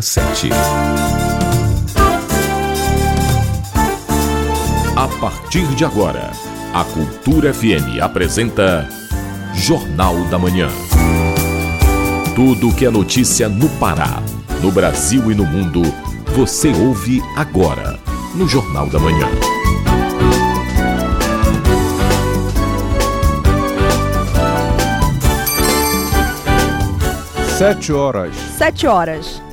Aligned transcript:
sete. 0.00 0.48
A 4.96 5.08
partir 5.20 5.66
de 5.74 5.84
agora, 5.84 6.30
a 6.72 6.84
Cultura 6.84 7.52
FM 7.52 8.00
apresenta 8.00 8.88
Jornal 9.52 10.24
da 10.30 10.38
Manhã. 10.38 10.70
Tudo 12.34 12.74
que 12.74 12.86
é 12.86 12.90
notícia 12.90 13.46
no 13.46 13.68
Pará, 13.78 14.22
no 14.62 14.72
Brasil 14.72 15.30
e 15.30 15.34
no 15.34 15.44
mundo, 15.44 15.82
você 16.34 16.68
ouve 16.68 17.20
agora 17.36 18.00
no 18.34 18.48
Jornal 18.48 18.88
da 18.88 18.98
Manhã. 18.98 19.28
Sete 27.58 27.92
horas. 27.92 28.34
Sete 28.56 28.86
horas. 28.86 29.43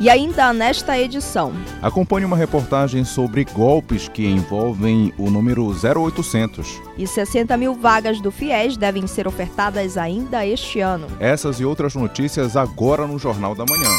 E 0.00 0.08
ainda 0.08 0.52
nesta 0.52 0.96
edição. 0.96 1.52
Acompanhe 1.82 2.24
uma 2.24 2.36
reportagem 2.36 3.04
sobre 3.04 3.44
golpes 3.44 4.06
que 4.06 4.24
envolvem 4.24 5.12
o 5.18 5.28
número 5.28 5.66
0800. 5.66 6.80
E 6.96 7.04
60 7.04 7.56
mil 7.56 7.74
vagas 7.74 8.20
do 8.20 8.30
FIES 8.30 8.76
devem 8.76 9.08
ser 9.08 9.26
ofertadas 9.26 9.96
ainda 9.96 10.46
este 10.46 10.78
ano. 10.78 11.08
Essas 11.18 11.58
e 11.58 11.64
outras 11.64 11.96
notícias 11.96 12.56
agora 12.56 13.08
no 13.08 13.18
Jornal 13.18 13.56
da 13.56 13.64
Manhã. 13.68 13.90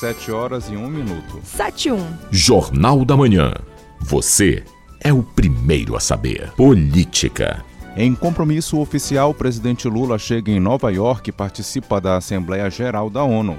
7 0.00 0.32
horas 0.32 0.70
e 0.70 0.76
1 0.76 0.88
minuto. 0.88 1.40
7 1.44 1.88
e 1.88 1.92
1. 1.92 2.06
Jornal 2.30 3.04
da 3.04 3.14
Manhã. 3.14 3.52
Você 4.00 4.64
é 5.02 5.12
o 5.12 5.22
primeiro 5.22 5.96
a 5.96 6.00
saber. 6.00 6.50
Política. 6.56 7.62
Em 7.94 8.14
compromisso 8.14 8.80
oficial, 8.80 9.30
o 9.30 9.34
presidente 9.34 9.86
Lula 9.86 10.18
chega 10.18 10.50
em 10.50 10.58
Nova 10.58 10.90
York 10.90 11.28
e 11.28 11.32
participa 11.32 12.00
da 12.00 12.16
Assembleia 12.16 12.70
Geral 12.70 13.10
da 13.10 13.22
ONU. 13.22 13.58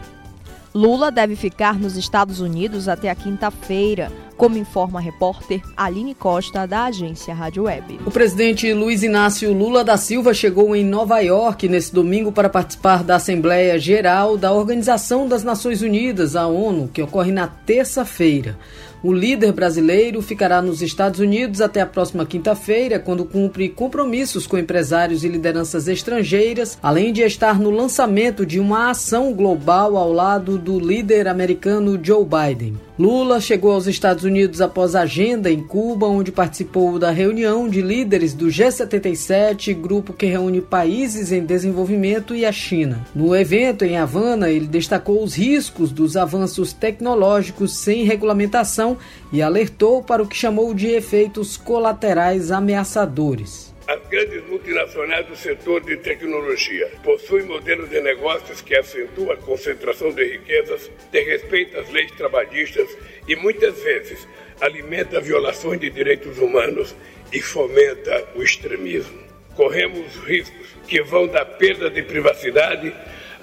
Lula 0.76 1.10
deve 1.10 1.38
ficar 1.38 1.80
nos 1.80 1.96
Estados 1.96 2.42
Unidos 2.42 2.90
até 2.90 3.10
a 3.10 3.16
quinta-feira, 3.16 4.12
como 4.36 4.58
informa 4.58 5.00
a 5.00 5.02
repórter 5.02 5.62
Aline 5.78 6.14
Costa, 6.14 6.68
da 6.68 6.84
agência 6.84 7.34
Rádio 7.34 7.64
Web. 7.64 8.02
O 8.06 8.12
presidente 8.12 8.74
Luiz 8.74 9.02
Inácio 9.02 9.54
Lula 9.54 9.86
da 9.86 9.96
Silva 9.96 10.34
chegou 10.34 10.76
em 10.76 10.84
Nova 10.84 11.22
York 11.22 11.70
nesse 11.70 11.94
domingo 11.94 12.30
para 12.30 12.50
participar 12.50 13.06
da 13.06 13.16
Assembleia 13.16 13.80
Geral 13.80 14.36
da 14.36 14.52
Organização 14.52 15.30
das 15.30 15.46
Nações 15.46 15.82
Unidas, 15.82 16.36
a 16.36 16.46
ONU, 16.46 16.90
que 16.94 17.02
ocorre 17.02 17.32
na 17.32 17.48
terça-feira. 17.48 18.58
O 19.04 19.14
líder 19.14 19.52
brasileiro 19.52 20.22
ficará 20.22 20.62
nos 20.62 20.82
Estados 20.82 21.20
Unidos 21.20 21.62
até 21.62 21.82
a 21.82 21.86
próxima 21.86 22.26
quinta-feira, 22.26 23.00
quando 23.00 23.26
cumpre 23.26 23.70
compromissos 23.70 24.48
com 24.48 24.58
empresários 24.58 25.24
e 25.24 25.28
lideranças 25.28 25.88
estrangeiras, 25.88 26.78
além 26.82 27.14
de 27.14 27.22
estar 27.22 27.60
no 27.60 27.70
lançamento 27.70 28.46
de 28.46 28.60
uma 28.60 28.90
ação 28.90 29.34
global 29.34 29.96
ao 29.96 30.12
lado 30.12 30.58
do 30.58 30.80
líder 30.80 31.28
americano 31.28 32.00
Joe 32.02 32.26
Biden. 32.26 32.80
Lula 32.98 33.42
chegou 33.42 33.74
aos 33.74 33.88
Estados 33.88 34.24
Unidos 34.24 34.62
após 34.62 34.96
a 34.96 35.02
agenda 35.02 35.52
em 35.52 35.62
Cuba, 35.62 36.08
onde 36.08 36.32
participou 36.32 36.98
da 36.98 37.12
reunião 37.12 37.68
de 37.68 37.82
líderes 37.82 38.34
do 38.34 38.46
G77, 38.46 39.74
grupo 39.74 40.14
que 40.14 40.26
reúne 40.26 40.62
países 40.62 41.34
em 41.34 41.44
desenvolvimento, 41.44 42.34
e 42.34 42.46
a 42.46 42.54
China. 42.54 43.06
No 43.14 43.36
evento 43.36 43.84
em 43.84 43.98
Havana, 43.98 44.50
ele 44.50 44.66
destacou 44.66 45.22
os 45.22 45.36
riscos 45.36 45.92
dos 45.92 46.16
avanços 46.16 46.72
tecnológicos 46.72 47.76
sem 47.76 48.06
regulamentação 48.06 48.98
e 49.30 49.42
alertou 49.42 50.02
para 50.02 50.24
o 50.24 50.28
que 50.28 50.38
chamou 50.38 50.74
de 50.74 50.88
efeitos 50.88 51.58
colaterais 51.58 52.50
ameaçadores. 52.50 53.75
As 53.88 54.02
grandes 54.08 54.44
multinacionais 54.48 55.28
do 55.28 55.36
setor 55.36 55.80
de 55.82 55.96
tecnologia 55.98 56.90
possuem 57.04 57.46
modelos 57.46 57.88
de 57.88 58.02
negócios 58.02 58.60
que 58.60 58.76
acentuam 58.76 59.32
a 59.32 59.38
concentração 59.38 60.12
de 60.12 60.24
riquezas, 60.24 60.90
desrespeitam 61.12 61.82
as 61.82 61.92
leis 61.92 62.10
trabalhistas 62.14 62.98
e 63.28 63.36
muitas 63.36 63.80
vezes 63.84 64.28
alimenta 64.60 65.22
violações 65.22 65.80
de 65.80 65.92
direitos 65.92 66.40
humanos 66.40 66.96
e 67.32 67.40
fomenta 67.40 68.28
o 68.34 68.42
extremismo. 68.42 69.20
Corremos 69.56 70.16
riscos 70.26 70.68
que 70.88 71.04
vão 71.04 71.28
da 71.28 71.46
perda 71.46 71.88
de 71.88 72.02
privacidade 72.02 72.92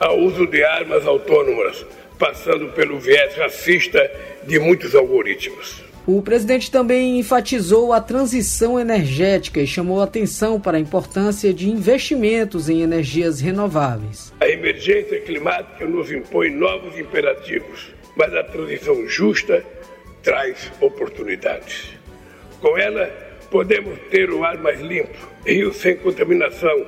ao 0.00 0.18
uso 0.18 0.44
de 0.48 0.64
armas 0.64 1.06
autônomas, 1.06 1.86
passando 2.18 2.72
pelo 2.72 2.98
viés 2.98 3.36
racista 3.36 4.10
de 4.42 4.58
muitos 4.58 4.92
algoritmos. 4.96 5.91
O 6.04 6.20
presidente 6.20 6.68
também 6.68 7.20
enfatizou 7.20 7.92
a 7.92 8.00
transição 8.00 8.78
energética 8.78 9.60
e 9.60 9.66
chamou 9.68 10.02
atenção 10.02 10.60
para 10.60 10.76
a 10.76 10.80
importância 10.80 11.54
de 11.54 11.70
investimentos 11.70 12.68
em 12.68 12.82
energias 12.82 13.40
renováveis. 13.40 14.32
A 14.40 14.48
emergência 14.48 15.20
climática 15.20 15.86
nos 15.86 16.10
impõe 16.10 16.50
novos 16.50 16.98
imperativos, 16.98 17.94
mas 18.16 18.34
a 18.34 18.42
transição 18.42 19.06
justa 19.06 19.64
traz 20.24 20.72
oportunidades. 20.80 21.92
Com 22.60 22.76
ela, 22.76 23.06
podemos 23.48 23.96
ter 24.10 24.28
o 24.30 24.42
ar 24.42 24.58
mais 24.58 24.80
limpo, 24.80 25.16
rios 25.46 25.76
sem 25.76 25.94
contaminação, 25.98 26.84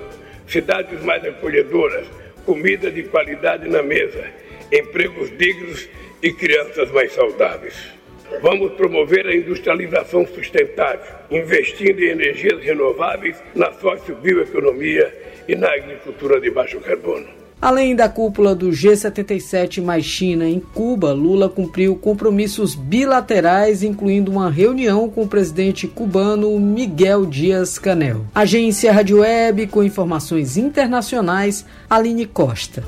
cidades 0.48 1.00
mais 1.04 1.25
acolhedoras, 1.25 2.08
comida 2.44 2.91
de 2.91 3.04
qualidade 3.04 3.69
na 3.69 3.81
mesa, 3.81 4.25
empregos 4.72 5.31
dignos 5.38 5.88
e 6.20 6.32
crianças 6.32 6.91
mais 6.91 7.12
saudáveis. 7.12 7.94
Vamos 8.43 8.73
promover 8.73 9.27
a 9.27 9.35
industrialização 9.35 10.27
sustentável, 10.27 11.15
investindo 11.31 12.01
em 12.01 12.11
energias 12.11 12.62
renováveis, 12.62 13.37
na 13.55 13.73
sociobioeconomia 13.73 15.12
e 15.49 15.55
na 15.55 15.69
agricultura 15.69 16.41
de 16.41 16.51
baixo 16.51 16.81
carbono. 16.81 17.27
Além 17.61 17.97
da 17.97 18.11
cúpula 18.11 18.55
do 18.55 18.69
G77 18.69 19.82
mais 19.82 20.05
China 20.05 20.47
em 20.47 20.61
Cuba, 20.61 21.15
Lula 21.15 21.49
cumpriu 21.49 21.97
compromissos 21.97 22.75
bilaterais, 22.75 23.82
incluindo 23.82 24.31
uma 24.31 24.50
reunião 24.50 25.09
com 25.09 25.23
o 25.23 25.29
presidente 25.29 25.88
cubano 25.88 26.59
Miguel 26.61 27.25
Dias 27.25 27.79
Canel. 27.79 28.27
Agência 28.35 28.93
Rádio 28.93 29.20
Web 29.20 29.69
com 29.69 29.82
informações 29.82 30.59
internacionais, 30.59 31.65
Aline 31.88 32.27
Costa. 32.27 32.85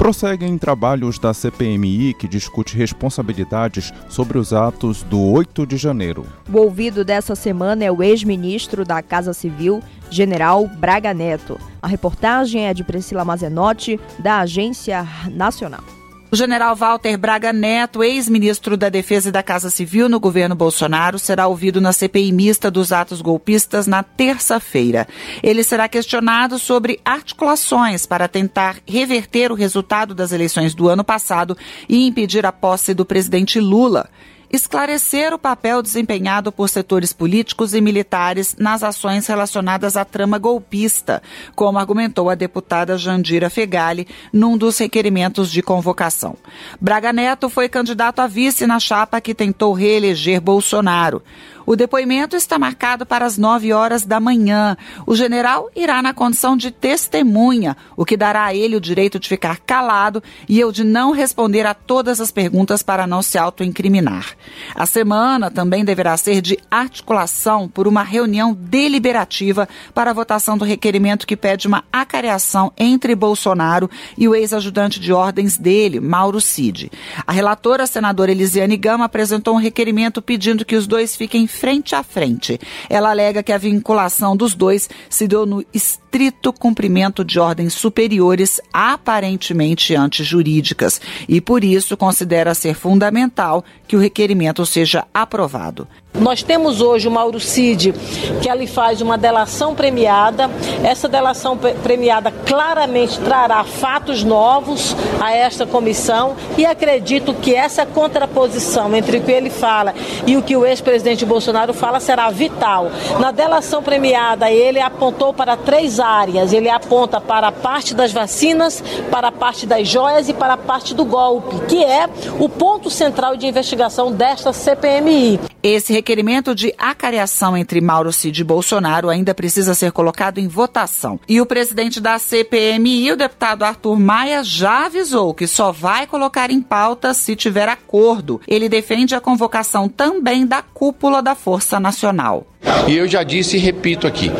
Prosseguem 0.00 0.56
trabalhos 0.56 1.18
da 1.18 1.34
CPMI 1.34 2.14
que 2.14 2.26
discute 2.26 2.74
responsabilidades 2.74 3.92
sobre 4.08 4.38
os 4.38 4.50
atos 4.50 5.02
do 5.02 5.20
8 5.20 5.66
de 5.66 5.76
janeiro. 5.76 6.24
O 6.50 6.56
ouvido 6.56 7.04
dessa 7.04 7.34
semana 7.34 7.84
é 7.84 7.92
o 7.92 8.02
ex-ministro 8.02 8.82
da 8.82 9.02
Casa 9.02 9.34
Civil, 9.34 9.82
General 10.08 10.66
Braga 10.66 11.12
Neto. 11.12 11.60
A 11.82 11.86
reportagem 11.86 12.66
é 12.66 12.72
de 12.72 12.82
Priscila 12.82 13.26
Mazenotti, 13.26 14.00
da 14.18 14.38
Agência 14.38 15.06
Nacional. 15.30 15.84
O 16.32 16.36
general 16.36 16.76
Walter 16.76 17.16
Braga 17.18 17.52
Neto, 17.52 18.04
ex-ministro 18.04 18.76
da 18.76 18.88
Defesa 18.88 19.30
e 19.30 19.32
da 19.32 19.42
Casa 19.42 19.68
Civil 19.68 20.08
no 20.08 20.20
governo 20.20 20.54
Bolsonaro, 20.54 21.18
será 21.18 21.48
ouvido 21.48 21.80
na 21.80 21.92
CPI 21.92 22.30
mista 22.30 22.70
dos 22.70 22.92
atos 22.92 23.20
golpistas 23.20 23.88
na 23.88 24.04
terça-feira. 24.04 25.08
Ele 25.42 25.64
será 25.64 25.88
questionado 25.88 26.56
sobre 26.56 27.00
articulações 27.04 28.06
para 28.06 28.28
tentar 28.28 28.76
reverter 28.86 29.50
o 29.50 29.56
resultado 29.56 30.14
das 30.14 30.30
eleições 30.30 30.72
do 30.72 30.88
ano 30.88 31.02
passado 31.02 31.58
e 31.88 32.06
impedir 32.06 32.46
a 32.46 32.52
posse 32.52 32.94
do 32.94 33.04
presidente 33.04 33.58
Lula 33.58 34.08
esclarecer 34.50 35.32
o 35.32 35.38
papel 35.38 35.80
desempenhado 35.82 36.50
por 36.50 36.68
setores 36.68 37.12
políticos 37.12 37.74
e 37.74 37.80
militares 37.80 38.56
nas 38.58 38.82
ações 38.82 39.26
relacionadas 39.26 39.96
à 39.96 40.04
trama 40.04 40.38
golpista, 40.38 41.22
como 41.54 41.78
argumentou 41.78 42.28
a 42.28 42.34
deputada 42.34 42.98
Jandira 42.98 43.48
Fegali 43.48 44.08
num 44.32 44.56
dos 44.56 44.78
requerimentos 44.78 45.50
de 45.50 45.62
convocação. 45.62 46.36
Braga 46.80 47.12
Neto 47.12 47.48
foi 47.48 47.68
candidato 47.68 48.20
a 48.20 48.26
vice 48.26 48.66
na 48.66 48.80
chapa 48.80 49.20
que 49.20 49.34
tentou 49.34 49.72
reeleger 49.72 50.40
Bolsonaro. 50.40 51.22
O 51.70 51.76
depoimento 51.76 52.34
está 52.34 52.58
marcado 52.58 53.06
para 53.06 53.24
as 53.24 53.38
9 53.38 53.72
horas 53.72 54.04
da 54.04 54.18
manhã. 54.18 54.76
O 55.06 55.14
general 55.14 55.70
irá 55.76 56.02
na 56.02 56.12
condição 56.12 56.56
de 56.56 56.72
testemunha, 56.72 57.76
o 57.96 58.04
que 58.04 58.16
dará 58.16 58.46
a 58.46 58.52
ele 58.52 58.74
o 58.74 58.80
direito 58.80 59.20
de 59.20 59.28
ficar 59.28 59.60
calado 59.60 60.20
e 60.48 60.58
eu 60.58 60.72
de 60.72 60.82
não 60.82 61.12
responder 61.12 61.64
a 61.64 61.72
todas 61.72 62.20
as 62.20 62.32
perguntas 62.32 62.82
para 62.82 63.06
não 63.06 63.22
se 63.22 63.38
autoincriminar. 63.38 64.34
A 64.74 64.84
semana 64.84 65.48
também 65.48 65.84
deverá 65.84 66.16
ser 66.16 66.40
de 66.42 66.58
articulação 66.68 67.68
por 67.68 67.86
uma 67.86 68.02
reunião 68.02 68.52
deliberativa 68.52 69.68
para 69.94 70.10
a 70.10 70.14
votação 70.14 70.58
do 70.58 70.64
requerimento 70.64 71.24
que 71.24 71.36
pede 71.36 71.68
uma 71.68 71.84
acareação 71.92 72.72
entre 72.76 73.14
Bolsonaro 73.14 73.88
e 74.18 74.26
o 74.26 74.34
ex-ajudante 74.34 74.98
de 74.98 75.12
ordens 75.12 75.56
dele, 75.56 76.00
Mauro 76.00 76.40
Cid. 76.40 76.90
A 77.24 77.30
relatora, 77.30 77.84
a 77.84 77.86
senadora 77.86 78.32
Elisiane 78.32 78.76
Gama, 78.76 79.04
apresentou 79.04 79.54
um 79.54 79.60
requerimento 79.60 80.20
pedindo 80.20 80.64
que 80.64 80.74
os 80.74 80.88
dois 80.88 81.14
fiquem 81.14 81.46
frente 81.60 81.94
a 81.94 82.02
frente. 82.02 82.58
Ela 82.88 83.10
alega 83.10 83.42
que 83.42 83.52
a 83.52 83.58
vinculação 83.58 84.34
dos 84.34 84.54
dois 84.54 84.88
se 85.10 85.28
deu 85.28 85.44
no 85.44 85.62
estrito 85.74 86.54
cumprimento 86.54 87.22
de 87.22 87.38
ordens 87.38 87.74
superiores 87.74 88.62
aparentemente 88.72 89.94
antijurídicas 89.94 90.98
e, 91.28 91.38
por 91.38 91.62
isso, 91.62 91.98
considera 91.98 92.54
ser 92.54 92.74
fundamental 92.74 93.62
que 93.86 93.94
o 93.94 94.00
requerimento 94.00 94.64
seja 94.64 95.06
aprovado. 95.12 95.86
Nós 96.18 96.42
temos 96.42 96.80
hoje 96.80 97.06
o 97.06 97.10
Mauro 97.10 97.38
Cid, 97.38 97.94
que 98.42 98.48
ali 98.48 98.66
faz 98.66 99.00
uma 99.00 99.16
delação 99.16 99.74
premiada. 99.74 100.50
Essa 100.82 101.08
delação 101.08 101.56
premiada 101.56 102.32
claramente 102.44 103.18
trará 103.20 103.62
fatos 103.64 104.24
novos 104.24 104.94
a 105.20 105.32
esta 105.32 105.64
comissão 105.64 106.36
e 106.58 106.66
acredito 106.66 107.32
que 107.32 107.54
essa 107.54 107.86
contraposição 107.86 108.94
entre 108.94 109.18
o 109.18 109.22
que 109.22 109.30
ele 109.30 109.50
fala 109.50 109.94
e 110.26 110.36
o 110.36 110.42
que 110.42 110.56
o 110.56 110.66
ex-presidente 110.66 111.24
Bolsonaro 111.24 111.72
fala 111.72 112.00
será 112.00 112.28
vital. 112.28 112.90
Na 113.18 113.30
delação 113.30 113.82
premiada, 113.82 114.50
ele 114.50 114.80
apontou 114.80 115.32
para 115.32 115.56
três 115.56 116.00
áreas. 116.00 116.52
Ele 116.52 116.68
aponta 116.68 117.20
para 117.20 117.48
a 117.48 117.52
parte 117.52 117.94
das 117.94 118.12
vacinas, 118.12 118.82
para 119.10 119.28
a 119.28 119.32
parte 119.32 119.64
das 119.64 119.88
joias 119.88 120.28
e 120.28 120.34
para 120.34 120.54
a 120.54 120.58
parte 120.58 120.92
do 120.92 121.04
golpe, 121.04 121.66
que 121.66 121.82
é 121.84 122.08
o 122.38 122.48
ponto 122.48 122.90
central 122.90 123.36
de 123.36 123.46
investigação 123.46 124.10
desta 124.10 124.52
CPMI. 124.52 125.40
Esse 125.62 125.99
requerimento 126.00 126.54
de 126.54 126.74
acareação 126.78 127.54
entre 127.54 127.78
Mauro 127.78 128.10
Cid 128.10 128.40
e 128.40 128.44
Bolsonaro 128.44 129.10
ainda 129.10 129.34
precisa 129.34 129.74
ser 129.74 129.92
colocado 129.92 130.38
em 130.38 130.48
votação. 130.48 131.20
E 131.28 131.40
o 131.42 131.46
presidente 131.46 132.00
da 132.00 132.18
CPMI, 132.18 133.12
o 133.12 133.16
deputado 133.16 133.64
Arthur 133.64 134.00
Maia, 134.00 134.42
já 134.42 134.86
avisou 134.86 135.34
que 135.34 135.46
só 135.46 135.70
vai 135.70 136.06
colocar 136.06 136.50
em 136.50 136.62
pauta 136.62 137.12
se 137.12 137.36
tiver 137.36 137.68
acordo. 137.68 138.40
Ele 138.48 138.66
defende 138.66 139.14
a 139.14 139.20
convocação 139.20 139.90
também 139.90 140.46
da 140.46 140.62
cúpula 140.62 141.22
da 141.22 141.34
Força 141.34 141.78
Nacional. 141.78 142.46
E 142.86 142.96
eu 142.96 143.06
já 143.06 143.22
disse 143.22 143.56
e 143.56 143.60
repito 143.60 144.06
aqui: 144.06 144.30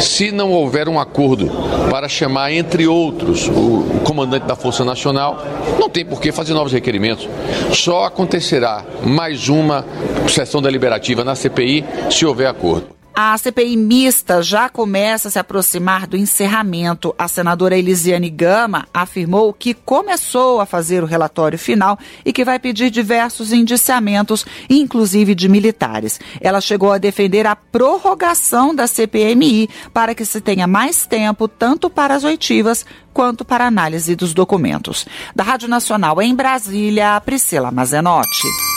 se 0.00 0.30
não 0.30 0.52
houver 0.52 0.88
um 0.88 0.98
acordo 0.98 1.50
para 1.90 2.08
chamar, 2.08 2.52
entre 2.52 2.86
outros, 2.86 3.48
o 3.48 4.00
comandante 4.04 4.46
da 4.46 4.56
Força 4.56 4.84
Nacional, 4.84 5.44
não 5.78 5.88
tem 5.88 6.04
por 6.04 6.20
que 6.20 6.32
fazer 6.32 6.54
novos 6.54 6.72
requerimentos. 6.72 7.28
Só 7.72 8.04
acontecerá 8.04 8.84
mais 9.04 9.48
uma 9.48 9.84
sessão 10.28 10.62
deliberativa 10.62 11.24
na 11.24 11.34
CPI 11.34 11.84
se 12.10 12.24
houver 12.24 12.46
acordo. 12.46 12.97
A 13.20 13.36
CPI 13.36 13.76
mista 13.76 14.40
já 14.44 14.68
começa 14.68 15.26
a 15.26 15.30
se 15.32 15.40
aproximar 15.40 16.06
do 16.06 16.16
encerramento. 16.16 17.12
A 17.18 17.26
senadora 17.26 17.76
Elisiane 17.76 18.30
Gama 18.30 18.86
afirmou 18.94 19.52
que 19.52 19.74
começou 19.74 20.60
a 20.60 20.66
fazer 20.66 21.02
o 21.02 21.06
relatório 21.06 21.58
final 21.58 21.98
e 22.24 22.32
que 22.32 22.44
vai 22.44 22.60
pedir 22.60 22.90
diversos 22.90 23.52
indiciamentos, 23.52 24.46
inclusive 24.70 25.34
de 25.34 25.48
militares. 25.48 26.20
Ela 26.40 26.60
chegou 26.60 26.92
a 26.92 26.98
defender 26.98 27.44
a 27.44 27.56
prorrogação 27.56 28.72
da 28.72 28.86
CPMI 28.86 29.68
para 29.92 30.14
que 30.14 30.24
se 30.24 30.40
tenha 30.40 30.68
mais 30.68 31.04
tempo 31.04 31.48
tanto 31.48 31.90
para 31.90 32.14
as 32.14 32.22
oitivas 32.22 32.86
quanto 33.12 33.44
para 33.44 33.64
a 33.64 33.66
análise 33.66 34.14
dos 34.14 34.32
documentos. 34.32 35.04
Da 35.34 35.42
Rádio 35.42 35.68
Nacional 35.68 36.22
em 36.22 36.36
Brasília, 36.36 37.20
Priscila 37.20 37.72
Mazenotti. 37.72 38.67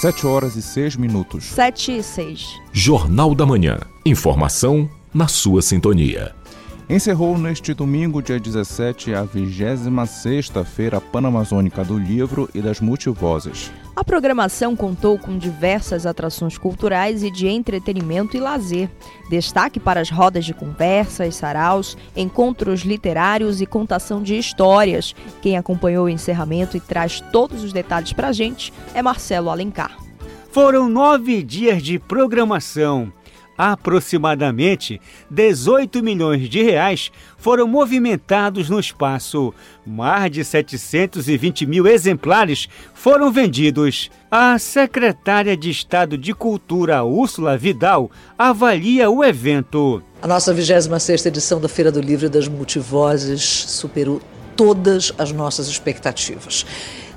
7 0.00 0.26
horas 0.26 0.56
e 0.56 0.62
6 0.62 0.96
minutos. 0.96 1.44
7 1.44 1.98
e 1.98 2.02
6. 2.02 2.58
Jornal 2.72 3.34
da 3.34 3.44
Manhã. 3.44 3.78
Informação 4.06 4.88
na 5.12 5.28
sua 5.28 5.60
sintonia. 5.60 6.34
Encerrou 6.90 7.38
neste 7.38 7.72
domingo, 7.72 8.20
dia 8.20 8.40
17, 8.40 9.14
a 9.14 9.24
26ª 9.24 10.64
Feira 10.64 11.00
Panamazônica 11.00 11.84
do 11.84 11.96
Livro 11.96 12.50
e 12.52 12.60
das 12.60 12.80
Multivozes. 12.80 13.70
A 13.94 14.02
programação 14.02 14.74
contou 14.74 15.16
com 15.16 15.38
diversas 15.38 16.04
atrações 16.04 16.58
culturais 16.58 17.22
e 17.22 17.30
de 17.30 17.46
entretenimento 17.46 18.36
e 18.36 18.40
lazer. 18.40 18.90
Destaque 19.30 19.78
para 19.78 20.00
as 20.00 20.10
rodas 20.10 20.44
de 20.44 20.52
conversas, 20.52 21.36
saraus, 21.36 21.96
encontros 22.16 22.80
literários 22.80 23.60
e 23.60 23.66
contação 23.66 24.20
de 24.20 24.36
histórias. 24.36 25.14
Quem 25.40 25.56
acompanhou 25.56 26.06
o 26.06 26.10
encerramento 26.10 26.76
e 26.76 26.80
traz 26.80 27.20
todos 27.32 27.62
os 27.62 27.72
detalhes 27.72 28.12
para 28.12 28.26
a 28.26 28.32
gente 28.32 28.72
é 28.94 29.00
Marcelo 29.00 29.48
Alencar. 29.48 29.96
Foram 30.50 30.88
nove 30.88 31.44
dias 31.44 31.80
de 31.80 32.00
programação 32.00 33.12
aproximadamente 33.60 34.98
18 35.30 36.02
milhões 36.02 36.48
de 36.48 36.62
reais 36.62 37.12
foram 37.36 37.68
movimentados 37.68 38.70
no 38.70 38.80
espaço. 38.80 39.52
Mais 39.86 40.30
de 40.30 40.42
720 40.42 41.66
mil 41.66 41.86
exemplares 41.86 42.68
foram 42.94 43.30
vendidos. 43.30 44.10
A 44.30 44.58
secretária 44.58 45.54
de 45.56 45.68
Estado 45.68 46.16
de 46.16 46.32
Cultura, 46.32 47.04
Úrsula 47.04 47.58
Vidal, 47.58 48.10
avalia 48.38 49.10
o 49.10 49.22
evento. 49.22 50.02
A 50.22 50.26
nossa 50.26 50.54
26ª 50.54 51.26
edição 51.26 51.60
da 51.60 51.68
Feira 51.68 51.92
do 51.92 52.00
Livro 52.00 52.30
das 52.30 52.48
Multivozes 52.48 53.42
superou 53.42 54.22
todas 54.56 55.12
as 55.18 55.32
nossas 55.32 55.68
expectativas. 55.68 56.64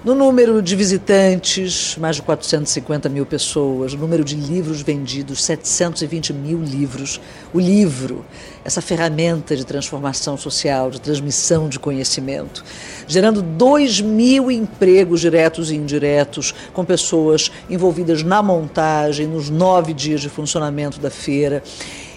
No 0.04 0.14
número 0.14 0.62
de 0.62 0.76
visitantes, 0.76 1.96
mais 1.98 2.18
de 2.18 2.22
450 2.24 3.08
mil 3.08 3.26
pessoas. 3.26 3.94
No 3.94 4.02
número 4.02 4.22
de 4.22 4.36
livros 4.36 4.82
vendidos, 4.82 5.42
720 5.42 6.34
mil 6.34 6.62
livros. 6.62 7.22
O 7.54 7.60
livro, 7.60 8.26
essa 8.66 8.82
ferramenta 8.82 9.56
de 9.56 9.66
transformação 9.66 10.36
social, 10.36 10.92
de 10.92 11.00
transmissão 11.00 11.70
de 11.70 11.80
conhecimento, 11.80 12.66
gerando 13.08 13.42
2 13.42 14.02
mil 14.02 14.52
empregos 14.52 15.22
diretos 15.22 15.72
e 15.72 15.76
indiretos, 15.76 16.54
com 16.74 16.84
pessoas 16.84 17.50
envolvidas 17.70 18.24
na 18.24 18.44
montagem, 18.44 19.26
nos 19.26 19.50
nove 19.50 19.94
dias 19.94 20.20
de 20.20 20.28
funcionamento 20.28 21.00
da 21.00 21.10
feira 21.10 21.64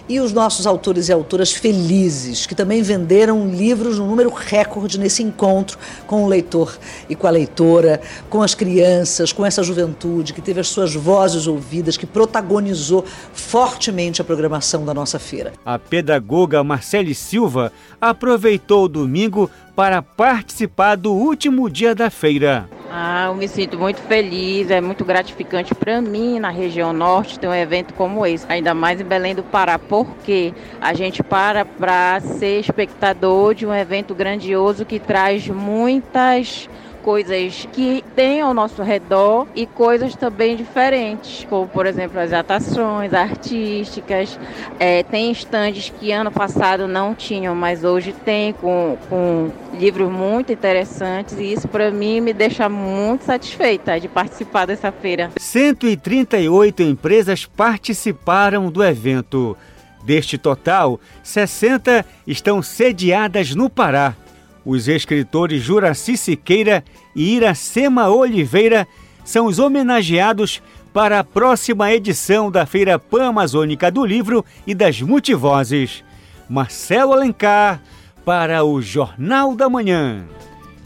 e 0.09 0.21
os 0.21 0.33
nossos 0.33 0.67
autores 0.67 1.09
e 1.09 1.13
autoras 1.13 1.53
felizes, 1.53 2.47
que 2.47 2.55
também 2.55 2.83
venderam 2.83 3.49
livros 3.49 3.99
no 3.99 4.07
número 4.07 4.31
recorde 4.31 4.99
nesse 4.99 5.23
encontro 5.23 5.79
com 6.07 6.25
o 6.25 6.29
leitor 6.29 6.79
e 7.09 7.15
com 7.15 7.27
a 7.27 7.31
leitora, 7.31 8.01
com 8.31 8.43
as 8.43 8.55
crianças, 8.55 9.33
com 9.33 9.45
essa 9.45 9.63
juventude 9.63 10.33
que 10.33 10.41
teve 10.41 10.61
as 10.61 10.69
suas 10.69 10.95
vozes 10.95 11.47
ouvidas, 11.47 11.97
que 11.97 12.07
protagonizou 12.07 13.05
fortemente 13.33 14.21
a 14.21 14.25
programação 14.25 14.85
da 14.85 14.95
nossa 14.95 15.19
feira. 15.19 15.53
A 15.65 15.79
pedagoga 15.79 16.63
Marcele 16.63 17.15
Silva 17.15 17.73
aproveitou 18.01 18.85
o 18.85 18.89
domingo 18.89 19.51
para 19.75 20.01
participar 20.01 20.97
do 20.97 21.13
último 21.13 21.69
dia 21.69 21.95
da 21.95 22.09
feira. 22.11 22.69
Ah, 22.99 23.27
eu 23.29 23.35
me 23.35 23.47
sinto 23.47 23.79
muito 23.79 24.01
feliz, 24.01 24.71
é 24.71 24.81
muito 24.81 25.05
gratificante 25.05 25.75
para 25.75 26.01
mim 26.01 26.41
na 26.41 26.49
região 26.49 26.95
norte 26.95 27.39
ter 27.39 27.47
um 27.47 27.53
evento 27.53 27.93
como 27.93 28.25
esse, 28.25 28.47
ainda 28.49 28.73
mais 28.73 28.99
em 28.99 29.05
Belém 29.05 29.35
do 29.35 29.43
Pará, 29.43 29.79
porque 29.79 30.55
a 30.81 30.95
gente 30.95 31.23
para 31.23 31.67
para 31.67 32.19
ser 32.21 32.59
espectador 32.59 33.55
de 33.55 33.67
um 33.67 33.75
evento 33.75 34.15
grandioso 34.15 34.87
que 34.87 34.99
traz 34.99 35.47
muitas 35.47 36.71
coisas 37.07 37.69
que 37.73 38.03
tem 38.17 38.41
ao 38.41 38.53
nosso 38.53 38.83
redor 38.83 39.47
e 39.55 39.65
coisas 39.65 40.17
também 40.17 40.57
diferentes, 40.57 41.47
como 41.49 41.69
por 41.69 41.87
exemplo 41.87 42.19
as 42.19 42.33
atrações 42.33 43.15
artísticas. 43.15 44.37
É, 44.81 45.05
tem 45.05 45.31
estandes 45.31 45.89
que 45.89 46.11
ano 46.11 46.33
passado 46.33 46.89
não 46.89 47.15
tinham, 47.15 47.55
mas 47.55 47.85
hoje 47.85 48.13
tem 48.25 48.53
com, 48.55 48.99
com 49.09 49.53
livros 49.79 50.11
muito 50.11 50.53
interessantes 50.53 51.39
e 51.39 51.53
isso 51.53 51.69
para 51.69 51.93
mim 51.93 52.21
me 52.21 52.33
deixa 52.33 52.69
muito 52.69 53.23
satisfeita 53.23 54.01
de 54.01 54.09
participar 54.09 54.67
dessa 54.67 54.91
feira. 54.91 55.31
138 55.39 56.83
empresas 56.83 57.47
participaram 57.47 58.69
do 58.69 58.83
evento. 58.83 59.57
Deste 60.03 60.37
total, 60.39 60.99
60 61.23 62.05
estão 62.27 62.61
sediadas 62.63 63.55
no 63.55 63.71
Pará. 63.71 64.17
Os 64.67 64.89
escritores 64.89 65.63
Juraci 65.63 66.17
Siqueira 66.17 66.83
e 67.15 67.37
Iracema 67.37 68.09
Oliveira 68.09 68.85
são 69.25 69.47
os 69.47 69.61
homenageados 69.61 70.61
para 70.93 71.21
a 71.21 71.25
próxima 71.25 71.93
edição 71.93 72.51
da 72.51 72.67
Feira 72.67 72.99
Pan-Amazônica 72.99 73.89
do 73.93 74.05
Livro 74.05 74.45
e 74.67 74.75
das 74.75 75.01
Multivozes. 75.01 76.03
Marcelo 76.51 77.13
Alencar, 77.13 77.81
para 78.25 78.65
o 78.65 78.83
Jornal 78.83 79.55
da 79.55 79.69
Manhã. 79.69 80.25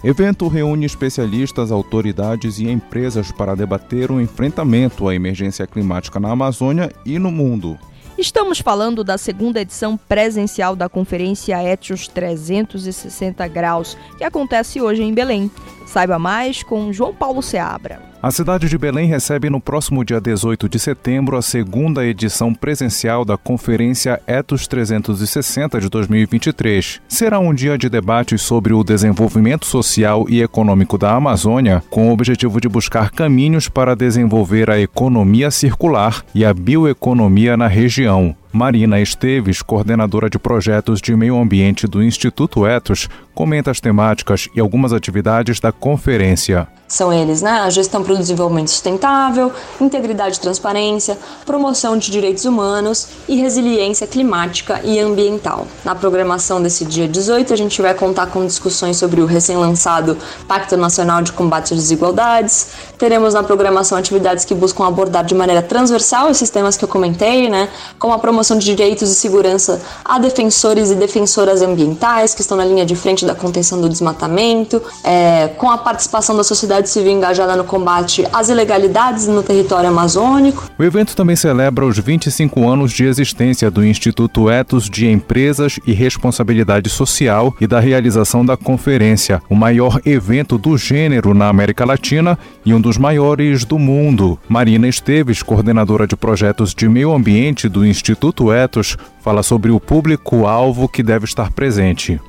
Evento 0.05 0.47
reúne 0.47 0.85
especialistas, 0.85 1.73
autoridades 1.73 2.59
e 2.59 2.69
empresas 2.69 3.33
para 3.33 3.55
debater 3.55 4.11
o 4.11 4.21
enfrentamento 4.21 5.09
à 5.09 5.15
emergência 5.15 5.67
climática 5.67 6.21
na 6.21 6.31
Amazônia 6.31 6.93
e 7.07 7.19
no 7.19 7.31
mundo. 7.31 7.79
Estamos 8.21 8.61
falando 8.61 9.03
da 9.03 9.17
segunda 9.17 9.63
edição 9.63 9.97
presencial 9.97 10.77
da 10.77 10.91
Conferência 10.91 11.57
Etios 11.65 12.07
360 12.07 13.49
Graus, 13.49 13.97
que 14.19 14.25
acontece 14.25 14.79
hoje 14.79 15.03
em 15.03 15.15
Belém. 15.15 15.51
Saiba 15.87 16.19
mais 16.19 16.63
com 16.63 16.93
João 16.93 17.15
Paulo 17.15 17.43
Seabra. 17.43 18.10
A 18.23 18.31
cidade 18.31 18.69
de 18.69 18.77
Belém 18.77 19.07
recebe 19.07 19.49
no 19.49 19.63
próximo 19.63 20.05
dia 20.05 20.21
18 20.21 20.69
de 20.69 20.79
setembro 20.79 21.39
a 21.39 21.43
segunda 21.43 22.05
edição 22.05 22.53
presencial 22.53 23.25
da 23.25 23.39
Conferência 23.39 24.21
Etos 24.27 24.67
360 24.67 25.81
de 25.81 25.89
2023. 25.89 27.01
Será 27.09 27.39
um 27.39 27.55
dia 27.55 27.79
de 27.79 27.89
debates 27.89 28.43
sobre 28.43 28.75
o 28.75 28.85
desenvolvimento 28.85 29.65
social 29.65 30.27
e 30.29 30.43
econômico 30.43 30.99
da 30.99 31.15
Amazônia, 31.15 31.83
com 31.89 32.11
o 32.11 32.13
objetivo 32.13 32.61
de 32.61 32.69
buscar 32.69 33.11
caminhos 33.11 33.71
para 33.71 33.97
desenvolver 33.97 34.69
a 34.69 34.79
economia 34.79 35.51
circular 35.51 36.23
e 36.35 36.45
a 36.45 36.53
bioeconomia 36.53 37.57
na 37.57 37.69
região. 37.69 38.37
Marina 38.53 39.01
Esteves, 39.01 39.63
coordenadora 39.63 40.29
de 40.29 40.39
projetos 40.39 41.01
de 41.01 41.15
meio 41.15 41.41
ambiente 41.41 41.87
do 41.87 42.03
Instituto 42.03 42.67
Etos, 42.67 43.09
comenta 43.33 43.71
as 43.71 43.81
temáticas 43.81 44.49
e 44.55 44.61
algumas 44.61 44.93
atividades 44.93 45.61
da 45.61 45.71
conferência. 45.71 46.67
São 46.89 47.13
eles, 47.13 47.41
né? 47.41 47.53
A 47.53 47.71
gestão 47.71 48.03
para 48.03 48.15
o 48.15 48.19
desenvolvimento 48.19 48.69
sustentável, 48.69 49.53
integridade 49.81 50.39
e 50.39 50.41
transparência, 50.41 51.17
promoção 51.47 51.97
de 51.97 52.11
direitos 52.11 52.45
humanos 52.45 53.07
e 53.29 53.37
resiliência 53.37 54.09
climática 54.09 54.81
e 54.83 54.99
ambiental. 54.99 55.69
Na 55.85 55.95
programação 55.95 56.61
desse 56.61 56.85
dia 56.85 57.07
18, 57.07 57.53
a 57.53 57.57
gente 57.57 57.81
vai 57.81 57.95
contar 57.95 58.27
com 58.27 58.45
discussões 58.45 58.97
sobre 58.97 59.21
o 59.21 59.27
recém-lançado 59.27 60.19
Pacto 60.49 60.77
Nacional 60.77 61.23
de 61.23 61.31
Combate 61.31 61.75
às 61.75 61.79
Desigualdades. 61.79 62.90
Teremos 63.01 63.33
na 63.33 63.43
programação 63.43 63.97
atividades 63.97 64.45
que 64.45 64.55
buscam 64.55 64.87
abordar 64.87 65.25
de 65.25 65.35
maneira 65.35 65.63
transversal 65.63 66.29
esses 66.29 66.51
temas 66.51 66.77
que 66.77 66.85
eu 66.85 66.89
comentei, 66.89 67.49
né? 67.49 67.71
Como 67.99 68.13
a 68.13 68.19
promoção 68.19 68.59
de 68.59 68.67
direitos 68.67 69.11
e 69.11 69.15
segurança 69.15 69.81
a 70.05 70.19
defensores 70.19 70.91
e 70.91 70.95
defensoras 70.95 71.63
ambientais 71.63 72.35
que 72.35 72.43
estão 72.43 72.59
na 72.59 72.65
linha 72.65 72.85
de 72.85 72.95
frente 72.95 73.25
da 73.25 73.35
contenção 73.35 73.81
do 73.81 73.89
desmatamento, 73.89 74.83
é, 75.03 75.49
com 75.57 75.71
a 75.71 75.79
participação 75.79 76.37
da 76.37 76.45
sociedade 76.45 76.91
civil 76.91 77.13
engajada 77.13 77.57
no 77.57 77.65
combate 77.65 78.27
às 78.35 78.51
ilegalidades 78.51 79.27
no 79.27 79.43
território 79.43 79.89
amazônico. 79.89 80.69
O 80.79 80.85
evento 80.85 81.17
também 81.17 81.37
celebra 81.37 81.87
os 81.87 81.99
25 81.99 82.69
anos 82.69 82.93
de 82.93 83.07
existência 83.07 83.71
do 83.71 83.83
Instituto 83.83 84.51
Etos 84.51 84.91
de 84.91 85.11
Empresas 85.11 85.81
e 85.87 85.95
Responsabilidade 85.95 86.91
Social 86.91 87.55
e 87.59 87.67
da 87.67 87.81
realização 87.81 88.45
da 88.45 88.59
conferência, 88.59 89.41
o 89.49 89.55
maior 89.55 89.99
evento 90.05 90.59
do 90.59 90.77
gênero 90.77 91.33
na 91.33 91.49
América 91.49 91.87
Latina 91.87 92.39
e 92.63 92.75
um 92.75 92.81
dos 92.81 92.90
maiores 92.97 93.65
do 93.65 93.79
mundo. 93.79 94.39
Marina 94.49 94.89
Esteves, 94.89 95.43
coordenadora 95.43 96.07
de 96.07 96.17
projetos 96.17 96.75
de 96.75 96.89
meio 96.89 97.13
ambiente 97.13 97.69
do 97.69 97.87
Instituto 97.87 98.53
Etos, 98.53 98.97
fala 99.21 99.43
sobre 99.43 99.71
o 99.71 99.81
público-alvo 99.81 100.89
que 100.89 101.03
deve 101.03 101.25
estar 101.25 101.51
presente. 101.53 102.21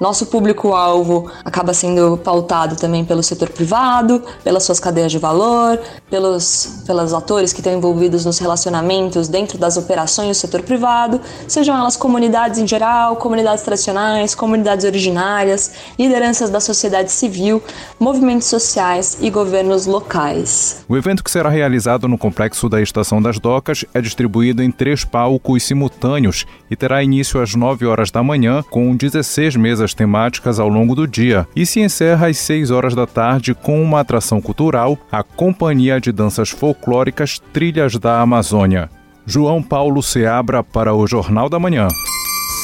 Nosso 0.00 0.24
público-alvo 0.24 1.30
acaba 1.44 1.74
sendo 1.74 2.16
pautado 2.16 2.74
também 2.74 3.04
pelo 3.04 3.22
setor 3.22 3.50
privado, 3.50 4.22
pelas 4.42 4.62
suas 4.62 4.80
cadeias 4.80 5.12
de 5.12 5.18
valor, 5.18 5.78
pelos, 6.08 6.84
pelos 6.86 7.12
atores 7.12 7.52
que 7.52 7.60
estão 7.60 7.74
envolvidos 7.76 8.24
nos 8.24 8.38
relacionamentos 8.38 9.28
dentro 9.28 9.58
das 9.58 9.76
operações 9.76 10.28
do 10.28 10.34
setor 10.34 10.62
privado, 10.62 11.20
sejam 11.46 11.76
elas 11.76 11.98
comunidades 11.98 12.58
em 12.58 12.66
geral, 12.66 13.16
comunidades 13.16 13.62
tradicionais, 13.62 14.34
comunidades 14.34 14.86
originárias, 14.86 15.72
lideranças 15.98 16.48
da 16.48 16.60
sociedade 16.60 17.12
civil, 17.12 17.62
movimentos 17.98 18.48
sociais 18.48 19.18
e 19.20 19.28
governos 19.28 19.84
locais. 19.84 20.82
O 20.88 20.96
evento 20.96 21.22
que 21.22 21.30
será 21.30 21.50
realizado 21.50 22.08
no 22.08 22.16
complexo 22.16 22.70
da 22.70 22.80
Estação 22.80 23.20
das 23.20 23.38
Docas 23.38 23.84
é 23.92 24.00
distribuído 24.00 24.62
em 24.62 24.70
três 24.70 25.04
palcos 25.04 25.62
simultâneos 25.62 26.46
e 26.70 26.74
terá 26.74 27.02
início 27.02 27.38
às 27.42 27.54
9 27.54 27.84
horas 27.84 28.10
da 28.10 28.22
manhã, 28.22 28.64
com 28.70 28.96
16 28.96 29.56
mesas 29.56 29.89
temáticas 29.94 30.58
ao 30.58 30.68
longo 30.68 30.94
do 30.94 31.06
dia 31.06 31.46
e 31.54 31.66
se 31.66 31.80
encerra 31.80 32.28
às 32.28 32.38
6 32.38 32.70
horas 32.70 32.94
da 32.94 33.06
tarde 33.06 33.54
com 33.54 33.82
uma 33.82 34.00
atração 34.00 34.40
cultural, 34.40 34.98
a 35.10 35.22
Companhia 35.22 36.00
de 36.00 36.12
Danças 36.12 36.50
Folclóricas 36.50 37.40
Trilhas 37.52 37.96
da 37.96 38.20
Amazônia. 38.20 38.90
João 39.26 39.62
Paulo 39.62 40.02
Seabra 40.02 40.62
para 40.64 40.94
o 40.94 41.06
Jornal 41.06 41.48
da 41.48 41.58
Manhã. 41.58 41.88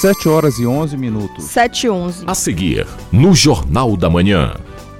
7 0.00 0.28
horas 0.28 0.58
e 0.58 0.66
11 0.66 0.96
minutos. 0.96 1.44
7 1.44 1.86
e 1.86 1.90
11. 1.90 2.24
A 2.26 2.34
seguir, 2.34 2.86
no 3.12 3.34
Jornal 3.34 3.96
da 3.96 4.10
Manhã. 4.10 4.54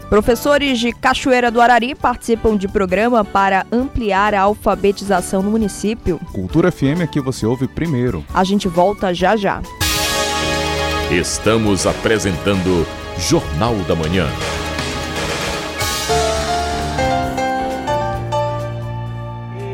Professores 0.09 0.78
de 0.78 0.92
Cachoeira 0.92 1.50
do 1.50 1.61
Arari 1.61 1.95
participam 1.95 2.56
de 2.56 2.68
programa 2.68 3.25
para 3.25 3.66
ampliar 3.73 4.35
a 4.35 4.42
alfabetização 4.42 5.42
no 5.42 5.50
município. 5.50 6.21
Cultura 6.33 6.71
FM 6.71 7.02
aqui 7.02 7.21
você 7.21 7.45
ouve 7.45 7.66
primeiro. 7.66 8.25
A 8.33 8.45
gente 8.45 8.68
volta 8.68 9.12
já 9.12 9.37
já. 9.37 9.61
Estamos 11.10 11.86
apresentando 11.86 12.84
Jornal 13.16 13.76
da 13.86 13.94
Manhã. 13.94 14.26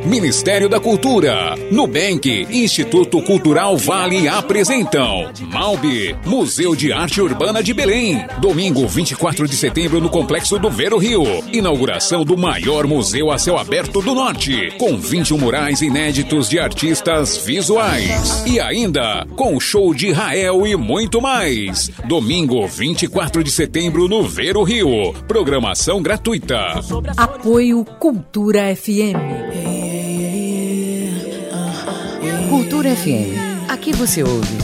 Ministério 0.05 0.69
da 0.69 0.81
Cultura, 0.81 1.55
Nubank, 1.71 2.47
Instituto 2.51 3.23
Cultural 3.23 3.77
Vale 3.77 4.27
apresentam 4.27 5.31
Malbi, 5.49 6.15
Museu 6.27 6.75
de 6.75 6.93
Arte 6.93 7.21
Urbana 7.21 7.63
de 7.63 7.73
Belém. 7.73 8.25
Domingo 8.41 8.87
24 8.87 9.47
de 9.47 9.57
setembro 9.57 10.01
no 10.01 10.11
Complexo 10.11 10.59
do 10.59 10.69
Vero 10.69 10.99
Rio. 10.99 11.23
Inauguração 11.53 12.25
do 12.25 12.37
maior 12.37 12.87
museu 12.87 13.31
a 13.31 13.39
céu 13.39 13.57
aberto 13.57 14.03
do 14.03 14.15
Norte, 14.15 14.73
com 14.77 14.99
21 14.99 15.39
murais 15.39 15.83
inéditos 15.83 16.49
de 16.49 16.59
artistas 16.59 17.39
visuais. 17.39 18.45
E 18.45 18.59
ainda 18.59 19.25
com 19.37 19.59
show 19.61 19.95
de 19.95 20.11
Rael 20.11 20.67
e 20.67 20.77
muito 20.77 21.23
mais. 21.23 21.91
Domingo 22.07 22.67
24 22.67 23.45
de 23.45 23.51
setembro 23.51 24.09
no 24.09 24.25
Vero 24.25 24.63
Rio. 24.65 25.13
Programação 25.29 26.03
gratuita. 26.03 26.81
Apoio 27.17 27.85
Cultura 27.85 28.75
FM. 28.75 29.72
Cultura 32.83 32.97
FM. 32.97 33.69
Aqui 33.69 33.93
você 33.93 34.25
ouve 34.25 34.59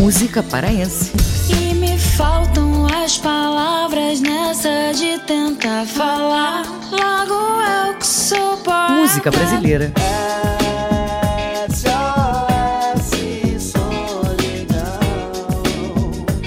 música 0.00 0.42
paraense. 0.42 1.12
E 1.48 1.72
me 1.72 1.96
faltam 1.96 2.84
as 2.86 3.16
palavras 3.16 4.20
nessa 4.20 4.90
de 4.92 5.20
tentar 5.20 5.86
falar. 5.86 6.64
Logo 6.90 7.62
eu 7.62 7.94
que 7.94 8.04
sou 8.04 8.56
poeta. 8.56 8.92
Música 8.92 9.30
brasileira. 9.30 9.92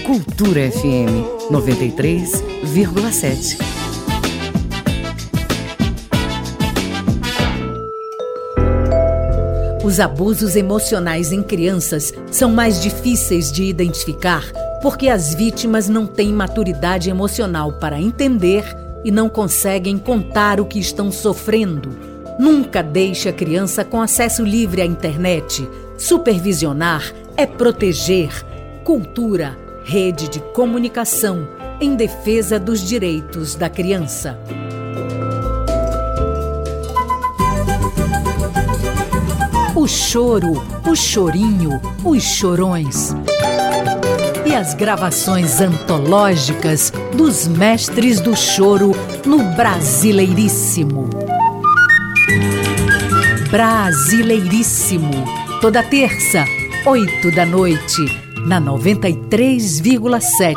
Cultura 0.06 0.70
FM 0.72 1.24
93,7. 1.50 3.83
Os 9.84 10.00
abusos 10.00 10.56
emocionais 10.56 11.34
em 11.34 11.44
crianças 11.44 12.13
são 12.32 12.50
mais 12.50 12.82
difíceis 12.82 13.52
de 13.52 13.66
identificar 13.66 14.50
porque 14.82 15.08
as 15.08 15.34
vítimas 15.34 15.88
não 15.88 16.06
têm 16.06 16.34
maturidade 16.34 17.10
emocional 17.10 17.72
para 17.74 18.00
entender 18.00 18.66
e 19.04 19.12
não 19.12 19.30
conseguem 19.30 19.98
contar 19.98 20.60
o 20.60 20.66
que 20.66 20.80
estão 20.80 21.12
sofrendo. 21.12 21.90
Nunca 22.40 22.82
deixe 22.82 23.30
a 23.30 23.34
criança 23.34 23.86
com 23.86 24.02
acesso 24.02 24.44
livre 24.44 24.82
à 24.82 24.86
internet. 24.86 25.70
Supervisionar 25.98 27.13
é 27.38 27.46
proteger. 27.46 28.30
Cultura, 28.84 29.58
rede 29.86 30.28
de 30.28 30.40
comunicação, 30.40 31.48
em 31.80 31.96
defesa 31.96 32.60
dos 32.60 32.82
direitos 32.82 33.56
da 33.56 33.70
criança. 33.70 34.38
O 39.84 39.88
choro, 39.88 40.63
o 40.90 40.96
chorinho, 40.96 41.82
os 42.06 42.24
chorões. 42.24 43.13
E 44.46 44.56
as 44.56 44.74
gravações 44.74 45.60
antológicas 45.60 46.94
dos 47.13 47.50
mestres 47.50 48.22
do 48.22 48.34
choro 48.34 48.94
no 49.25 49.40
Brasileiríssimo. 49.58 51.10
Brasileiríssimo. 53.52 55.12
Toda 55.60 55.84
terça, 55.84 56.46
oito 56.86 57.30
da 57.36 57.46
noite, 57.46 58.06
na 58.48 58.62
93,7. 58.62 60.56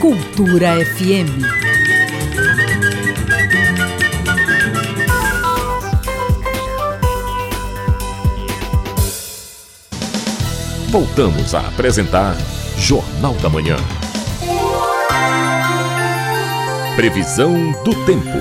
Cultura 0.00 0.84
FM. 0.96 1.69
Voltamos 10.90 11.54
a 11.54 11.60
apresentar 11.60 12.36
Jornal 12.76 13.34
da 13.34 13.48
Manhã. 13.48 13.76
Previsão 16.96 17.70
do 17.84 17.94
tempo. 18.04 18.36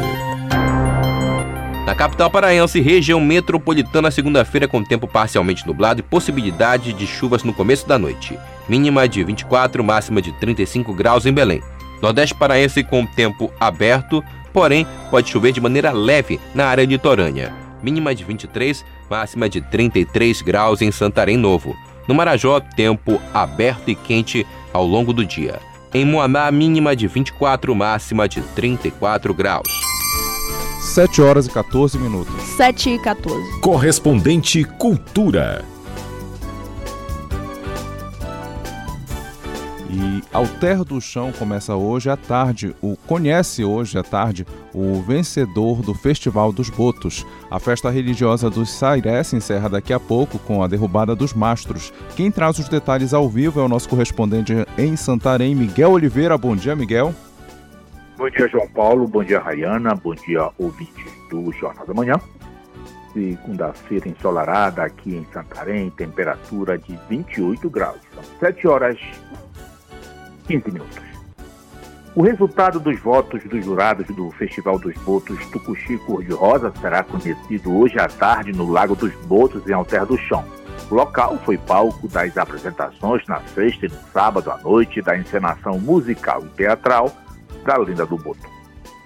Na 1.85 1.93
capital 1.93 2.27
paraense, 2.31 2.81
região 2.81 3.21
metropolitana, 3.21 4.09
segunda-feira 4.09 4.67
com 4.67 4.83
tempo 4.83 5.07
parcialmente 5.07 5.67
nublado 5.67 5.99
e 5.99 6.03
possibilidade 6.03 6.91
de 6.91 7.05
chuvas 7.05 7.43
no 7.43 7.53
começo 7.53 7.87
da 7.87 7.99
noite. 7.99 8.35
Mínima 8.67 9.07
de 9.07 9.23
24, 9.23 9.83
máxima 9.83 10.19
de 10.19 10.31
35 10.39 10.91
graus 10.95 11.27
em 11.27 11.31
Belém. 11.31 11.61
Nordeste 12.01 12.33
paraense 12.33 12.83
com 12.83 13.05
tempo 13.05 13.53
aberto, 13.59 14.23
porém 14.51 14.87
pode 15.11 15.29
chover 15.29 15.51
de 15.51 15.61
maneira 15.61 15.91
leve 15.91 16.39
na 16.55 16.65
área 16.65 16.83
litorânea. 16.83 17.53
Mínima 17.83 18.15
de 18.15 18.23
23, 18.23 18.83
máxima 19.07 19.47
de 19.47 19.61
33 19.61 20.41
graus 20.41 20.81
em 20.81 20.91
Santarém 20.91 21.37
Novo. 21.37 21.77
No 22.09 22.15
Marajó, 22.15 22.59
tempo 22.59 23.21
aberto 23.31 23.87
e 23.87 23.93
quente 23.93 24.43
ao 24.73 24.83
longo 24.83 25.13
do 25.13 25.23
dia. 25.23 25.59
Em 25.93 26.03
Moamá, 26.03 26.51
mínima 26.51 26.95
de 26.95 27.05
24, 27.05 27.75
máxima 27.75 28.27
de 28.27 28.41
34 28.41 29.31
graus. 29.31 29.69
7 30.79 31.21
horas 31.21 31.45
e 31.45 31.51
14 31.51 31.99
minutos. 31.99 32.33
7 32.57 32.95
e 32.95 32.99
14. 32.99 33.59
Correspondente 33.59 34.63
Cultura. 34.63 35.63
E 39.91 40.21
Alter 40.31 40.83
do 40.83 41.01
Chão 41.01 41.31
começa 41.31 41.75
hoje 41.75 42.11
à 42.11 42.15
tarde, 42.15 42.75
o 42.79 42.95
conhece 42.95 43.63
hoje 43.63 43.97
à 43.97 44.03
tarde 44.03 44.45
o 44.71 45.01
vencedor 45.01 45.81
do 45.81 45.95
Festival 45.95 46.51
dos 46.51 46.69
Botos. 46.69 47.25
A 47.49 47.59
festa 47.59 47.89
religiosa 47.89 48.51
dos 48.51 48.69
Sairé 48.69 49.23
se 49.23 49.35
encerra 49.35 49.67
daqui 49.67 49.91
a 49.91 49.99
pouco 49.99 50.37
com 50.37 50.61
a 50.61 50.67
derrubada 50.67 51.15
dos 51.15 51.33
mastros. 51.33 51.91
Quem 52.15 52.29
traz 52.29 52.59
os 52.59 52.69
detalhes 52.69 53.15
ao 53.15 53.27
vivo 53.27 53.59
é 53.59 53.63
o 53.63 53.67
nosso 53.67 53.89
correspondente 53.89 54.53
em 54.77 54.95
Santarém, 54.95 55.55
Miguel 55.55 55.91
Oliveira. 55.91 56.37
Bom 56.37 56.55
dia, 56.55 56.75
Miguel. 56.75 57.11
Bom 58.15 58.29
dia, 58.29 58.47
João 58.47 58.67
Paulo. 58.67 59.07
Bom 59.07 59.23
dia, 59.23 59.39
Rayana. 59.39 59.95
Bom 59.95 60.13
dia, 60.13 60.51
ouvintes 60.59 61.11
do 61.31 61.51
Jornal 61.53 61.87
da 61.87 61.93
Manhã. 61.95 62.21
Segunda-feira 63.11 64.07
ensolarada 64.07 64.83
aqui 64.83 65.15
em 65.15 65.25
Santarém, 65.33 65.89
temperatura 65.89 66.77
de 66.77 66.97
28 67.09 67.67
graus. 67.69 67.97
São 68.13 68.23
7 68.39 68.67
horas 68.67 68.99
15 70.49 70.71
minutos. 70.71 70.97
O 72.15 72.23
resultado 72.23 72.79
dos 72.79 72.99
votos 72.99 73.43
dos 73.43 73.63
jurados 73.63 74.07
do 74.07 74.31
Festival 74.31 74.79
dos 74.79 74.95
Botos 75.03 75.45
Tucuxi 75.51 75.97
Cor-de-Rosa 75.99 76.73
será 76.81 77.03
conhecido 77.03 77.77
hoje 77.77 77.99
à 77.99 78.07
tarde 78.07 78.51
no 78.51 78.69
Lago 78.69 78.95
dos 78.95 79.13
Botos, 79.25 79.69
em 79.69 79.73
Alter 79.73 80.07
do 80.07 80.17
Chão. 80.17 80.43
O 80.89 80.95
local 80.95 81.37
foi 81.45 81.55
palco 81.55 82.07
das 82.07 82.35
apresentações 82.35 83.23
na 83.27 83.39
sexta 83.41 83.85
e 83.85 83.89
no 83.89 83.95
sábado 84.11 84.49
à 84.49 84.57
noite 84.57 85.03
da 85.03 85.15
encenação 85.15 85.77
musical 85.79 86.43
e 86.43 86.49
teatral 86.57 87.11
da 87.63 87.77
Linda 87.77 88.07
do 88.07 88.17
Boto. 88.17 88.49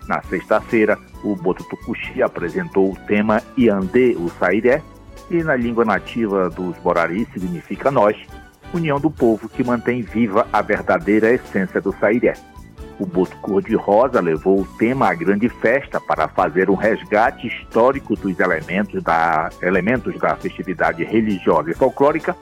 Na 0.07 0.21
sexta-feira, 0.23 0.97
o 1.25 1.35
Boto 1.35 1.63
Tucuxi 1.65 2.23
apresentou 2.23 2.93
o 2.93 2.95
tema 3.05 3.41
Iandê, 3.57 4.15
o 4.17 4.29
Sairé, 4.39 4.81
e 5.29 5.43
na 5.43 5.57
língua 5.57 5.83
nativa 5.83 6.49
dos 6.49 6.77
Borari 6.77 7.27
significa 7.33 7.91
nós, 7.91 8.15
união 8.77 8.99
do 8.99 9.09
povo 9.09 9.47
que 9.49 9.63
mantém 9.63 10.01
viva 10.01 10.47
a 10.51 10.61
verdadeira 10.61 11.31
essência 11.31 11.79
do 11.79 11.93
Sairé. 11.93 12.33
O 12.99 13.05
Boto 13.05 13.35
Cor-de-Rosa 13.37 14.21
levou 14.21 14.61
o 14.61 14.67
tema 14.77 15.09
à 15.09 15.13
grande 15.13 15.49
festa 15.49 15.99
para 15.99 16.27
fazer 16.27 16.69
um 16.69 16.75
resgate 16.75 17.47
histórico 17.47 18.15
dos 18.15 18.39
elementos 18.39 19.01
da, 19.01 19.49
elementos 19.61 20.17
da 20.19 20.35
festividade 20.35 21.03
religiosa 21.03 21.71
e 21.71 21.73
folclórica, 21.73 22.35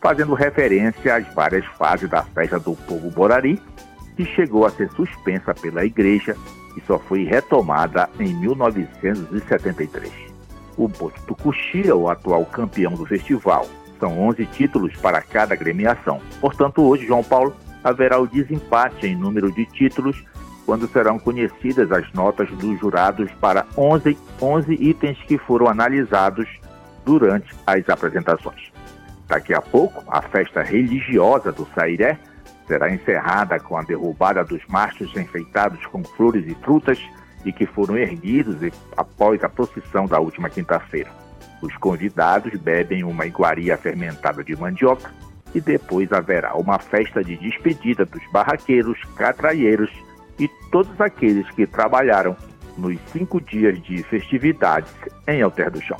fazendo 0.00 0.34
referência 0.34 1.16
às 1.16 1.32
várias 1.34 1.64
fases 1.78 2.10
da 2.10 2.22
festa 2.22 2.58
do 2.58 2.74
povo 2.74 3.10
Borari, 3.10 3.60
que 4.16 4.24
chegou 4.24 4.66
a 4.66 4.70
ser 4.70 4.90
suspensa 4.90 5.54
pela 5.54 5.84
Igreja 5.84 6.36
e 6.76 6.80
só 6.82 6.98
foi 6.98 7.24
retomada 7.24 8.10
em 8.18 8.34
1973. 8.34 10.10
O 10.76 10.88
Boto 10.88 11.22
Tucuxi 11.26 11.88
é 11.88 11.94
o 11.94 12.08
atual 12.08 12.44
campeão 12.46 12.92
do 12.92 13.06
festival, 13.06 13.66
são 14.02 14.18
11 14.18 14.46
títulos 14.46 14.96
para 14.96 15.22
cada 15.22 15.54
agremiação. 15.54 16.20
Portanto, 16.40 16.82
hoje, 16.82 17.06
João 17.06 17.22
Paulo, 17.22 17.54
haverá 17.84 18.18
o 18.18 18.26
desempate 18.26 19.06
em 19.06 19.14
número 19.14 19.52
de 19.52 19.64
títulos 19.66 20.24
quando 20.66 20.88
serão 20.88 21.20
conhecidas 21.20 21.92
as 21.92 22.12
notas 22.12 22.50
dos 22.50 22.80
jurados 22.80 23.30
para 23.40 23.64
11, 23.78 24.18
11 24.40 24.74
itens 24.74 25.18
que 25.22 25.38
foram 25.38 25.68
analisados 25.68 26.48
durante 27.04 27.54
as 27.64 27.88
apresentações. 27.88 28.72
Daqui 29.28 29.54
a 29.54 29.62
pouco, 29.62 30.02
a 30.08 30.20
festa 30.20 30.62
religiosa 30.62 31.52
do 31.52 31.66
Sairé 31.72 32.18
será 32.66 32.92
encerrada 32.92 33.58
com 33.60 33.76
a 33.76 33.82
derrubada 33.82 34.44
dos 34.44 34.64
mastros 34.66 35.16
enfeitados 35.16 35.84
com 35.86 36.02
flores 36.02 36.44
e 36.46 36.54
frutas 36.56 36.98
e 37.44 37.52
que 37.52 37.66
foram 37.66 37.96
erguidos 37.96 38.56
após 38.96 39.42
a 39.44 39.48
procissão 39.48 40.06
da 40.06 40.18
última 40.18 40.50
quinta-feira. 40.50 41.21
Os 41.62 41.76
convidados 41.76 42.52
bebem 42.60 43.04
uma 43.04 43.24
iguaria 43.24 43.78
fermentada 43.78 44.42
de 44.42 44.54
mandioca 44.56 45.10
e 45.54 45.60
depois 45.60 46.12
haverá 46.12 46.54
uma 46.56 46.78
festa 46.78 47.22
de 47.22 47.36
despedida 47.36 48.04
dos 48.04 48.22
barraqueiros, 48.32 48.98
catraieiros 49.16 49.90
e 50.38 50.48
todos 50.70 51.00
aqueles 51.00 51.48
que 51.52 51.66
trabalharam 51.66 52.36
nos 52.76 52.98
cinco 53.12 53.40
dias 53.40 53.80
de 53.82 54.02
festividades 54.02 54.90
em 55.28 55.40
Alter 55.42 55.70
do 55.70 55.80
Chão. 55.80 55.98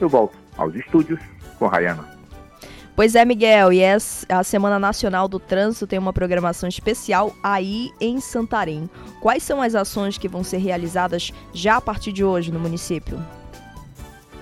Eu 0.00 0.08
volto 0.08 0.36
aos 0.56 0.74
estúdios 0.74 1.20
com 1.58 1.66
Rayana. 1.66 2.16
Pois 2.96 3.14
é, 3.14 3.26
Miguel, 3.26 3.74
e 3.74 3.82
a 3.84 4.42
Semana 4.42 4.78
Nacional 4.78 5.28
do 5.28 5.38
Trânsito 5.38 5.86
tem 5.86 5.98
uma 5.98 6.14
programação 6.14 6.66
especial 6.66 7.36
aí 7.42 7.90
em 8.00 8.18
Santarém. 8.20 8.88
Quais 9.20 9.42
são 9.42 9.60
as 9.60 9.74
ações 9.74 10.16
que 10.16 10.26
vão 10.26 10.42
ser 10.42 10.56
realizadas 10.56 11.30
já 11.52 11.76
a 11.76 11.80
partir 11.80 12.10
de 12.10 12.24
hoje 12.24 12.50
no 12.50 12.58
município? 12.58 13.22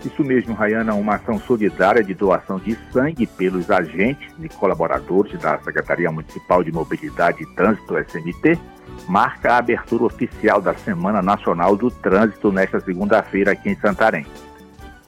Isso 0.04 0.22
mesmo, 0.22 0.54
Rayana, 0.54 0.94
uma 0.94 1.14
ação 1.14 1.38
solidária 1.38 2.04
de 2.04 2.12
doação 2.12 2.58
de 2.58 2.76
sangue 2.92 3.26
pelos 3.26 3.70
agentes 3.70 4.30
e 4.38 4.48
colaboradores 4.50 5.40
da 5.40 5.58
Secretaria 5.60 6.12
Municipal 6.12 6.62
de 6.62 6.70
Mobilidade 6.70 7.42
e 7.42 7.46
Trânsito, 7.54 7.96
SMT, 7.96 8.58
marca 9.08 9.54
a 9.54 9.58
abertura 9.58 10.04
oficial 10.04 10.60
da 10.60 10.74
Semana 10.74 11.22
Nacional 11.22 11.74
do 11.74 11.90
Trânsito 11.90 12.52
nesta 12.52 12.80
segunda-feira 12.80 13.52
aqui 13.52 13.70
em 13.70 13.76
Santarém. 13.76 14.26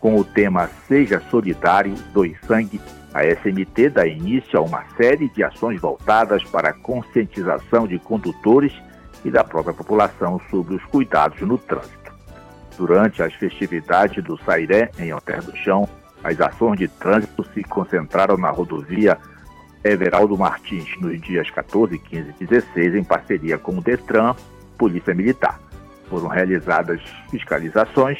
Com 0.01 0.17
o 0.17 0.25
tema 0.25 0.71
Seja 0.89 1.21
Solidário, 1.31 1.95
Doe 2.15 2.35
Sangue, 2.47 2.81
a 3.13 3.23
SMT 3.25 3.91
dá 3.91 4.07
início 4.07 4.59
a 4.59 4.63
uma 4.63 4.85
série 4.97 5.29
de 5.29 5.43
ações 5.43 5.81
voltadas 5.81 6.43
para 6.45 6.71
a 6.71 6.73
conscientização 6.73 7.87
de 7.87 7.99
condutores 7.99 8.73
e 9.25 9.31
da 9.31 9.45
própria 9.45 9.75
população 9.75 10.41
sobre 10.51 10.75
os 10.75 10.85
cuidados 10.85 11.41
no 11.43 11.59
trânsito. 11.59 12.06
Durante 12.77 13.23
as 13.23 13.33
festividades 13.35 14.23
do 14.23 14.37
Sairé, 14.39 14.91
em 14.99 15.11
Alter 15.11 15.43
do 15.43 15.57
Chão, 15.57 15.89
as 16.23 16.41
ações 16.41 16.79
de 16.79 16.89
trânsito 16.89 17.45
se 17.55 17.63
concentraram 17.63 18.37
na 18.37 18.51
rodovia 18.51 19.19
Everaldo 19.85 20.37
Martins 20.37 20.89
nos 21.01 21.21
dias 21.21 21.49
14, 21.51 21.99
15 21.99 22.35
e 22.41 22.47
16, 22.47 22.95
em 22.97 23.05
parceria 23.05 23.57
com 23.57 23.79
o 23.79 23.81
Detran, 23.81 24.35
Polícia 24.77 25.15
Militar. 25.15 25.61
Foram 26.11 26.29
realizadas 26.29 27.01
fiscalizações 27.31 28.19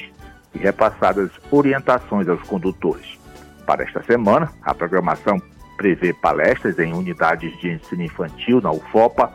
e 0.55 0.59
repassadas 0.59 1.31
orientações 1.51 2.29
aos 2.29 2.43
condutores. 2.43 3.19
Para 3.67 3.83
esta 3.83 4.03
semana, 4.05 4.51
a 4.63 4.73
programação 4.73 5.43
prevê 5.77 6.13
palestras 6.13 6.79
em 6.79 6.93
unidades 6.93 7.59
de 7.61 7.73
ensino 7.73 8.03
infantil 8.03 8.61
na 8.61 8.71
UFOPA, 8.71 9.33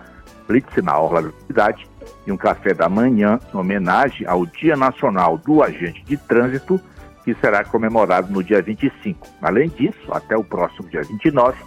blitz 0.48 0.76
na 0.84 0.98
Orla 0.98 1.24
da 1.24 1.32
cidade 1.48 1.88
e 2.26 2.32
um 2.32 2.38
café 2.38 2.74
da 2.74 2.90
manhã 2.90 3.40
em 3.54 3.58
homenagem 3.58 4.28
ao 4.28 4.46
Dia 4.46 4.76
Nacional 4.76 5.38
do 5.38 5.64
Agente 5.64 6.04
de 6.04 6.18
Trânsito, 6.18 6.80
que 7.24 7.34
será 7.36 7.64
comemorado 7.64 8.32
no 8.32 8.44
dia 8.44 8.62
25. 8.62 9.28
Além 9.42 9.70
disso, 9.70 10.12
até 10.12 10.36
o 10.36 10.44
próximo 10.44 10.90
dia 10.90 11.04
29, 11.04 11.58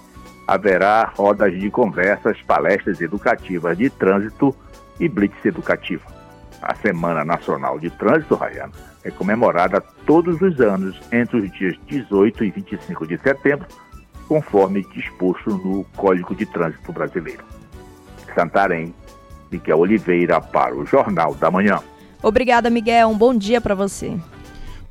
haverá 0.47 1.13
rodas 1.17 1.59
de 1.59 1.71
conversas, 1.71 2.41
palestras 2.43 3.01
educativas 3.01 3.77
de 3.79 3.89
trânsito 3.91 4.55
e 5.01 5.09
blitz 5.09 5.45
educativa. 5.45 6.05
A 6.61 6.75
Semana 6.77 7.25
Nacional 7.25 7.79
de 7.79 7.91
Trânsito, 7.91 8.35
Rayana, 8.35 8.73
é 9.03 9.11
comemorada 9.11 9.81
todos 10.07 10.41
os 10.41 10.61
anos 10.61 10.99
entre 11.13 11.39
os 11.39 11.53
dias 11.53 11.79
18 11.87 12.45
e 12.45 12.51
25 12.51 13.07
de 13.07 13.19
setembro, 13.19 13.67
conforme 14.27 14.83
disposto 14.95 15.51
no 15.51 15.85
Código 15.97 16.35
de 16.35 16.47
Trânsito 16.47 16.93
Brasileiro. 16.93 17.54
Santarém, 18.35 18.95
Miguel 19.51 19.79
Oliveira 19.79 20.41
para 20.41 20.75
o 20.75 20.85
Jornal 20.85 21.35
da 21.35 21.51
Manhã. 21.51 21.81
Obrigada, 22.23 22.71
Miguel. 22.71 23.09
Um 23.09 23.17
bom 23.17 23.35
dia 23.35 23.61
para 23.61 23.75
você. 23.75 24.17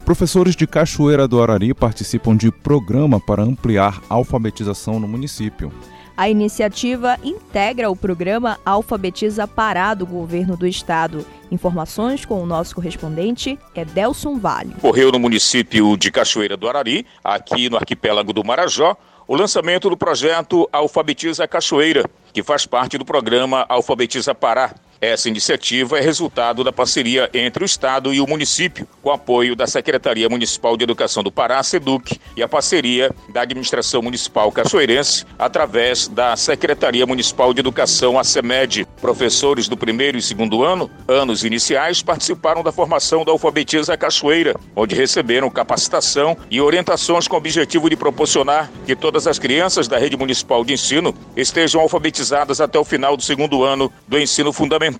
Professores 0.05 0.55
de 0.55 0.67
Cachoeira 0.67 1.27
do 1.27 1.41
Arari 1.41 1.73
participam 1.73 2.35
de 2.35 2.51
programa 2.51 3.19
para 3.19 3.41
ampliar 3.41 4.01
a 4.09 4.15
alfabetização 4.15 4.99
no 4.99 5.07
município. 5.07 5.71
A 6.15 6.29
iniciativa 6.29 7.17
integra 7.23 7.89
o 7.89 7.95
programa 7.95 8.59
Alfabetiza 8.63 9.47
Pará 9.47 9.95
do 9.95 10.05
governo 10.05 10.55
do 10.55 10.67
estado. 10.67 11.25
Informações 11.49 12.23
com 12.23 12.39
o 12.39 12.45
nosso 12.45 12.75
correspondente, 12.75 13.57
Edelson 13.73 14.37
Vale. 14.37 14.75
Correu 14.79 15.11
no 15.11 15.17
município 15.17 15.97
de 15.97 16.11
Cachoeira 16.11 16.55
do 16.55 16.69
Arari, 16.69 17.05
aqui 17.23 17.67
no 17.67 17.77
arquipélago 17.77 18.31
do 18.31 18.43
Marajó, 18.43 18.95
o 19.27 19.35
lançamento 19.35 19.89
do 19.89 19.97
projeto 19.97 20.67
Alfabetiza 20.71 21.47
Cachoeira, 21.47 22.03
que 22.31 22.43
faz 22.43 22.65
parte 22.65 22.97
do 22.97 23.05
programa 23.05 23.65
Alfabetiza 23.69 24.33
Pará. 24.35 24.73
Essa 25.03 25.27
iniciativa 25.27 25.99
é 25.99 26.01
resultado 26.01 26.63
da 26.63 26.71
parceria 26.71 27.29
entre 27.33 27.61
o 27.61 27.65
Estado 27.65 28.13
e 28.13 28.21
o 28.21 28.25
município, 28.25 28.87
com 29.01 29.11
apoio 29.11 29.53
da 29.53 29.67
Secretaria 29.67 30.29
Municipal 30.29 30.77
de 30.77 30.85
Educação 30.85 31.21
do 31.21 31.29
Pará, 31.29 31.61
SEDUC, 31.61 32.17
e 32.37 32.41
a 32.41 32.47
parceria 32.47 33.11
da 33.27 33.41
Administração 33.41 34.01
Municipal 34.01 34.49
Cachoeirense, 34.49 35.25
através 35.37 36.07
da 36.07 36.37
Secretaria 36.37 37.05
Municipal 37.05 37.53
de 37.53 37.59
Educação, 37.59 38.17
a 38.17 38.23
CEMED. 38.23 38.87
Professores 39.01 39.67
do 39.67 39.75
primeiro 39.75 40.17
e 40.17 40.21
segundo 40.21 40.63
ano, 40.63 40.89
anos 41.05 41.43
iniciais, 41.43 42.01
participaram 42.01 42.63
da 42.63 42.71
formação 42.71 43.25
da 43.25 43.33
Alfabetiza 43.33 43.97
Cachoeira, 43.97 44.55
onde 44.73 44.95
receberam 44.95 45.49
capacitação 45.49 46.37
e 46.49 46.61
orientações 46.61 47.27
com 47.27 47.35
o 47.35 47.39
objetivo 47.39 47.89
de 47.89 47.97
proporcionar 47.97 48.71
que 48.85 48.95
todas 48.95 49.27
as 49.27 49.37
crianças 49.37 49.85
da 49.85 49.97
rede 49.97 50.15
municipal 50.15 50.63
de 50.63 50.71
ensino 50.71 51.13
estejam 51.35 51.81
alfabetizadas 51.81 52.61
até 52.61 52.79
o 52.79 52.85
final 52.85 53.17
do 53.17 53.23
segundo 53.23 53.65
ano 53.65 53.91
do 54.07 54.17
ensino 54.17 54.53
fundamental 54.53 54.92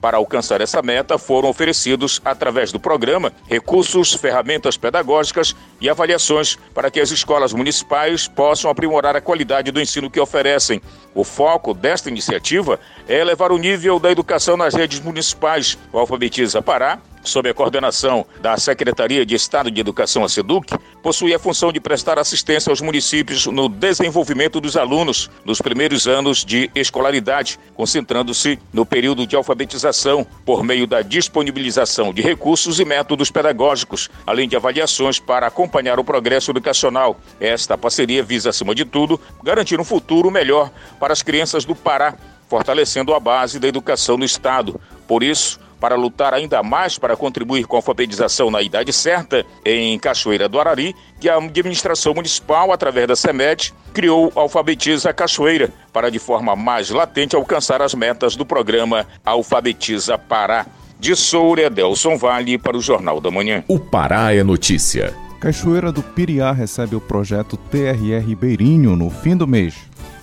Para 0.00 0.16
alcançar 0.16 0.60
essa 0.60 0.82
meta, 0.82 1.18
foram 1.18 1.48
oferecidos, 1.48 2.20
através 2.24 2.72
do 2.72 2.80
programa, 2.80 3.32
recursos, 3.48 4.12
ferramentas 4.14 4.76
pedagógicas 4.76 5.54
e 5.80 5.88
avaliações 5.88 6.56
para 6.74 6.90
que 6.90 7.00
as 7.00 7.10
escolas 7.10 7.52
municipais 7.52 8.28
possam 8.28 8.70
aprimorar 8.70 9.16
a 9.16 9.20
qualidade 9.20 9.70
do 9.70 9.80
ensino 9.80 10.10
que 10.10 10.20
oferecem. 10.20 10.80
O 11.14 11.24
foco 11.24 11.72
desta 11.72 12.08
iniciativa 12.08 12.78
é 13.08 13.20
elevar 13.20 13.52
o 13.52 13.58
nível 13.58 13.98
da 13.98 14.10
educação 14.10 14.56
nas 14.56 14.74
redes 14.74 15.00
municipais. 15.00 15.78
O 15.92 15.98
Alfabetiza 15.98 16.60
Pará 16.60 17.00
sob 17.24 17.48
a 17.48 17.54
coordenação 17.54 18.24
da 18.40 18.56
Secretaria 18.56 19.26
de 19.26 19.34
Estado 19.34 19.70
de 19.70 19.80
Educação, 19.80 20.24
a 20.24 20.28
SEDUC, 20.28 20.78
possui 21.02 21.34
a 21.34 21.38
função 21.38 21.72
de 21.72 21.80
prestar 21.80 22.18
assistência 22.18 22.70
aos 22.70 22.80
municípios 22.80 23.46
no 23.46 23.68
desenvolvimento 23.68 24.60
dos 24.60 24.76
alunos 24.76 25.30
nos 25.44 25.60
primeiros 25.60 26.06
anos 26.06 26.44
de 26.44 26.70
escolaridade, 26.74 27.58
concentrando-se 27.74 28.58
no 28.72 28.86
período 28.86 29.26
de 29.26 29.34
alfabetização, 29.34 30.26
por 30.44 30.62
meio 30.62 30.86
da 30.86 31.02
disponibilização 31.02 32.12
de 32.12 32.22
recursos 32.22 32.78
e 32.78 32.84
métodos 32.84 33.30
pedagógicos, 33.30 34.08
além 34.26 34.48
de 34.48 34.56
avaliações 34.56 35.18
para 35.18 35.46
acompanhar 35.46 35.98
o 35.98 36.04
progresso 36.04 36.50
educacional. 36.50 37.18
Esta 37.40 37.76
parceria 37.76 38.22
visa, 38.22 38.50
acima 38.50 38.74
de 38.74 38.84
tudo, 38.84 39.20
garantir 39.42 39.80
um 39.80 39.84
futuro 39.84 40.30
melhor 40.30 40.70
para 41.00 41.12
as 41.12 41.22
crianças 41.22 41.64
do 41.64 41.74
Pará, 41.74 42.14
fortalecendo 42.48 43.14
a 43.14 43.20
base 43.20 43.58
da 43.58 43.66
educação 43.66 44.16
no 44.16 44.24
Estado. 44.24 44.80
Por 45.06 45.22
isso, 45.22 45.58
para 45.84 45.96
lutar 45.96 46.32
ainda 46.32 46.62
mais 46.62 46.96
para 46.96 47.14
contribuir 47.14 47.66
com 47.66 47.76
a 47.76 47.78
alfabetização 47.78 48.50
na 48.50 48.62
idade 48.62 48.90
certa, 48.90 49.44
em 49.62 49.98
Cachoeira 49.98 50.48
do 50.48 50.58
Arari, 50.58 50.96
que 51.20 51.28
a 51.28 51.36
administração 51.36 52.14
municipal, 52.14 52.72
através 52.72 53.06
da 53.06 53.14
CEMED, 53.14 53.74
criou 53.92 54.32
Alfabetiza 54.34 55.12
Cachoeira, 55.12 55.70
para 55.92 56.10
de 56.10 56.18
forma 56.18 56.56
mais 56.56 56.88
latente 56.88 57.36
alcançar 57.36 57.82
as 57.82 57.92
metas 57.92 58.34
do 58.34 58.46
programa 58.46 59.06
Alfabetiza 59.22 60.16
Pará. 60.16 60.64
De 60.98 61.14
Soura, 61.14 61.68
Delson 61.68 62.16
Vale 62.16 62.56
para 62.56 62.78
o 62.78 62.80
Jornal 62.80 63.20
da 63.20 63.30
Manhã. 63.30 63.62
O 63.68 63.78
Pará 63.78 64.34
é 64.34 64.42
notícia. 64.42 65.12
Cachoeira 65.38 65.92
do 65.92 66.02
Piriá 66.02 66.50
recebe 66.50 66.96
o 66.96 67.00
projeto 67.00 67.58
TRR 67.58 68.26
Ribeirinho 68.26 68.96
no 68.96 69.10
fim 69.10 69.36
do 69.36 69.46
mês. 69.46 69.74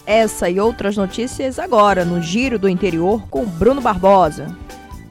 Essa 0.08 0.50
e 0.50 0.60
outras 0.60 0.98
notícias 0.98 1.60
agora 1.60 2.04
no 2.04 2.20
Giro 2.20 2.58
do 2.58 2.68
Interior 2.68 3.22
com 3.30 3.46
Bruno 3.46 3.80
Barbosa. 3.80 4.48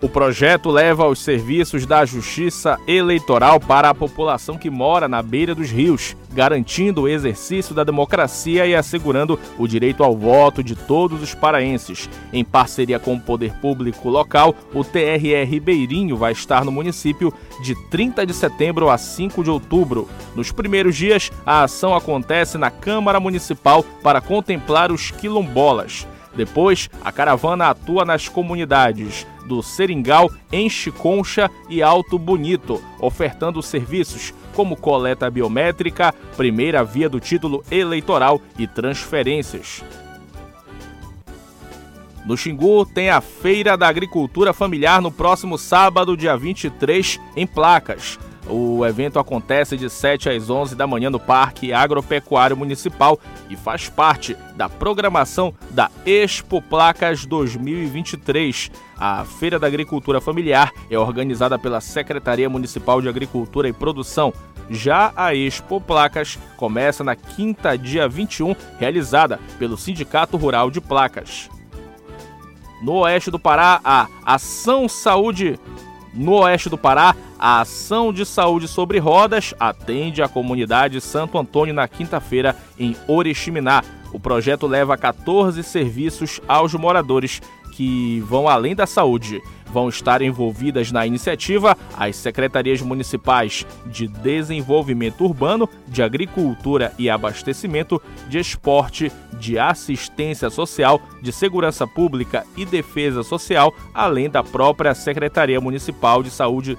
O 0.03 0.09
projeto 0.09 0.71
leva 0.71 1.07
os 1.07 1.19
serviços 1.19 1.85
da 1.85 2.07
Justiça 2.07 2.79
Eleitoral 2.89 3.61
para 3.61 3.91
a 3.91 3.95
população 3.95 4.57
que 4.57 4.71
mora 4.71 5.07
na 5.07 5.21
beira 5.21 5.55
dos 5.55 5.71
rios, 5.71 6.17
garantindo 6.33 7.03
o 7.03 7.09
exercício 7.09 7.75
da 7.75 7.85
democracia 7.85 8.67
e 8.67 8.75
assegurando 8.75 9.39
o 9.59 9.69
direito 9.69 10.03
ao 10.03 10.17
voto 10.17 10.65
de 10.65 10.75
todos 10.75 11.23
os 11.23 11.35
paraenses. 11.35 12.09
Em 12.33 12.43
parceria 12.43 12.99
com 12.99 13.13
o 13.13 13.21
poder 13.21 13.53
público 13.57 14.09
local, 14.09 14.55
o 14.73 14.83
TRE 14.83 15.45
Ribeirinho 15.45 16.17
vai 16.17 16.33
estar 16.33 16.65
no 16.65 16.73
município 16.73 17.31
de 17.63 17.75
30 17.91 18.25
de 18.25 18.33
setembro 18.33 18.89
a 18.89 18.97
5 18.97 19.45
de 19.45 19.51
outubro. 19.51 20.09
Nos 20.35 20.51
primeiros 20.51 20.97
dias, 20.97 21.31
a 21.45 21.65
ação 21.65 21.95
acontece 21.95 22.57
na 22.57 22.71
Câmara 22.71 23.21
Municipal 23.21 23.85
para 24.03 24.23
contemplar 24.23 24.91
os 24.91 25.11
quilombolas. 25.11 26.07
Depois, 26.35 26.89
a 27.05 27.13
caravana 27.13 27.69
atua 27.69 28.05
nas 28.05 28.29
comunidades 28.29 29.27
do 29.51 29.65
Seringal, 29.65 30.31
Enche 30.53 30.93
Concha 30.93 31.51
e 31.69 31.83
Alto 31.83 32.17
Bonito, 32.17 32.81
ofertando 33.01 33.61
serviços 33.61 34.33
como 34.55 34.77
coleta 34.77 35.29
biométrica, 35.29 36.15
primeira 36.37 36.85
via 36.85 37.09
do 37.09 37.19
título 37.19 37.65
eleitoral 37.69 38.41
e 38.57 38.69
transferências. 38.69 39.83
No 42.25 42.37
Xingu 42.37 42.87
tem 42.87 43.11
a 43.11 43.21
Feira 43.21 43.77
da 43.77 43.89
Agricultura 43.89 44.53
Familiar 44.53 45.03
no 45.03 45.11
próximo 45.11 45.59
sábado, 45.59 46.17
dia 46.17 46.37
23, 46.37 47.19
em 47.35 47.45
Placas. 47.45 48.21
O 48.51 48.85
evento 48.85 49.21
acontece 49.21 49.77
de 49.77 49.89
7 49.89 50.29
às 50.29 50.51
11 50.51 50.75
da 50.75 50.85
manhã 50.85 51.09
no 51.09 51.21
Parque 51.21 51.73
Agropecuário 51.73 52.57
Municipal 52.57 53.19
e 53.49 53.57
faz 53.57 53.89
parte 53.89 54.37
da 54.57 54.69
programação 54.69 55.55
da 55.71 55.89
Expo 56.05 56.61
Placas 56.61 57.25
2023. 57.25 58.73
A 58.99 59.25
Feira 59.25 59.57
da 59.57 59.69
Agricultura 59.69 60.21
Familiar 60.21 60.73
é 60.91 60.99
organizada 60.99 61.59
pela 61.59 61.81
Secretaria 61.81 62.51
Municipal 62.51 63.01
de 63.01 63.09
Agricultura 63.09 63.69
e 63.69 63.73
Produção. 63.73 64.33
Já 64.69 65.13
a 65.15 65.33
Expo 65.33 65.81
Placas 65.81 66.37
começa 66.57 67.05
na 67.05 67.15
quinta, 67.15 67.79
dia 67.79 68.09
21, 68.09 68.55
realizada 68.81 69.39
pelo 69.61 69.77
Sindicato 69.77 70.37
Rural 70.37 70.73
de 70.73 70.81
Placas. 70.81 71.49
No 72.83 72.95
oeste 72.95 73.31
do 73.31 73.39
Pará, 73.39 73.81
a 73.85 74.09
Ação 74.25 74.89
Saúde 74.89 75.59
no 76.12 76.33
oeste 76.33 76.68
do 76.68 76.77
Pará, 76.77 77.14
a 77.38 77.61
Ação 77.61 78.12
de 78.12 78.27
Saúde 78.27 78.66
sobre 78.66 78.99
Rodas 78.99 79.55
atende 79.59 80.23
a 80.23 80.29
comunidade 80.29 81.01
Santo 81.01 81.38
Antônio 81.38 81.73
na 81.73 81.87
quinta-feira 81.87 82.57
em 82.79 82.96
Oriximiná. 83.07 83.83
O 84.12 84.18
projeto 84.18 84.66
leva 84.66 84.96
14 84.96 85.62
serviços 85.62 86.40
aos 86.49 86.75
moradores 86.75 87.40
que 87.81 88.21
vão 88.29 88.47
além 88.47 88.75
da 88.75 88.87
saúde. 88.87 89.40
Vão 89.73 89.88
estar 89.88 90.21
envolvidas 90.21 90.93
na 90.93 91.07
iniciativa 91.07 91.75
as 91.97 92.14
secretarias 92.14 92.83
municipais 92.83 93.64
de 93.87 94.07
Desenvolvimento 94.07 95.25
Urbano, 95.25 95.66
de 95.88 96.03
Agricultura 96.03 96.93
e 96.99 97.09
Abastecimento, 97.09 97.99
de 98.29 98.38
Esporte, 98.38 99.11
de 99.38 99.59
Assistência 99.59 100.51
Social, 100.51 101.01
de 101.23 101.33
Segurança 101.33 101.87
Pública 101.87 102.45
e 102.55 102.66
Defesa 102.66 103.23
Social, 103.23 103.73
além 103.95 104.29
da 104.29 104.43
própria 104.43 104.95
Secretaria 104.95 105.59
Municipal 105.59 106.23
de 106.23 106.31
Saúde 106.31 106.77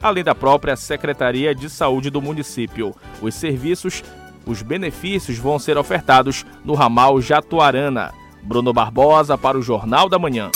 além 0.00 0.22
da 0.22 0.34
própria 0.36 0.76
Secretaria 0.76 1.52
de 1.52 1.68
Saúde 1.68 2.10
do 2.10 2.22
município. 2.22 2.94
Os 3.20 3.34
serviços, 3.34 4.02
os 4.44 4.60
benefícios 4.60 5.38
vão 5.38 5.60
ser 5.60 5.78
ofertados 5.78 6.44
no 6.64 6.74
ramal 6.74 7.20
Jatuarana. 7.20 8.21
Bruno 8.42 8.72
Barbosa 8.72 9.38
para 9.38 9.56
o 9.56 9.62
Jornal 9.62 10.08
da 10.08 10.18
Manhã. 10.18 10.50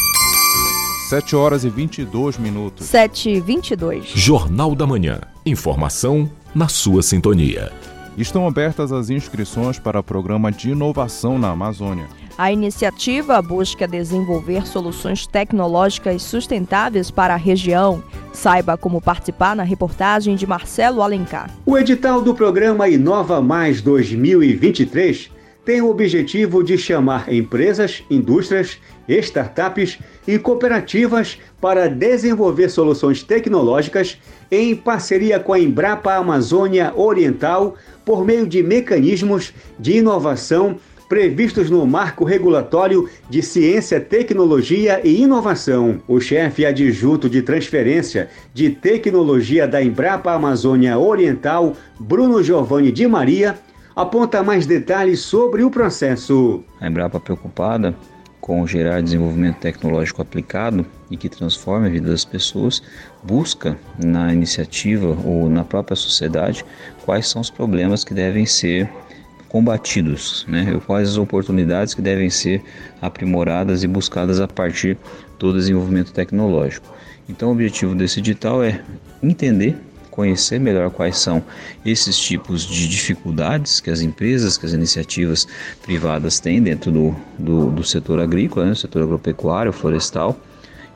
7 1.09 1.37
horas 1.37 1.64
e 1.64 1.70
22 1.70 2.37
minutos. 2.37 2.87
7 2.87 3.31
e 3.31 3.40
22. 3.40 4.07
Jornal 4.07 4.75
da 4.75 4.87
Manhã. 4.87 5.20
Informação 5.44 6.29
na 6.53 6.66
sua 6.66 7.01
sintonia. 7.01 7.72
Estão 8.18 8.49
abertas 8.49 8.90
as 8.90 9.09
inscrições 9.09 9.79
para 9.79 10.01
o 10.01 10.03
programa 10.03 10.51
de 10.51 10.70
inovação 10.70 11.38
na 11.38 11.51
Amazônia. 11.51 12.07
A 12.37 12.51
iniciativa 12.51 13.40
busca 13.40 13.87
desenvolver 13.87 14.66
soluções 14.66 15.27
tecnológicas 15.27 16.22
sustentáveis 16.22 17.11
para 17.11 17.35
a 17.35 17.38
região. 17.38 18.03
Saiba 18.33 18.77
como 18.77 19.01
participar 19.01 19.55
na 19.55 19.62
reportagem 19.62 20.35
de 20.35 20.46
Marcelo 20.46 21.03
Alencar. 21.03 21.51
O 21.64 21.79
edital 21.79 22.20
do 22.20 22.35
programa 22.35 22.88
Inova 22.88 23.40
Mais 23.40 23.81
2023 23.81 25.36
tem 25.66 25.83
o 25.83 25.90
objetivo 25.90 26.62
de 26.62 26.79
chamar 26.79 27.31
empresas, 27.31 28.05
indústrias, 28.09 28.79
startups 29.09 29.98
e 30.26 30.38
cooperativas 30.38 31.38
para 31.61 31.88
desenvolver 31.88 32.68
soluções 32.68 33.24
tecnológicas 33.24 34.16
em 34.48 34.76
parceria 34.76 35.40
com 35.40 35.52
a 35.52 35.59
Embrapa 35.59 36.14
Amazônia 36.14 36.92
Oriental 36.94 37.74
por 38.05 38.24
meio 38.24 38.46
de 38.46 38.62
mecanismos 38.62 39.52
de 39.76 39.98
inovação 39.98 40.79
previstos 41.09 41.70
no 41.70 41.87
Marco 41.87 42.24
Regulatório 42.24 43.09
de 43.31 43.42
Ciência, 43.42 44.00
Tecnologia 44.00 45.00
e 45.05 45.22
Inovação. 45.22 46.00
O 46.07 46.20
chefe 46.20 46.64
adjunto 46.66 47.29
de 47.29 47.42
transferência 47.42 48.29
de 48.52 48.70
tecnologia 48.70 49.66
da 49.68 49.83
Embrapa 49.83 50.33
Amazônia 50.33 50.98
Oriental, 50.98 51.74
Bruno 51.98 52.42
Giovanni 52.42 52.90
de 52.90 53.07
Maria, 53.07 53.57
aponta 53.96 54.42
mais 54.42 54.66
detalhes 54.66 55.20
sobre 55.20 55.64
o 55.64 55.70
processo. 55.70 56.62
A 56.78 56.87
Embrapa 56.87 57.18
preocupada 57.18 57.96
com 58.46 58.64
gerar 58.64 59.02
desenvolvimento 59.02 59.56
tecnológico 59.56 60.22
aplicado 60.22 60.87
e 61.11 61.16
que 61.16 61.28
transforme 61.28 61.88
a 61.88 61.90
vida 61.90 62.11
das 62.11 62.24
pessoas, 62.24 62.80
busca 63.24 63.76
na 63.98 64.32
iniciativa 64.32 65.18
ou 65.24 65.50
na 65.50 65.64
própria 65.64 65.96
sociedade 65.96 66.64
quais 67.04 67.26
são 67.26 67.40
os 67.40 67.50
problemas 67.50 68.04
que 68.04 68.14
devem 68.14 68.46
ser 68.46 68.88
combatidos, 69.48 70.46
né? 70.46 70.80
quais 70.87 71.09
as 71.09 71.16
oportunidades 71.16 71.92
que 71.92 72.00
devem 72.00 72.30
ser 72.30 72.62
aprimoradas 73.02 73.82
e 73.82 73.88
buscadas 73.88 74.38
a 74.38 74.46
partir 74.46 74.96
do 75.40 75.52
desenvolvimento 75.52 76.12
tecnológico. 76.12 76.87
Então, 77.28 77.48
o 77.48 77.52
objetivo 77.52 77.96
desse 77.96 78.20
edital 78.20 78.62
é 78.62 78.80
entender 79.20 79.76
conhecer 80.16 80.59
melhor 80.59 80.90
quais 80.90 81.18
são 81.18 81.44
esses 81.85 82.18
tipos 82.18 82.66
de 82.66 82.88
dificuldades 82.88 83.81
que 83.81 83.90
as 83.90 84.00
empresas, 84.00 84.57
que 84.57 84.64
as 84.64 84.72
iniciativas 84.72 85.46
privadas 85.83 86.40
têm 86.40 86.62
dentro 86.62 86.90
do, 86.90 87.14
do, 87.38 87.70
do 87.70 87.85
setor 87.85 88.18
agrícola, 88.18 88.64
né, 88.66 88.74
setor 88.74 89.02
agropecuário, 89.02 89.72
florestal 89.74 90.35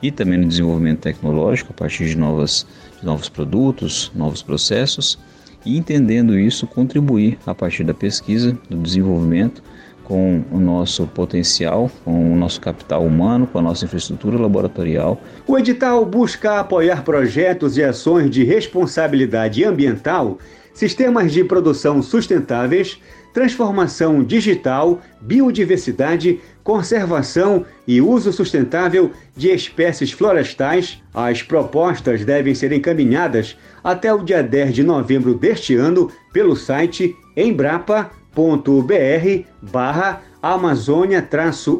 e 0.01 0.11
também 0.11 0.39
no 0.39 0.47
desenvolvimento 0.47 1.01
tecnológico 1.01 1.71
a 1.71 1.75
partir 1.75 2.07
de, 2.07 2.17
novas, 2.17 2.65
de 2.99 3.05
novos 3.05 3.29
produtos, 3.29 4.11
novos 4.15 4.41
processos 4.41 5.19
e 5.63 5.77
entendendo 5.77 6.37
isso 6.37 6.65
contribuir 6.65 7.37
a 7.45 7.53
partir 7.53 7.83
da 7.83 7.93
pesquisa, 7.93 8.57
do 8.67 8.77
desenvolvimento 8.77 9.61
com 10.11 10.43
o 10.51 10.59
nosso 10.59 11.07
potencial, 11.07 11.89
com 12.03 12.33
o 12.33 12.35
nosso 12.35 12.59
capital 12.59 13.05
humano, 13.05 13.47
com 13.47 13.59
a 13.59 13.61
nossa 13.61 13.85
infraestrutura 13.85 14.37
laboratorial. 14.37 15.17
O 15.47 15.57
edital 15.57 16.05
busca 16.05 16.59
apoiar 16.59 17.05
projetos 17.05 17.77
e 17.77 17.83
ações 17.83 18.29
de 18.29 18.43
responsabilidade 18.43 19.63
ambiental, 19.63 20.37
sistemas 20.73 21.31
de 21.31 21.45
produção 21.45 22.01
sustentáveis, 22.01 22.99
transformação 23.33 24.21
digital, 24.21 24.99
biodiversidade, 25.21 26.41
conservação 26.61 27.65
e 27.87 28.01
uso 28.01 28.33
sustentável 28.33 29.11
de 29.33 29.47
espécies 29.47 30.11
florestais. 30.11 31.01
As 31.13 31.41
propostas 31.41 32.25
devem 32.25 32.53
ser 32.53 32.73
encaminhadas 32.73 33.57
até 33.81 34.13
o 34.13 34.21
dia 34.21 34.43
10 34.43 34.73
de 34.73 34.83
novembro 34.83 35.35
deste 35.35 35.73
ano 35.73 36.11
pelo 36.33 36.53
site 36.57 37.15
embrapa.com 37.37 38.20
br 38.33 39.45
barra 39.61 40.21
Amazônia 40.41 41.27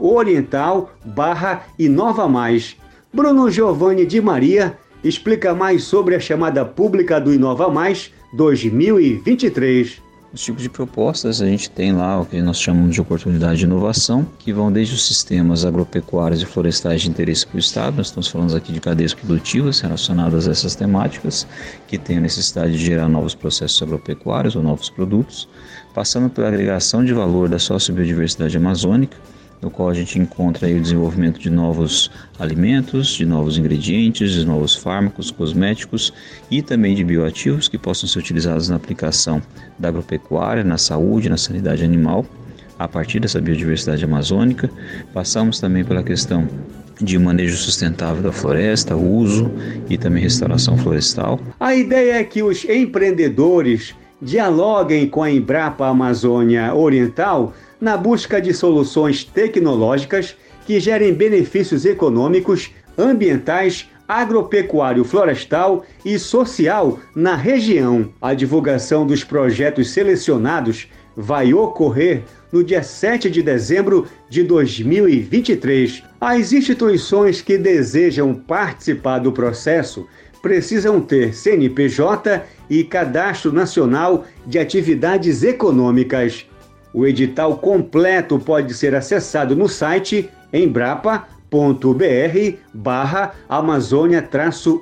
Oriental 0.02 0.92
barra 1.04 1.64
Inova 1.80 2.28
Mais. 2.28 2.76
Bruno 3.14 3.50
Giovanni 3.50 4.06
de 4.06 4.22
Maria 4.22 4.78
explica 5.04 5.54
mais 5.54 5.84
sobre 5.84 6.16
a 6.16 6.20
chamada 6.20 6.64
pública 6.64 7.20
do 7.20 7.34
Inova 7.34 7.70
Mais 7.70 8.12
2023. 8.34 10.02
Os 10.34 10.42
tipos 10.42 10.64
de 10.64 10.70
propostas 10.70 11.42
a 11.42 11.46
gente 11.46 11.70
tem 11.70 11.92
lá 11.92 12.22
o 12.22 12.26
que 12.26 12.42
nós 12.42 12.58
chamamos 12.58 12.96
de 12.96 13.02
oportunidade 13.02 13.60
de 13.60 13.66
inovação, 13.66 14.26
que 14.40 14.54
vão 14.54 14.72
desde 14.72 14.96
os 14.96 15.06
sistemas 15.06 15.66
agropecuários 15.66 16.42
e 16.42 16.46
florestais 16.46 17.02
de 17.02 17.10
interesse 17.10 17.46
para 17.46 17.58
o 17.58 17.60
Estado, 17.60 17.98
nós 17.98 18.08
estamos 18.08 18.30
falando 18.30 18.56
aqui 18.56 18.72
de 18.72 18.80
cadeias 18.80 19.14
produtivas 19.14 19.82
relacionadas 19.82 20.48
a 20.48 20.52
essas 20.52 20.74
temáticas, 20.74 21.46
que 21.86 21.98
têm 21.98 22.20
a 22.20 22.22
necessidade 22.22 22.72
de 22.72 22.78
gerar 22.78 23.10
novos 23.10 23.36
processos 23.36 23.82
agropecuários 23.82 24.56
ou 24.56 24.64
novos 24.64 24.90
produtos, 24.90 25.50
passando 25.94 26.30
pela 26.30 26.48
agregação 26.48 27.04
de 27.04 27.14
valor 27.14 27.50
da 27.50 27.60
sociobiodiversidade 27.60 28.56
amazônica, 28.56 29.18
no 29.62 29.70
qual 29.70 29.90
a 29.90 29.94
gente 29.94 30.18
encontra 30.18 30.68
o 30.68 30.80
desenvolvimento 30.80 31.40
de 31.40 31.50
novos 31.50 32.10
alimentos, 32.40 33.10
de 33.10 33.26
novos 33.26 33.58
ingredientes, 33.58 34.32
de 34.32 34.46
novos 34.46 34.76
fármacos, 34.76 35.30
cosméticos 35.30 36.12
e 36.50 36.62
também 36.62 36.96
de 36.96 37.04
bioativos 37.04 37.68
que 37.68 37.78
possam 37.78 38.10
ser 38.10 38.20
utilizados 38.20 38.70
na 38.70 38.76
aplicação 38.76 39.42
da 39.78 39.90
agropecuária, 39.90 40.64
na 40.64 40.78
saúde, 40.78 41.30
na 41.30 41.38
sanidade 41.38 41.84
animal, 41.84 42.26
a 42.80 42.88
partir 42.88 43.20
dessa 43.20 43.40
biodiversidade 43.40 44.04
amazônica. 44.04 44.70
Passamos 45.14 45.60
também 45.60 45.86
pela 45.86 46.02
questão 46.02 46.48
de 47.00 47.18
manejo 47.20 47.58
sustentável 47.58 48.22
da 48.24 48.32
floresta, 48.32 48.96
uso 48.96 49.52
e 49.90 49.98
também 49.98 50.24
restauração 50.24 50.78
florestal. 50.78 51.40
A 51.60 51.76
ideia 51.76 52.14
é 52.14 52.24
que 52.24 52.42
os 52.42 52.66
empreendedores 52.66 53.96
dialoguem 54.22 55.08
com 55.08 55.24
a 55.24 55.32
Embrapa 55.32 55.88
Amazônia 55.88 56.76
Oriental 56.76 57.54
na 57.80 57.98
busca 57.98 58.40
de 58.40 58.54
soluções 58.54 59.24
tecnológicas 59.24 60.36
que 60.66 60.80
gerem 60.80 61.14
benefícios 61.14 61.86
econômicos, 61.86 62.72
ambientais, 62.98 63.90
agropecuário, 64.08 65.04
florestal 65.04 65.84
e 66.06 66.20
social 66.20 67.00
na 67.16 67.36
região. 67.36 68.10
A 68.22 68.34
divulgação 68.34 69.08
dos 69.08 69.24
projetos 69.24 69.90
selecionados 69.90 70.88
vai 71.16 71.54
ocorrer 71.54 72.24
no 72.52 72.64
dia 72.64 72.84
7 72.84 73.30
de 73.30 73.42
dezembro 73.42 74.06
de 74.30 74.44
2023. 74.44 76.04
As 76.20 76.52
instituições 76.52 77.42
que 77.42 77.58
desejam 77.58 78.34
participar 78.34 79.20
do 79.20 79.32
processo 79.32 80.06
precisam 80.42 81.00
ter 81.00 81.34
CNPJ 81.34 82.44
e 82.70 82.84
Cadastro 82.84 83.52
Nacional 83.52 84.26
de 84.46 84.58
Atividades 84.60 85.44
Econômicas. 85.44 86.46
O 86.94 87.06
edital 87.06 87.58
completo 87.58 88.40
pode 88.40 88.74
ser 88.74 88.96
acessado 88.96 89.56
no 89.56 89.70
site 89.70 90.30
embrapa.br 90.52 91.28
barra 92.74 93.34
Amazônia 93.48 94.28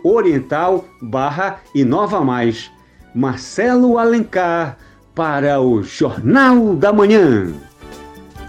Oriental 0.04 0.86
barra 1.02 1.62
Inova 1.76 2.22
Mais. 2.22 2.72
Marcelo 3.14 3.98
Alencar 3.98 4.78
para 5.14 5.60
o 5.60 5.84
Jornal 5.84 6.76
da 6.76 6.94
Manhã. 6.94 7.54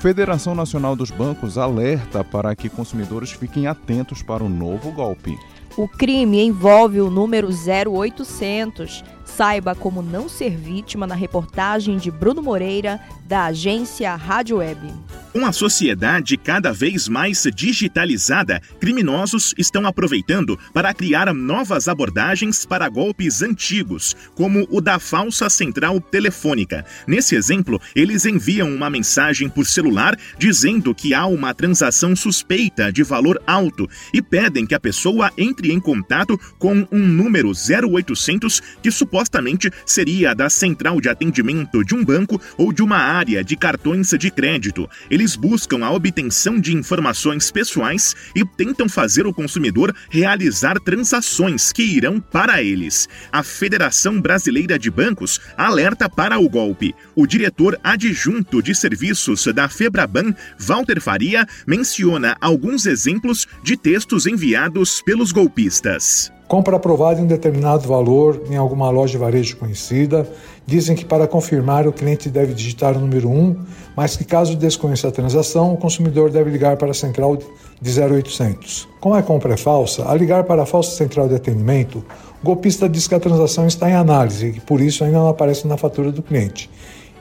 Federação 0.01 0.55
Nacional 0.55 0.97
dos 0.97 1.11
Bancos 1.11 1.59
alerta 1.59 2.25
para 2.25 2.55
que 2.55 2.71
consumidores 2.71 3.33
fiquem 3.33 3.67
atentos 3.67 4.23
para 4.23 4.43
o 4.43 4.49
novo 4.49 4.91
golpe. 4.93 5.37
O 5.77 5.87
crime 5.87 6.41
envolve 6.41 7.01
o 7.01 7.11
número 7.11 7.49
0800 7.49 9.05
Saiba 9.37 9.75
como 9.75 10.03
não 10.03 10.29
ser 10.29 10.57
vítima 10.57 11.07
na 11.07 11.15
reportagem 11.15 11.97
de 11.97 12.11
Bruno 12.11 12.43
Moreira, 12.43 13.01
da 13.25 13.47
agência 13.47 14.15
Rádio 14.15 14.57
Web. 14.57 14.93
Com 15.33 15.51
sociedade 15.53 16.37
cada 16.37 16.73
vez 16.73 17.07
mais 17.09 17.47
digitalizada, 17.55 18.61
criminosos 18.81 19.55
estão 19.57 19.87
aproveitando 19.87 20.59
para 20.75 20.93
criar 20.93 21.33
novas 21.33 21.87
abordagens 21.87 22.67
para 22.67 22.89
golpes 22.89 23.41
antigos, 23.41 24.17
como 24.35 24.67
o 24.69 24.81
da 24.81 24.99
falsa 24.99 25.49
central 25.49 26.01
telefônica. 26.01 26.85
Nesse 27.07 27.37
exemplo, 27.37 27.81
eles 27.95 28.27
enviam 28.27 28.69
uma 28.69 28.91
mensagem 28.91 29.49
por 29.49 29.65
celular 29.65 30.19
dizendo 30.37 30.93
que 30.93 31.15
há 31.15 31.27
uma 31.27 31.55
transação 31.55 32.17
suspeita 32.17 32.93
de 32.93 33.05
valor 33.05 33.41
alto 33.47 33.89
e 34.13 34.21
pedem 34.21 34.67
que 34.67 34.75
a 34.75 34.81
pessoa 34.81 35.31
entre 35.39 35.73
em 35.73 35.79
contato 35.79 36.37
com 36.59 36.85
um 36.91 37.07
número 37.07 37.53
0800 37.53 38.61
que 38.83 38.91
supostamente 38.91 39.20
supostamente 39.21 39.71
seria 39.85 40.35
da 40.35 40.49
central 40.49 41.01
de 41.01 41.09
atendimento 41.09 41.85
de 41.85 41.95
um 41.95 42.03
banco 42.03 42.41
ou 42.57 42.73
de 42.73 42.83
uma 42.83 42.97
área 42.97 43.45
de 43.45 43.55
cartões 43.55 44.11
de 44.19 44.31
crédito. 44.31 44.89
Eles 45.11 45.37
buscam 45.37 45.85
a 45.85 45.91
obtenção 45.91 46.59
de 46.59 46.75
informações 46.75 47.51
pessoais 47.51 48.17
e 48.35 48.45
tentam 48.45 48.89
fazer 48.89 49.27
o 49.27 49.35
consumidor 49.35 49.95
realizar 50.09 50.81
transações 50.81 51.71
que 51.73 51.83
irão 51.83 52.19
para 52.19 52.63
eles. 52.63 53.09
A 53.31 53.43
Federação 53.43 54.21
Brasileira 54.21 54.79
de 54.79 54.91
Bancos 54.91 55.39
alerta 55.57 56.09
para 56.09 56.39
o 56.39 56.49
golpe. 56.49 56.95
O 57.15 57.27
diretor 57.27 57.79
adjunto 57.85 58.63
de 58.63 58.75
serviços 58.75 59.47
da 59.55 59.69
Febraban, 59.69 60.35
Walter 60.59 61.01
Faria, 61.01 61.47
menciona 61.67 62.37
alguns 62.41 62.87
exemplos 62.87 63.47
de 63.63 63.77
textos 63.77 64.27
enviados 64.27 65.03
pelos 65.03 65.31
golpistas. 65.31 66.33
Compra 66.51 66.79
aprovada 66.79 67.21
em 67.21 67.27
determinado 67.29 67.87
valor 67.87 68.43
em 68.51 68.57
alguma 68.57 68.91
loja 68.91 69.13
de 69.13 69.19
varejo 69.19 69.57
conhecida. 69.57 70.29
Dizem 70.67 70.97
que 70.97 71.05
para 71.05 71.29
confirmar 71.29 71.87
o 71.87 71.93
cliente 71.93 72.29
deve 72.29 72.53
digitar 72.55 72.97
o 72.97 72.99
número 72.99 73.31
1, 73.31 73.57
mas 73.97 74.17
que 74.17 74.25
caso 74.25 74.57
desconheça 74.57 75.07
a 75.07 75.13
transação, 75.13 75.73
o 75.73 75.77
consumidor 75.77 76.29
deve 76.29 76.51
ligar 76.51 76.77
para 76.77 76.91
a 76.91 76.95
central 76.95 77.39
de 77.81 78.01
0800. 78.01 78.89
Como 78.99 79.15
a 79.15 79.23
compra 79.23 79.55
é 79.55 79.57
falsa, 79.57 80.11
a 80.11 80.13
ligar 80.13 80.43
para 80.43 80.65
a 80.65 80.67
falsa 80.67 80.91
central 80.91 81.29
de 81.29 81.37
atendimento, 81.37 82.05
o 82.43 82.47
golpista 82.47 82.89
diz 82.89 83.07
que 83.07 83.15
a 83.15 83.21
transação 83.21 83.69
está 83.69 83.89
em 83.89 83.95
análise 83.95 84.49
e 84.49 84.53
que 84.55 84.61
por 84.61 84.81
isso 84.81 85.05
ainda 85.05 85.19
não 85.19 85.29
aparece 85.29 85.69
na 85.69 85.77
fatura 85.77 86.11
do 86.11 86.21
cliente. 86.21 86.69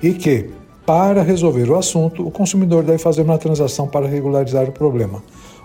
E 0.02 0.12
que, 0.12 0.50
Para 0.88 1.22
resolver 1.22 1.70
o 1.70 1.78
assunto, 1.78 2.28
o 2.28 2.32
consumidor 2.32 2.82
deve 2.82 2.98
fazer 2.98 3.22
uma 3.22 3.38
transação 3.38 3.88
para 3.88 4.08
regularizar 4.08 4.68
o 4.68 4.72
problema 4.72 5.22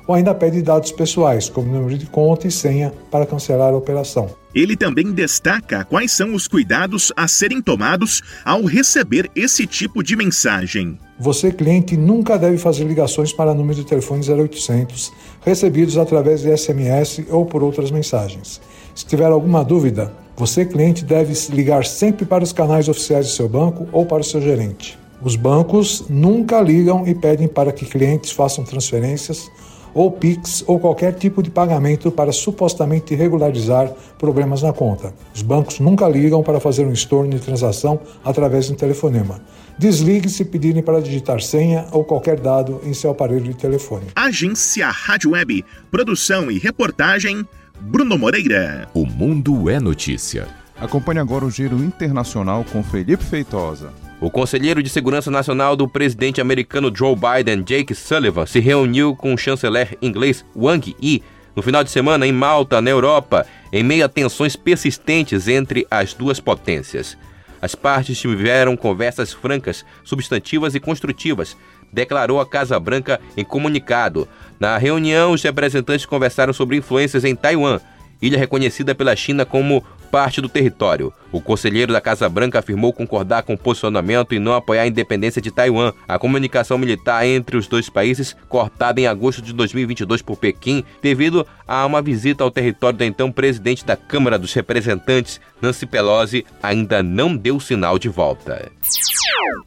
ou 0.07 0.14
ainda 0.14 0.35
pede 0.35 0.62
dados 0.62 0.93
pessoais, 0.93 1.49
como 1.49 1.73
número 1.73 1.97
de 1.99 2.07
conta 2.07 2.47
e 2.47 2.51
senha, 2.51 2.93
para 3.11 3.27
cancelar 3.27 3.73
a 3.73 3.77
operação. 3.77 4.29
Ele 4.55 4.77
também 4.77 5.11
destaca 5.11 5.85
quais 5.85 6.12
são 6.12 6.35
os 6.35 6.47
cuidados 6.47 7.12
a 7.17 7.27
serem 7.27 7.61
tomados 7.61 8.23
ao 8.45 8.62
receber 8.64 9.29
esse 9.35 9.67
tipo 9.67 10.03
de 10.03 10.14
mensagem. 10.14 10.99
Você, 11.19 11.51
cliente, 11.51 11.97
nunca 11.97 12.38
deve 12.38 12.57
fazer 12.59 12.85
ligações 12.85 13.33
para 13.33 13.55
número 13.55 13.81
de 13.81 13.85
telefone 13.85 14.25
0800 14.29 15.12
recebidos 15.45 15.99
através 15.99 16.43
de 16.43 16.57
SMS 16.57 17.25
ou 17.31 17.47
por 17.47 17.62
outras 17.62 17.90
mensagens. 17.90 18.61
Se 18.95 19.05
tiver 19.05 19.27
alguma 19.27 19.64
dúvida, 19.64 20.12
você, 20.37 20.64
cliente, 20.64 21.05
deve 21.05 21.33
ligar 21.51 21.85
sempre 21.85 22.25
para 22.25 22.45
os 22.45 22.53
canais 22.53 22.88
oficiais 22.88 23.27
do 23.27 23.33
seu 23.33 23.49
banco 23.49 23.88
ou 23.93 24.07
para 24.07 24.21
o 24.21 24.25
seu 24.25 24.40
gerente. 24.40 24.99
Os 25.23 25.37
bancos 25.37 26.05
nunca 26.09 26.61
ligam 26.61 27.07
e 27.07 27.14
pedem 27.14 27.49
para 27.49 27.73
que 27.73 27.87
clientes 27.87 28.31
façam 28.31 28.64
transferências 28.64 29.51
ou 29.95 30.11
Pix 30.11 30.65
ou 30.67 30.79
qualquer 30.79 31.15
tipo 31.15 31.43
de 31.43 31.51
pagamento 31.51 32.11
para 32.11 32.33
supostamente 32.33 33.15
regularizar 33.15 33.93
problemas 34.19 34.63
na 34.63 34.73
conta. 34.73 35.15
Os 35.35 35.41
bancos 35.41 35.79
nunca 35.79 36.09
ligam 36.09 36.43
para 36.43 36.61
fazer 36.61 36.85
um 36.85 36.93
estorno 36.93 37.31
de 37.31 37.39
transação 37.39 38.01
através 38.25 38.67
de 38.67 38.73
um 38.73 38.77
telefonema. 38.77 39.41
Desligue 39.79 40.29
se 40.29 40.45
pedirem 40.45 40.83
para 40.83 41.01
digitar 41.01 41.41
senha 41.41 41.87
ou 41.93 42.05
qualquer 42.05 42.39
dado 42.39 42.81
em 42.85 42.93
seu 42.93 43.11
aparelho 43.11 43.45
de 43.45 43.55
telefone. 43.55 44.07
Agência 44.15 44.89
Rádio 44.89 45.31
Web, 45.31 45.65
produção 45.91 46.51
e 46.51 46.59
reportagem 46.59 47.47
Bruno 47.81 48.17
Moreira. 48.19 48.89
O 48.95 49.05
mundo 49.05 49.69
é 49.69 49.81
notícia. 49.81 50.47
Acompanhe 50.77 51.21
agora 51.21 51.45
o 51.45 51.51
giro 51.51 51.77
internacional 51.83 52.65
com 52.73 52.83
Felipe 52.83 53.25
Feitosa. 53.25 54.04
O 54.25 54.31
conselheiro 54.31 54.83
de 54.83 54.89
segurança 54.89 55.31
nacional 55.31 55.77
do 55.77 55.87
presidente 55.87 56.41
americano 56.41 56.91
Joe 56.97 57.15
Biden, 57.15 57.63
Jake 57.63 57.95
Sullivan, 57.95 58.47
se 58.47 58.59
reuniu 58.59 59.15
com 59.15 59.35
o 59.35 59.37
chanceler 59.37 59.99
inglês 60.01 60.43
Wang 60.57 60.97
Yi 60.99 61.23
no 61.55 61.61
final 61.61 61.85
de 61.85 61.91
semana 61.91 62.27
em 62.27 62.33
Malta, 62.33 62.81
na 62.81 62.89
Europa, 62.89 63.47
em 63.71 63.83
meio 63.83 64.03
a 64.03 64.09
tensões 64.09 64.57
persistentes 64.57 65.47
entre 65.47 65.87
as 65.91 66.15
duas 66.15 66.41
potências. 66.41 67.19
As 67.61 67.75
partes 67.75 68.19
tiveram 68.19 68.79
conversas 68.79 69.31
francas, 69.31 69.85
substantivas 70.03 70.75
e 70.75 70.81
construtivas, 70.81 71.55
declarou 71.93 72.41
a 72.41 72.47
Casa 72.47 72.81
Branca 72.81 73.21
em 73.37 73.45
comunicado. 73.45 74.27
Na 74.59 74.79
reunião, 74.79 75.33
os 75.33 75.43
representantes 75.43 76.07
conversaram 76.07 76.55
sobre 76.55 76.79
influências 76.79 77.25
em 77.25 77.37
Taiwan, 77.37 77.79
ilha 78.23 78.39
reconhecida 78.39 78.95
pela 78.95 79.15
China 79.15 79.45
como 79.45 79.85
parte 80.14 80.40
do 80.40 80.48
território. 80.48 81.12
O 81.33 81.40
conselheiro 81.40 81.92
da 81.92 82.00
Casa 82.00 82.29
Branca 82.29 82.61
afirmou 82.61 82.92
concordar 82.92 83.42
com 83.42 83.55
o 83.55 83.59
posicionamento 83.59 84.33
e 84.33 84.38
não 84.38 84.53
apoiar 84.53 84.83
a 84.83 84.87
independência 84.87 85.42
de 85.42 85.50
Taiwan. 85.50 85.92
A 86.07 86.20
comunicação 86.20 86.79
militar 86.79 87.27
entre 87.27 87.57
os 87.57 87.66
dois 87.66 87.90
países, 87.90 88.37
cortada 88.48 89.00
em 89.00 89.09
agosto 89.09 89.42
de 89.42 89.53
2022 89.53 90.22
por 90.22 90.37
Pequim, 90.37 90.85
devido 91.03 91.44
a 91.66 91.85
uma 91.85 92.00
visita 92.00 92.44
ao 92.44 92.50
território 92.53 92.96
da 92.96 93.05
então 93.05 93.33
presidente 93.33 93.85
da 93.85 93.96
Câmara 93.96 94.38
dos 94.38 94.55
Representantes, 94.55 95.40
Nancy 95.61 95.85
Pelosi, 95.85 96.46
ainda 96.62 97.03
não 97.03 97.37
deu 97.37 97.59
sinal 97.59 97.98
de 97.98 98.09
volta. 98.09 98.70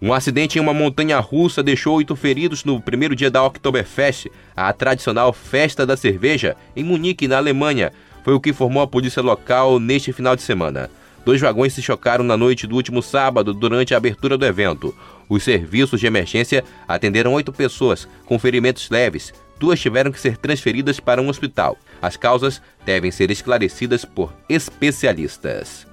Um 0.02 0.14
acidente 0.14 0.58
em 0.58 0.62
uma 0.62 0.74
montanha 0.74 1.20
russa 1.20 1.62
deixou 1.62 1.98
oito 1.98 2.16
feridos 2.16 2.64
no 2.64 2.80
primeiro 2.80 3.18
dia 3.18 3.30
da 3.30 3.44
Oktoberfest, 3.44 4.32
a 4.56 4.72
tradicional 4.72 5.34
festa 5.34 5.86
da 5.86 5.98
cerveja, 5.98 6.56
em 6.74 6.86
Munique, 6.86 7.28
na 7.28 7.36
Alemanha 7.36 7.92
foi 8.28 8.34
o 8.34 8.42
que 8.42 8.50
informou 8.50 8.84
a 8.84 8.88
polícia 8.88 9.22
local 9.22 9.80
neste 9.80 10.12
final 10.12 10.36
de 10.36 10.42
semana. 10.42 10.90
Dois 11.24 11.40
vagões 11.40 11.72
se 11.72 11.82
chocaram 11.82 12.26
na 12.26 12.36
noite 12.36 12.68
do 12.68 12.76
último 12.76 13.02
sábado 13.02 13.54
durante 13.54 13.94
a 13.94 13.98
abertura 13.98 14.38
do 14.38 14.46
evento. 14.46 14.94
Os 15.30 15.44
serviços 15.44 15.98
de 15.98 16.08
emergência 16.08 16.62
atenderam 16.86 17.32
oito 17.32 17.54
pessoas 17.54 18.06
com 18.26 18.38
ferimentos 18.38 18.90
leves. 18.90 19.34
Duas 19.58 19.80
tiveram 19.80 20.12
que 20.12 20.20
ser 20.20 20.36
transferidas 20.36 21.00
para 21.00 21.22
um 21.22 21.30
hospital. 21.30 21.78
As 22.02 22.18
causas 22.18 22.62
devem 22.86 23.12
ser 23.12 23.32
esclarecidas 23.32 24.04
por 24.04 24.34
especialistas. 24.50 25.88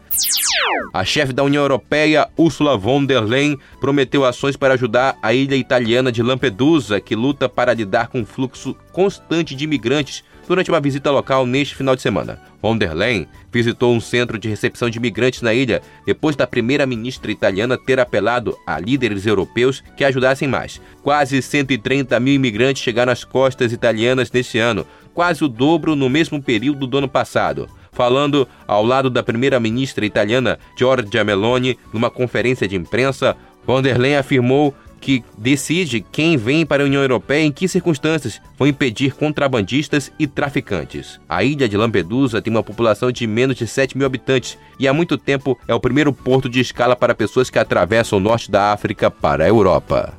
A 0.93 1.05
chefe 1.05 1.33
da 1.33 1.45
União 1.45 1.63
Europeia, 1.63 2.29
Ursula 2.37 2.77
von 2.77 3.05
der 3.05 3.23
Leyen, 3.23 3.57
prometeu 3.79 4.25
ações 4.25 4.57
para 4.57 4.75
ajudar 4.75 5.17
a 5.23 5.33
ilha 5.33 5.55
italiana 5.55 6.11
de 6.11 6.21
Lampedusa, 6.21 7.01
que 7.01 7.15
luta 7.15 7.49
para 7.49 7.75
lidar 7.75 8.09
com 8.09 8.23
o 8.23 8.27
fluxo 8.27 8.75
constante 8.93 9.55
de 9.55 9.63
imigrantes 9.63 10.25
durante 10.47 10.71
uma 10.71 10.81
visita 10.81 11.11
local 11.11 11.47
neste 11.47 11.75
final 11.75 11.97
de 11.97 12.03
semana. 12.03 12.41
Von 12.61 12.79
der 12.79 12.95
Leyen 12.95 13.27
visitou 13.53 13.95
um 13.95 14.01
centro 14.01 14.39
de 14.39 14.49
recepção 14.49 14.89
de 14.89 14.99
imigrantes 14.99 15.43
na 15.43 15.53
ilha 15.53 15.83
depois 16.07 16.35
da 16.35 16.47
primeira-ministra 16.47 17.31
italiana 17.31 17.77
ter 17.77 18.01
apelado 18.01 18.57
a 18.67 18.79
líderes 18.79 19.27
europeus 19.27 19.83
que 19.97 20.05
ajudassem 20.05 20.49
mais. 20.49 20.81
Quase 21.03 21.41
130 21.43 22.19
mil 22.21 22.35
imigrantes 22.35 22.83
chegaram 22.83 23.13
às 23.13 23.25
costas 23.25 23.73
italianas 23.73 24.31
neste 24.31 24.59
ano, 24.59 24.87
quase 25.13 25.45
o 25.45 25.49
dobro 25.49 25.95
no 25.95 26.09
mesmo 26.09 26.43
período 26.43 26.87
do 26.87 26.99
ano 26.99 27.09
passado. 27.09 27.69
Falando 27.93 28.49
ao 28.67 28.85
lado 28.85 29.09
da 29.09 29.23
primeira-ministra 29.23 30.05
italiana 30.05 30.59
Giorgia 30.77 31.23
Meloni 31.23 31.79
numa 31.93 32.11
conferência 32.11 32.67
de 32.67 32.75
imprensa, 32.75 33.37
von 33.65 33.81
der 33.81 33.99
Leyen 33.99 34.17
afirmou 34.17 34.75
que 35.05 35.23
decide 35.37 36.01
quem 36.01 36.39
vem 36.39 36.65
para 36.65 36.83
a 36.83 36.87
União 36.87 37.03
Europeia 37.03 37.43
e 37.43 37.47
em 37.49 37.53
que 37.53 37.69
circunstâncias 37.69 38.41
vão 38.59 38.67
impedir 38.67 39.15
contrabandistas 39.15 40.11
e 40.19 40.27
traficantes. 40.27 41.21
A 41.29 41.45
ilha 41.45 41.69
de 41.69 41.77
Lampedusa 41.77 42.41
tem 42.41 42.51
uma 42.51 42.63
população 42.63 43.13
de 43.13 43.27
menos 43.27 43.57
de 43.57 43.67
7 43.67 43.99
mil 43.99 44.07
habitantes 44.07 44.57
e 44.81 44.89
há 44.89 44.95
muito 44.95 45.19
tempo 45.19 45.59
é 45.69 45.75
o 45.75 45.81
primeiro 45.81 46.11
porto 46.11 46.49
de 46.49 46.59
escala 46.59 46.97
para 46.97 47.15
pessoas 47.15 47.51
que 47.51 47.59
atravessam 47.59 48.19
o 48.19 48.21
norte 48.21 48.51
da 48.51 48.73
África 48.73 49.11
para 49.11 49.45
a 49.45 49.49
Europa. 49.49 50.15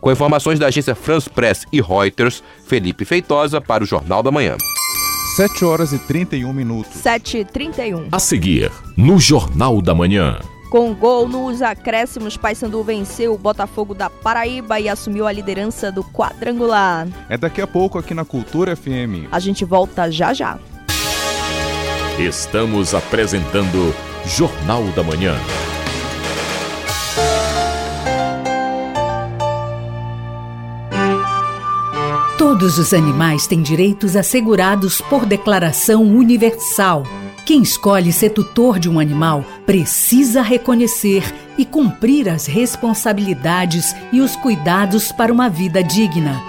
Com 0.00 0.10
informações 0.10 0.58
da 0.58 0.68
agência 0.68 0.94
France 0.94 1.28
Press 1.28 1.66
e 1.70 1.82
Reuters, 1.82 2.42
Felipe 2.66 3.04
Feitosa 3.04 3.60
para 3.60 3.84
o 3.84 3.86
Jornal 3.86 4.22
da 4.22 4.30
Manhã. 4.30 4.56
7 5.36 5.66
horas 5.66 5.92
e 5.92 5.98
31 5.98 6.50
minutos. 6.50 6.94
7 6.94 7.38
e 7.38 7.44
31. 7.44 8.08
A 8.10 8.18
seguir, 8.18 8.72
no 8.96 9.18
Jornal 9.18 9.82
da 9.82 9.94
Manhã. 9.94 10.38
Com 10.72 10.94
gol 10.94 11.28
nos 11.28 11.60
acréscimos, 11.60 12.38
Paysandu 12.38 12.82
venceu 12.82 13.34
o 13.34 13.36
Botafogo 13.36 13.92
da 13.92 14.08
Paraíba 14.08 14.80
e 14.80 14.88
assumiu 14.88 15.26
a 15.26 15.30
liderança 15.30 15.92
do 15.92 16.02
quadrangular. 16.02 17.06
É 17.28 17.36
daqui 17.36 17.60
a 17.60 17.66
pouco 17.66 17.98
aqui 17.98 18.14
na 18.14 18.24
Cultura 18.24 18.74
FM. 18.74 19.28
A 19.30 19.38
gente 19.38 19.66
volta 19.66 20.10
já 20.10 20.32
já. 20.32 20.58
Estamos 22.18 22.94
apresentando 22.94 23.94
Jornal 24.24 24.82
da 24.96 25.02
Manhã. 25.02 25.36
Todos 32.38 32.78
os 32.78 32.94
animais 32.94 33.46
têm 33.46 33.60
direitos 33.60 34.16
assegurados 34.16 35.02
por 35.02 35.26
declaração 35.26 36.02
universal 36.02 37.02
quem 37.44 37.62
escolhe 37.62 38.12
ser 38.12 38.30
tutor 38.30 38.78
de 38.78 38.88
um 38.88 39.00
animal 39.00 39.44
precisa 39.66 40.42
reconhecer 40.42 41.22
e 41.58 41.64
cumprir 41.64 42.28
as 42.28 42.46
responsabilidades 42.46 43.94
e 44.12 44.20
os 44.20 44.36
cuidados 44.36 45.10
para 45.10 45.32
uma 45.32 45.48
vida 45.48 45.82
digna. 45.82 46.40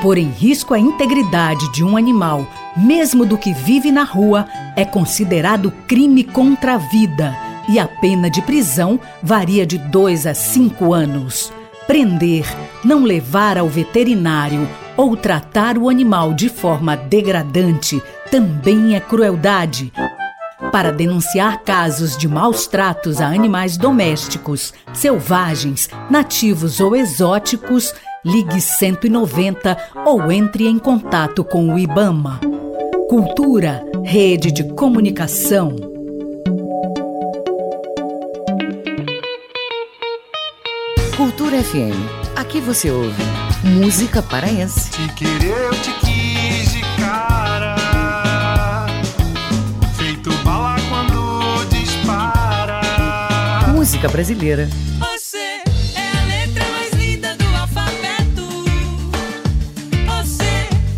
Pôr 0.00 0.16
em 0.16 0.30
risco 0.30 0.74
a 0.74 0.78
integridade 0.78 1.70
de 1.72 1.84
um 1.84 1.96
animal, 1.96 2.46
mesmo 2.76 3.26
do 3.26 3.36
que 3.36 3.52
vive 3.52 3.90
na 3.90 4.04
rua, 4.04 4.46
é 4.76 4.84
considerado 4.84 5.72
crime 5.86 6.24
contra 6.24 6.74
a 6.74 6.78
vida 6.78 7.36
e 7.68 7.78
a 7.78 7.86
pena 7.86 8.30
de 8.30 8.40
prisão 8.40 8.98
varia 9.22 9.66
de 9.66 9.76
2 9.76 10.26
a 10.26 10.34
5 10.34 10.94
anos. 10.94 11.52
Prender, 11.86 12.46
não 12.84 13.02
levar 13.02 13.58
ao 13.58 13.68
veterinário 13.68 14.68
ou 14.96 15.16
tratar 15.16 15.76
o 15.76 15.88
animal 15.88 16.32
de 16.32 16.48
forma 16.48 16.96
degradante 16.96 18.02
também 18.30 18.94
é 18.94 19.00
crueldade. 19.00 19.92
Para 20.72 20.92
denunciar 20.92 21.62
casos 21.62 22.16
de 22.16 22.26
maus 22.26 22.66
tratos 22.66 23.20
a 23.20 23.26
animais 23.28 23.76
domésticos, 23.76 24.74
selvagens, 24.92 25.88
nativos 26.10 26.80
ou 26.80 26.96
exóticos, 26.96 27.94
ligue 28.24 28.60
190 28.60 29.76
ou 30.04 30.30
entre 30.32 30.66
em 30.66 30.78
contato 30.78 31.44
com 31.44 31.72
o 31.72 31.78
IBAMA. 31.78 32.40
Cultura, 33.08 33.84
rede 34.04 34.50
de 34.50 34.64
comunicação. 34.74 35.74
Cultura 41.16 41.62
FM. 41.62 42.36
Aqui 42.36 42.60
você 42.60 42.90
ouve 42.90 43.22
música 43.64 44.22
paraense. 44.22 44.90
Te 44.90 45.08
querer, 45.14 45.56
eu 45.56 45.70
te 45.70 45.90
quis 46.00 46.07
Música 53.98 54.12
brasileira. 54.12 54.68
Você 55.00 55.38
é 55.38 55.60
a 56.16 56.24
letra 56.24 56.64
mais 56.70 56.92
linda 56.92 57.34
do 57.34 57.44
alfabeto. 57.56 58.46
Você 60.06 60.44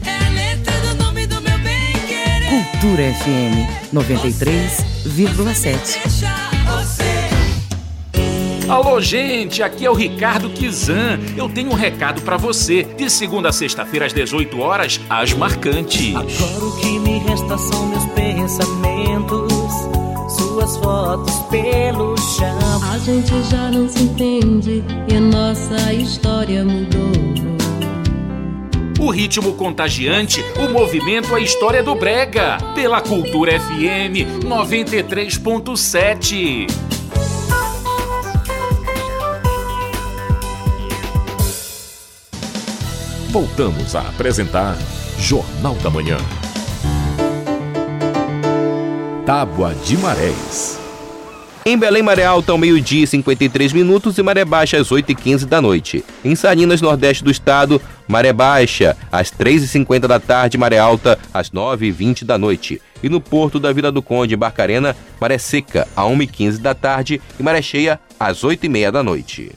é 0.04 0.26
a 0.26 0.28
letra 0.28 0.78
do 0.80 0.96
nome 1.02 1.26
do 1.26 1.40
meu 1.40 1.58
bem 1.60 1.94
querer. 2.06 2.50
Cultura 2.50 3.14
FM 3.14 3.66
93,7. 3.94 5.98
Deixa 6.04 6.28
você. 6.66 7.30
Alô, 8.68 9.00
gente, 9.00 9.62
aqui 9.62 9.86
é 9.86 9.90
o 9.90 9.94
Ricardo 9.94 10.50
Kizan. 10.50 11.18
Eu 11.34 11.48
tenho 11.48 11.70
um 11.70 11.74
recado 11.74 12.20
para 12.20 12.36
você. 12.36 12.84
De 12.84 13.08
segunda 13.08 13.48
a 13.48 13.52
sexta-feira 13.52 14.04
às 14.04 14.12
18 14.12 14.60
horas, 14.60 15.00
as 15.08 15.32
marcantes. 15.32 16.14
Agora 16.14 16.66
o 16.66 16.76
que 16.76 16.98
me 16.98 17.18
resta 17.20 17.56
são 17.56 17.86
meus 17.86 18.04
pensamentos, 18.12 19.50
suas 20.60 20.76
fotos 20.76 21.34
pelo 21.50 22.14
chão. 22.18 22.58
A 22.92 22.98
gente 22.98 23.42
já 23.44 23.70
não 23.70 23.88
se 23.88 24.02
entende 24.02 24.84
e 25.08 25.16
a 25.16 25.20
nossa 25.20 25.90
história 25.92 26.64
mudou. 26.64 27.12
O 28.98 29.10
ritmo 29.10 29.52
contagiante, 29.54 30.44
o 30.58 30.68
movimento, 30.68 31.32
a 31.34 31.40
história 31.40 31.82
do 31.82 31.94
Brega. 31.94 32.58
Pela 32.74 33.00
Cultura 33.00 33.58
FM 33.58 34.44
93.7. 34.44 36.66
Voltamos 43.30 43.96
a 43.96 44.00
apresentar 44.00 44.76
Jornal 45.18 45.76
da 45.76 45.88
Manhã. 45.88 46.18
Tábua 49.30 49.76
de 49.86 49.96
Marés. 49.96 50.76
Em 51.64 51.78
Belém, 51.78 52.02
maré 52.02 52.24
alta 52.24 52.50
ao 52.50 52.58
meio-dia 52.58 53.04
e 53.04 53.06
53 53.06 53.72
minutos 53.72 54.18
e 54.18 54.24
maré 54.24 54.44
baixa 54.44 54.76
às 54.76 54.90
8 54.90 55.12
e 55.12 55.14
15 55.14 55.46
da 55.46 55.62
noite. 55.62 56.04
Em 56.24 56.34
Salinas, 56.34 56.80
nordeste 56.80 57.22
do 57.22 57.30
estado, 57.30 57.80
maré 58.08 58.32
baixa 58.32 58.96
às 59.12 59.30
3 59.30 59.62
e 59.62 59.68
50 59.68 60.08
da 60.08 60.18
tarde, 60.18 60.58
maré 60.58 60.78
alta 60.78 61.16
às 61.32 61.52
9 61.52 61.86
e 61.86 61.92
20 61.92 62.24
da 62.24 62.36
noite. 62.36 62.82
E 63.00 63.08
no 63.08 63.20
porto 63.20 63.60
da 63.60 63.72
Vila 63.72 63.92
do 63.92 64.02
Conde, 64.02 64.34
em 64.34 64.36
Barcarena, 64.36 64.96
maré 65.20 65.38
seca 65.38 65.86
às 65.94 66.06
1 66.06 66.22
e 66.22 66.26
15 66.26 66.60
da 66.60 66.74
tarde 66.74 67.22
e 67.38 67.42
maré 67.44 67.62
cheia 67.62 68.00
às 68.18 68.42
8 68.42 68.66
e 68.66 68.68
meia 68.68 68.90
da 68.90 69.00
noite. 69.00 69.52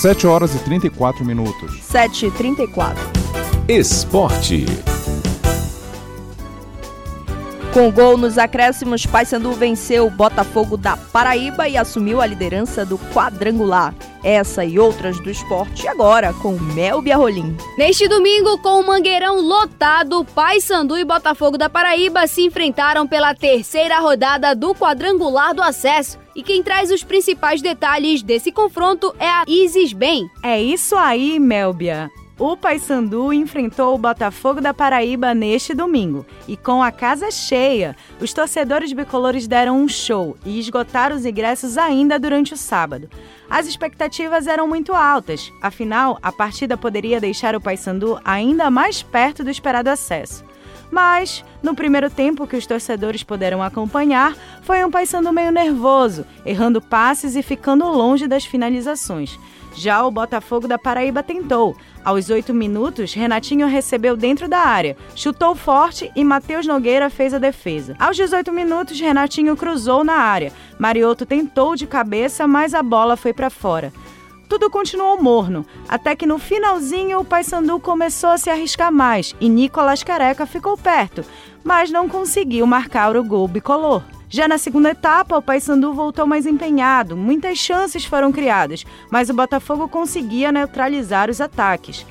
7 0.00 0.26
horas 0.26 0.52
e 0.56 0.58
34 0.58 1.24
minutos. 1.24 1.80
7 1.84 2.26
e 2.26 2.30
34. 2.32 3.00
Esporte. 3.68 4.66
Com 7.72 7.90
gol 7.90 8.18
nos 8.18 8.36
acréscimos, 8.36 9.06
Paysandu 9.06 9.52
venceu 9.52 10.06
o 10.06 10.10
Botafogo 10.10 10.76
da 10.76 10.94
Paraíba 10.94 11.66
e 11.66 11.78
assumiu 11.78 12.20
a 12.20 12.26
liderança 12.26 12.84
do 12.84 12.98
quadrangular. 12.98 13.94
Essa 14.22 14.62
e 14.62 14.78
outras 14.78 15.18
do 15.18 15.30
esporte 15.30 15.88
agora 15.88 16.34
com 16.34 16.52
Melbia 16.52 17.16
Rolim. 17.16 17.56
Neste 17.78 18.06
domingo, 18.06 18.58
com 18.58 18.78
o 18.78 18.86
Mangueirão 18.86 19.40
lotado, 19.40 20.22
Paysandu 20.22 20.98
e 20.98 21.04
Botafogo 21.04 21.56
da 21.56 21.70
Paraíba 21.70 22.26
se 22.26 22.42
enfrentaram 22.42 23.08
pela 23.08 23.34
terceira 23.34 23.98
rodada 24.00 24.54
do 24.54 24.74
quadrangular 24.74 25.54
do 25.54 25.62
acesso. 25.62 26.18
E 26.36 26.42
quem 26.42 26.62
traz 26.62 26.90
os 26.90 27.02
principais 27.02 27.62
detalhes 27.62 28.22
desse 28.22 28.52
confronto 28.52 29.14
é 29.18 29.28
a 29.28 29.44
Isis 29.48 29.94
Bem. 29.94 30.28
É 30.42 30.60
isso 30.62 30.94
aí, 30.94 31.40
Melbia. 31.40 32.10
O 32.44 32.56
Paysandu 32.56 33.32
enfrentou 33.32 33.94
o 33.94 33.98
Botafogo 33.98 34.60
da 34.60 34.74
Paraíba 34.74 35.32
neste 35.32 35.72
domingo 35.74 36.26
e 36.48 36.56
com 36.56 36.82
a 36.82 36.90
casa 36.90 37.30
cheia, 37.30 37.94
os 38.20 38.32
torcedores 38.32 38.92
bicolores 38.92 39.46
deram 39.46 39.78
um 39.78 39.86
show 39.86 40.36
e 40.44 40.58
esgotaram 40.58 41.14
os 41.14 41.24
ingressos 41.24 41.78
ainda 41.78 42.18
durante 42.18 42.52
o 42.52 42.56
sábado. 42.56 43.08
As 43.48 43.68
expectativas 43.68 44.48
eram 44.48 44.66
muito 44.66 44.92
altas, 44.92 45.52
afinal, 45.62 46.18
a 46.20 46.32
partida 46.32 46.76
poderia 46.76 47.20
deixar 47.20 47.54
o 47.54 47.60
Paysandu 47.60 48.18
ainda 48.24 48.68
mais 48.72 49.04
perto 49.04 49.44
do 49.44 49.50
esperado 49.50 49.88
acesso. 49.88 50.44
Mas, 50.90 51.44
no 51.62 51.76
primeiro 51.76 52.10
tempo 52.10 52.46
que 52.46 52.56
os 52.56 52.66
torcedores 52.66 53.22
puderam 53.22 53.62
acompanhar, 53.62 54.36
foi 54.62 54.84
um 54.84 54.90
Paysandu 54.90 55.32
meio 55.32 55.52
nervoso, 55.52 56.26
errando 56.44 56.82
passes 56.82 57.36
e 57.36 57.42
ficando 57.42 57.84
longe 57.84 58.26
das 58.26 58.44
finalizações. 58.44 59.38
Já 59.74 60.04
o 60.04 60.10
Botafogo 60.10 60.68
da 60.68 60.78
Paraíba 60.78 61.22
tentou. 61.22 61.76
Aos 62.04 62.30
oito 62.30 62.52
minutos, 62.52 63.14
Renatinho 63.14 63.68
recebeu 63.68 64.16
dentro 64.16 64.48
da 64.48 64.58
área, 64.58 64.96
chutou 65.14 65.54
forte 65.54 66.10
e 66.16 66.24
Matheus 66.24 66.66
Nogueira 66.66 67.08
fez 67.08 67.32
a 67.32 67.38
defesa. 67.38 67.94
Aos 67.96 68.16
18 68.16 68.52
minutos, 68.52 68.98
Renatinho 68.98 69.56
cruzou 69.56 70.02
na 70.02 70.14
área. 70.14 70.52
Marioto 70.80 71.24
tentou 71.24 71.76
de 71.76 71.86
cabeça, 71.86 72.48
mas 72.48 72.74
a 72.74 72.82
bola 72.82 73.16
foi 73.16 73.32
para 73.32 73.48
fora. 73.48 73.92
Tudo 74.48 74.68
continuou 74.68 75.22
morno, 75.22 75.64
até 75.88 76.16
que 76.16 76.26
no 76.26 76.40
finalzinho 76.40 77.20
o 77.20 77.24
Paysandu 77.24 77.78
começou 77.78 78.30
a 78.30 78.38
se 78.38 78.50
arriscar 78.50 78.92
mais 78.92 79.34
e 79.40 79.48
Nicolas 79.48 80.02
Careca 80.02 80.44
ficou 80.44 80.76
perto, 80.76 81.24
mas 81.62 81.90
não 81.90 82.08
conseguiu 82.08 82.66
marcar 82.66 83.16
o 83.16 83.22
gol 83.22 83.46
bicolor. 83.46 84.02
Já 84.34 84.48
na 84.48 84.56
segunda 84.56 84.88
etapa, 84.88 85.36
o 85.36 85.42
Paysandu 85.42 85.92
voltou 85.92 86.26
mais 86.26 86.46
empenhado, 86.46 87.14
muitas 87.14 87.58
chances 87.58 88.06
foram 88.06 88.32
criadas, 88.32 88.82
mas 89.10 89.28
o 89.28 89.34
Botafogo 89.34 89.86
conseguia 89.86 90.50
neutralizar 90.50 91.28
os 91.28 91.38
ataques. 91.38 92.06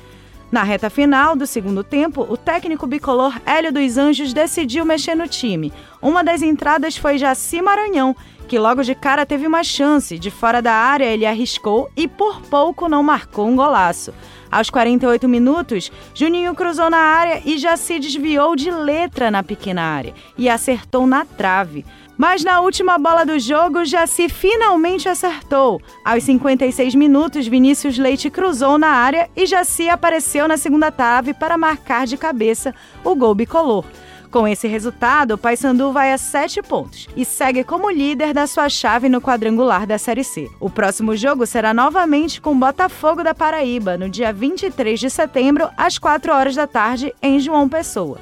Na 0.48 0.62
reta 0.62 0.88
final 0.88 1.34
do 1.34 1.48
segundo 1.48 1.82
tempo, 1.82 2.24
o 2.30 2.36
técnico 2.36 2.86
bicolor 2.86 3.40
Hélio 3.44 3.72
dos 3.72 3.98
Anjos 3.98 4.32
decidiu 4.32 4.84
mexer 4.84 5.16
no 5.16 5.26
time. 5.26 5.72
Uma 6.00 6.22
das 6.22 6.42
entradas 6.42 6.96
foi 6.96 7.18
Jaci 7.18 7.60
Maranhão, 7.60 8.14
que 8.46 8.56
logo 8.56 8.84
de 8.84 8.94
cara 8.94 9.26
teve 9.26 9.44
uma 9.44 9.64
chance. 9.64 10.16
De 10.16 10.30
fora 10.30 10.62
da 10.62 10.74
área, 10.74 11.06
ele 11.06 11.26
arriscou 11.26 11.90
e 11.96 12.06
por 12.06 12.40
pouco 12.42 12.88
não 12.88 13.02
marcou 13.02 13.48
um 13.48 13.56
golaço. 13.56 14.14
Aos 14.50 14.68
48 14.68 15.26
minutos, 15.26 15.90
Juninho 16.14 16.54
cruzou 16.54 16.90
na 16.90 16.98
área 16.98 17.42
e 17.44 17.58
se 17.78 17.98
desviou 17.98 18.54
de 18.54 18.70
letra 18.70 19.30
na 19.30 19.42
pequena 19.42 19.82
área 19.82 20.12
e 20.36 20.48
acertou 20.50 21.06
na 21.06 21.24
trave. 21.24 21.86
Mas 22.16 22.44
na 22.44 22.60
última 22.60 22.98
bola 22.98 23.24
do 23.24 23.38
jogo, 23.38 23.84
Jaci 23.84 24.28
finalmente 24.28 25.08
acertou. 25.08 25.80
Aos 26.04 26.22
56 26.24 26.94
minutos, 26.94 27.46
Vinícius 27.46 27.98
Leite 27.98 28.30
cruzou 28.30 28.78
na 28.78 28.88
área 28.88 29.30
e 29.34 29.46
Jaci 29.46 29.88
apareceu 29.88 30.46
na 30.46 30.56
segunda 30.56 30.90
trave 30.90 31.32
para 31.34 31.58
marcar 31.58 32.06
de 32.06 32.16
cabeça 32.16 32.74
o 33.02 33.14
gol 33.14 33.34
bicolor. 33.34 33.84
Com 34.32 34.48
esse 34.48 34.66
resultado, 34.66 35.34
o 35.34 35.38
Paysandu 35.38 35.92
vai 35.92 36.10
a 36.10 36.16
sete 36.16 36.62
pontos 36.62 37.06
e 37.14 37.22
segue 37.22 37.62
como 37.62 37.90
líder 37.90 38.32
da 38.32 38.46
sua 38.46 38.66
chave 38.70 39.06
no 39.06 39.20
quadrangular 39.20 39.86
da 39.86 39.98
Série 39.98 40.24
C. 40.24 40.50
O 40.58 40.70
próximo 40.70 41.14
jogo 41.14 41.44
será 41.44 41.74
novamente 41.74 42.40
com 42.40 42.58
Botafogo 42.58 43.22
da 43.22 43.34
Paraíba, 43.34 43.98
no 43.98 44.08
dia 44.08 44.32
23 44.32 44.98
de 44.98 45.10
setembro, 45.10 45.68
às 45.76 45.98
4 45.98 46.32
horas 46.32 46.54
da 46.54 46.66
tarde, 46.66 47.14
em 47.20 47.38
João 47.40 47.68
Pessoa. 47.68 48.18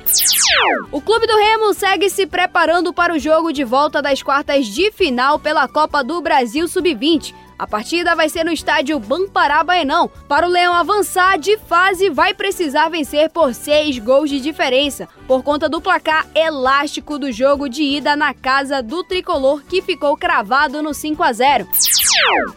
O 0.90 1.00
Clube 1.00 1.28
do 1.28 1.36
Remo 1.36 1.72
segue 1.74 2.10
se 2.10 2.26
preparando 2.26 2.92
para 2.92 3.14
o 3.14 3.18
jogo 3.18 3.52
de 3.52 3.62
volta 3.62 4.02
das 4.02 4.20
quartas 4.20 4.66
de 4.66 4.90
final 4.90 5.38
pela 5.38 5.68
Copa 5.68 6.02
do 6.02 6.20
Brasil 6.20 6.66
Sub-20. 6.66 7.32
A 7.60 7.66
partida 7.66 8.16
vai 8.16 8.26
ser 8.30 8.42
no 8.42 8.50
estádio 8.50 8.98
Bampará 8.98 9.62
Baenão. 9.62 10.10
Para 10.26 10.46
o 10.46 10.50
Leão 10.50 10.72
avançar 10.72 11.38
de 11.38 11.58
fase, 11.58 12.08
vai 12.08 12.32
precisar 12.32 12.88
vencer 12.88 13.28
por 13.28 13.52
seis 13.52 13.98
gols 13.98 14.30
de 14.30 14.40
diferença, 14.40 15.06
por 15.28 15.42
conta 15.42 15.68
do 15.68 15.78
placar 15.78 16.26
elástico 16.34 17.18
do 17.18 17.30
jogo 17.30 17.68
de 17.68 17.82
ida 17.82 18.16
na 18.16 18.32
casa 18.32 18.82
do 18.82 19.04
tricolor, 19.04 19.62
que 19.68 19.82
ficou 19.82 20.16
cravado 20.16 20.82
no 20.82 20.94
5 20.94 21.22
a 21.22 21.34
0. 21.34 21.68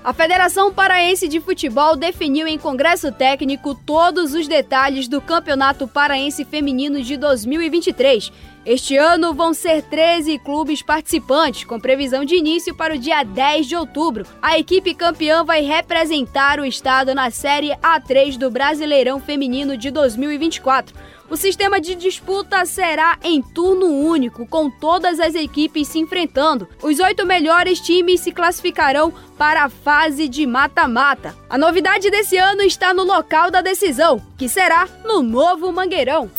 A 0.05 0.13
Federação 0.13 0.71
Paraense 0.71 1.27
de 1.27 1.41
Futebol 1.41 1.97
definiu 1.97 2.47
em 2.47 2.57
congresso 2.57 3.11
técnico 3.11 3.75
todos 3.75 4.33
os 4.33 4.47
detalhes 4.47 5.09
do 5.09 5.19
Campeonato 5.19 5.85
Paraense 5.85 6.45
Feminino 6.45 7.03
de 7.03 7.17
2023. 7.17 8.31
Este 8.65 8.95
ano 8.95 9.33
vão 9.33 9.53
ser 9.53 9.81
13 9.81 10.39
clubes 10.39 10.81
participantes, 10.81 11.65
com 11.65 11.77
previsão 11.77 12.23
de 12.23 12.35
início 12.35 12.73
para 12.73 12.93
o 12.93 12.97
dia 12.97 13.21
10 13.21 13.67
de 13.67 13.75
outubro. 13.75 14.25
A 14.41 14.57
equipe 14.57 14.93
campeã 14.93 15.43
vai 15.43 15.61
representar 15.61 16.61
o 16.61 16.65
estado 16.65 17.13
na 17.13 17.29
Série 17.29 17.75
A3 17.81 18.37
do 18.37 18.49
Brasileirão 18.49 19.19
Feminino 19.19 19.75
de 19.75 19.91
2024. 19.91 20.95
O 21.33 21.35
sistema 21.35 21.81
de 21.81 21.95
disputa 21.95 22.63
será 22.63 23.17
em 23.23 23.41
turno 23.41 23.87
único, 23.87 24.45
com 24.45 24.69
todas 24.69 25.19
as 25.19 25.33
equipes 25.33 25.87
se 25.87 25.97
enfrentando. 25.97 26.69
Os 26.79 26.99
oito 26.99 27.25
melhores 27.25 27.79
times 27.79 28.19
se 28.19 28.31
classificarão 28.31 29.11
para 29.35 29.63
a 29.63 29.69
fase 29.69 30.27
de 30.29 30.45
mata-mata. 30.45 31.35
A 31.49 31.57
novidade 31.57 32.11
desse 32.11 32.37
ano 32.37 32.61
está 32.61 32.93
no 32.93 33.03
local 33.03 33.49
da 33.49 33.61
decisão, 33.61 34.21
que 34.37 34.47
será 34.47 34.87
no 35.03 35.23
Novo 35.23 35.71
Mangueirão. 35.71 36.29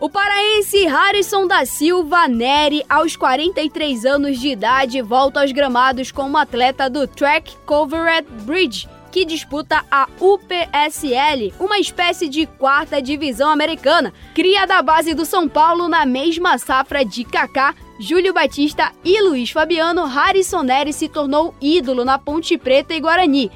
O 0.00 0.10
paraense 0.10 0.86
Harrison 0.86 1.46
da 1.46 1.64
Silva 1.64 2.26
Neri, 2.26 2.84
aos 2.88 3.14
43 3.14 4.04
anos 4.04 4.40
de 4.40 4.48
idade, 4.48 5.00
volta 5.02 5.40
aos 5.40 5.52
gramados 5.52 6.10
como 6.10 6.36
atleta 6.36 6.90
do 6.90 7.06
Track 7.06 7.56
Covered 7.64 8.26
Bridge 8.42 8.88
que 9.10 9.24
disputa 9.24 9.84
a 9.90 10.08
UPSL, 10.20 11.52
uma 11.58 11.78
espécie 11.78 12.28
de 12.28 12.46
quarta 12.46 13.00
divisão 13.00 13.50
americana, 13.50 14.12
cria 14.34 14.66
da 14.66 14.80
base 14.82 15.14
do 15.14 15.24
São 15.24 15.48
Paulo 15.48 15.88
na 15.88 16.06
mesma 16.06 16.58
safra 16.58 17.04
de 17.04 17.24
Kaká, 17.24 17.74
Júlio 17.98 18.32
Batista 18.32 18.92
e 19.04 19.20
Luiz 19.22 19.50
Fabiano, 19.50 20.06
Harrison 20.06 20.62
Neri 20.62 20.92
se 20.92 21.08
tornou 21.08 21.54
ídolo 21.60 22.04
na 22.04 22.18
Ponte 22.18 22.56
Preta 22.56 22.94
e 22.94 23.00
Guarani. 23.00 23.50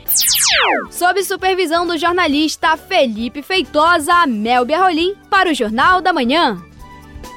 Sob 0.90 1.22
supervisão 1.22 1.86
do 1.86 1.96
jornalista 1.96 2.76
Felipe 2.76 3.42
Feitosa, 3.42 4.26
Melbia 4.26 4.80
Rolim, 4.82 5.14
para 5.30 5.50
o 5.50 5.55
Jornal 5.55 6.02
da 6.02 6.12
Manhã. 6.12 6.62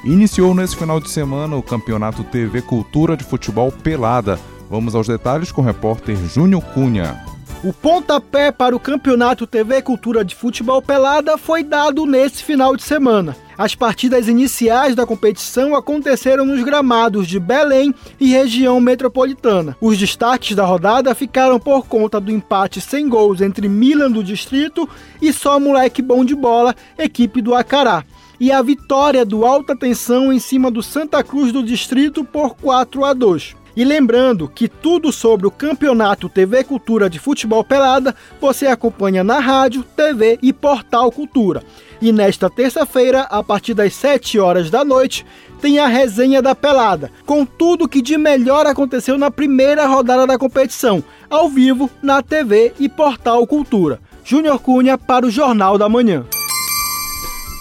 Iniciou 0.04 0.54
nesse 0.54 0.76
final 0.76 1.00
de 1.00 1.10
semana 1.10 1.56
o 1.56 1.62
Campeonato 1.62 2.22
TV 2.24 2.62
Cultura 2.62 3.16
de 3.16 3.24
Futebol 3.24 3.72
Pelada, 3.72 4.38
Vamos 4.70 4.94
aos 4.94 5.06
detalhes 5.06 5.50
com 5.50 5.62
o 5.62 5.64
repórter 5.64 6.16
Júnior 6.16 6.62
Cunha. 6.74 7.18
O 7.64 7.72
pontapé 7.72 8.52
para 8.52 8.76
o 8.76 8.78
Campeonato 8.78 9.44
TV 9.44 9.82
Cultura 9.82 10.24
de 10.24 10.32
Futebol 10.32 10.80
Pelada 10.80 11.36
foi 11.36 11.64
dado 11.64 12.06
nesse 12.06 12.44
final 12.44 12.76
de 12.76 12.84
semana. 12.84 13.36
As 13.56 13.74
partidas 13.74 14.28
iniciais 14.28 14.94
da 14.94 15.04
competição 15.04 15.74
aconteceram 15.74 16.46
nos 16.46 16.62
gramados 16.62 17.26
de 17.26 17.40
Belém 17.40 17.92
e 18.20 18.28
região 18.28 18.80
metropolitana. 18.80 19.76
Os 19.80 19.98
destaques 19.98 20.54
da 20.54 20.64
rodada 20.64 21.12
ficaram 21.16 21.58
por 21.58 21.84
conta 21.88 22.20
do 22.20 22.30
empate 22.30 22.80
sem 22.80 23.08
gols 23.08 23.40
entre 23.40 23.68
Milan 23.68 24.12
do 24.12 24.22
Distrito 24.22 24.88
e 25.20 25.32
Só 25.32 25.58
Moleque 25.58 26.00
Bom 26.00 26.24
de 26.24 26.36
Bola, 26.36 26.76
equipe 26.96 27.42
do 27.42 27.56
Acará. 27.56 28.04
E 28.38 28.52
a 28.52 28.62
vitória 28.62 29.24
do 29.24 29.44
Alta 29.44 29.76
Tensão 29.76 30.32
em 30.32 30.38
cima 30.38 30.70
do 30.70 30.80
Santa 30.80 31.24
Cruz 31.24 31.50
do 31.50 31.64
Distrito 31.64 32.22
por 32.22 32.54
4 32.54 33.04
a 33.04 33.12
2. 33.12 33.57
E 33.78 33.84
lembrando 33.84 34.48
que 34.48 34.66
tudo 34.66 35.12
sobre 35.12 35.46
o 35.46 35.52
Campeonato 35.52 36.28
TV 36.28 36.64
Cultura 36.64 37.08
de 37.08 37.20
Futebol 37.20 37.62
Pelada 37.62 38.12
você 38.40 38.66
acompanha 38.66 39.22
na 39.22 39.38
rádio, 39.38 39.84
TV 39.84 40.36
e 40.42 40.52
Portal 40.52 41.12
Cultura. 41.12 41.62
E 42.02 42.10
nesta 42.10 42.50
terça-feira, 42.50 43.20
a 43.30 43.40
partir 43.40 43.74
das 43.74 43.94
7 43.94 44.36
horas 44.40 44.68
da 44.68 44.84
noite, 44.84 45.24
tem 45.60 45.78
a 45.78 45.86
resenha 45.86 46.42
da 46.42 46.56
pelada, 46.56 47.12
com 47.24 47.46
tudo 47.46 47.88
que 47.88 48.02
de 48.02 48.18
melhor 48.18 48.66
aconteceu 48.66 49.16
na 49.16 49.30
primeira 49.30 49.86
rodada 49.86 50.26
da 50.26 50.36
competição, 50.36 51.00
ao 51.30 51.48
vivo 51.48 51.88
na 52.02 52.20
TV 52.20 52.72
e 52.80 52.88
Portal 52.88 53.46
Cultura. 53.46 54.00
Júnior 54.24 54.58
Cunha 54.58 54.98
para 54.98 55.24
o 55.24 55.30
Jornal 55.30 55.78
da 55.78 55.88
Manhã. 55.88 56.24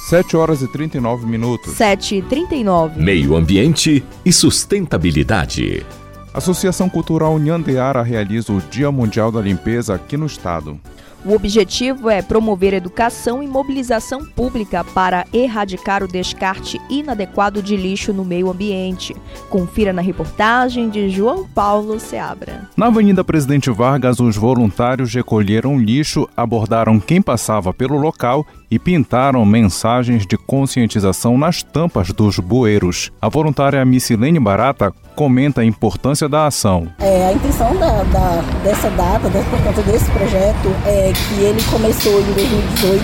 7 0.09 0.36
horas 0.36 0.63
e 0.63 0.68
39 0.68 1.28
minutos. 1.28 1.74
7 1.74 2.15
e 2.15 2.22
39. 2.24 2.99
Meio 2.99 3.36
Ambiente 3.36 4.03
e 4.26 4.34
Sustentabilidade. 4.34 5.86
A 6.34 6.38
Associação 6.38 6.90
Cultural 6.90 7.40
Nhandeara 7.40 8.04
realiza 8.04 8.54
o 8.54 8.62
Dia 8.62 8.92
Mundial 8.92 9.32
da 9.32 9.42
Limpeza 9.42 9.96
aqui 9.96 10.16
no 10.18 10.26
estado. 10.26 10.80
O 11.26 11.34
objetivo 11.34 12.09
é 12.09 12.22
promover 12.22 12.74
educação 12.74 13.41
e 13.41 13.47
mobilização 13.47 14.24
pública 14.26 14.84
para 14.84 15.26
erradicar 15.34 16.03
o 16.03 16.07
descarte 16.07 16.80
inadequado 16.89 17.61
de 17.61 17.76
lixo 17.76 18.13
no 18.13 18.24
meio 18.24 18.49
ambiente. 18.49 19.15
Confira 19.49 19.91
na 19.91 20.01
reportagem 20.01 20.89
de 20.89 21.09
João 21.09 21.47
Paulo 21.47 21.99
Seabra. 21.99 22.70
Na 22.78 22.88
Avenida 22.88 23.24
Presidente 23.24 23.70
Vargas, 23.72 24.20
os 24.20 24.38
voluntários 24.38 25.13
recolheram 25.13 25.78
lixo, 25.78 26.30
abordaram 26.36 26.99
quem 26.99 27.22
passava 27.22 27.74
pelo 27.74 27.97
local 27.97 28.45
e 28.70 28.78
pintaram 28.78 29.45
mensagens 29.45 30.26
de 30.26 30.38
conscientização 30.38 31.38
nas 31.38 31.63
tampas 31.63 32.11
dos 32.11 32.38
bueiros. 32.39 33.11
A 33.22 33.30
voluntária 33.30 33.84
Missilene 33.86 34.39
Barata 34.39 34.93
comenta 35.15 35.61
a 35.61 35.65
importância 35.65 36.30
da 36.30 36.45
ação. 36.45 36.88
É, 36.99 37.28
a 37.28 37.34
intenção 37.34 37.76
da, 37.76 38.03
da, 38.03 38.41
dessa 38.63 38.89
data, 38.91 39.30
da, 39.30 39.39
por 39.41 39.59
conta 39.63 39.82
desse 39.82 40.09
projeto, 40.11 40.70
é 40.86 41.07
que 41.14 41.41
ele 41.41 41.62
começou 41.72 42.20
em 42.20 42.24
2018 42.34 43.03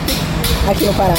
aqui 0.70 0.86
no 0.86 0.94
Pará 0.94 1.16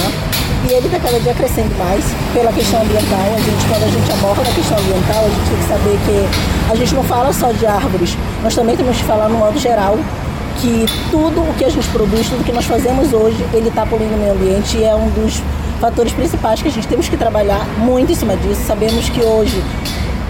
e 0.69 0.73
ele 0.73 0.87
está 0.87 0.99
cada 0.99 1.21
dia 1.21 1.35
crescendo 1.35 1.77
mais 1.79 2.05
pela 2.33 2.53
questão 2.53 2.81
ambiental. 2.81 3.21
A 3.21 3.41
gente, 3.41 3.67
quando 3.69 3.85
a 3.85 3.89
gente 3.89 4.13
aborda 4.13 4.43
a 4.43 4.55
questão 4.55 4.79
ambiental, 4.79 5.25
a 5.25 5.29
gente 5.29 5.49
tem 5.51 5.59
que 5.59 5.69
saber 5.69 5.99
que 6.07 6.73
a 6.73 6.75
gente 6.75 6.95
não 6.95 7.05
fala 7.05 7.33
só 7.33 7.53
de 7.53 7.67
árvores, 7.67 8.17
nós 8.43 8.55
também 8.55 8.77
temos 8.77 8.97
que 8.97 9.05
falar 9.05 9.29
no 9.29 9.39
modo 9.39 9.59
geral 9.59 9.99
que 10.61 10.87
tudo 11.11 11.43
o 11.43 11.55
que 11.55 11.65
a 11.65 11.69
gente 11.69 11.87
produz, 11.89 12.29
tudo 12.29 12.45
que 12.45 12.53
nós 12.53 12.65
fazemos 12.65 13.13
hoje, 13.13 13.45
ele 13.53 13.69
está 13.69 13.85
poluindo 13.85 14.15
o 14.15 14.19
meio 14.19 14.33
ambiente 14.33 14.79
e 14.79 14.85
é 14.85 14.95
um 14.95 15.09
dos 15.11 15.43
fatores 15.81 16.13
principais 16.13 16.63
que 16.63 16.69
a 16.69 16.71
gente 16.71 16.87
temos 16.87 17.09
que 17.09 17.17
trabalhar 17.17 17.67
muito 17.79 18.13
em 18.13 18.15
cima 18.15 18.37
disso. 18.37 18.63
Sabemos 18.67 19.09
que 19.09 19.21
hoje, 19.21 19.63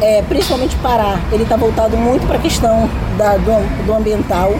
é, 0.01 0.23
principalmente 0.23 0.75
Pará, 0.77 1.21
ele 1.31 1.43
está 1.45 1.57
voltado 1.57 1.97
muito 1.97 2.27
para 2.27 2.37
a 2.37 2.41
questão 2.41 2.89
da, 3.17 3.37
do, 3.37 3.87
do 3.87 3.95
ambiental 3.95 4.53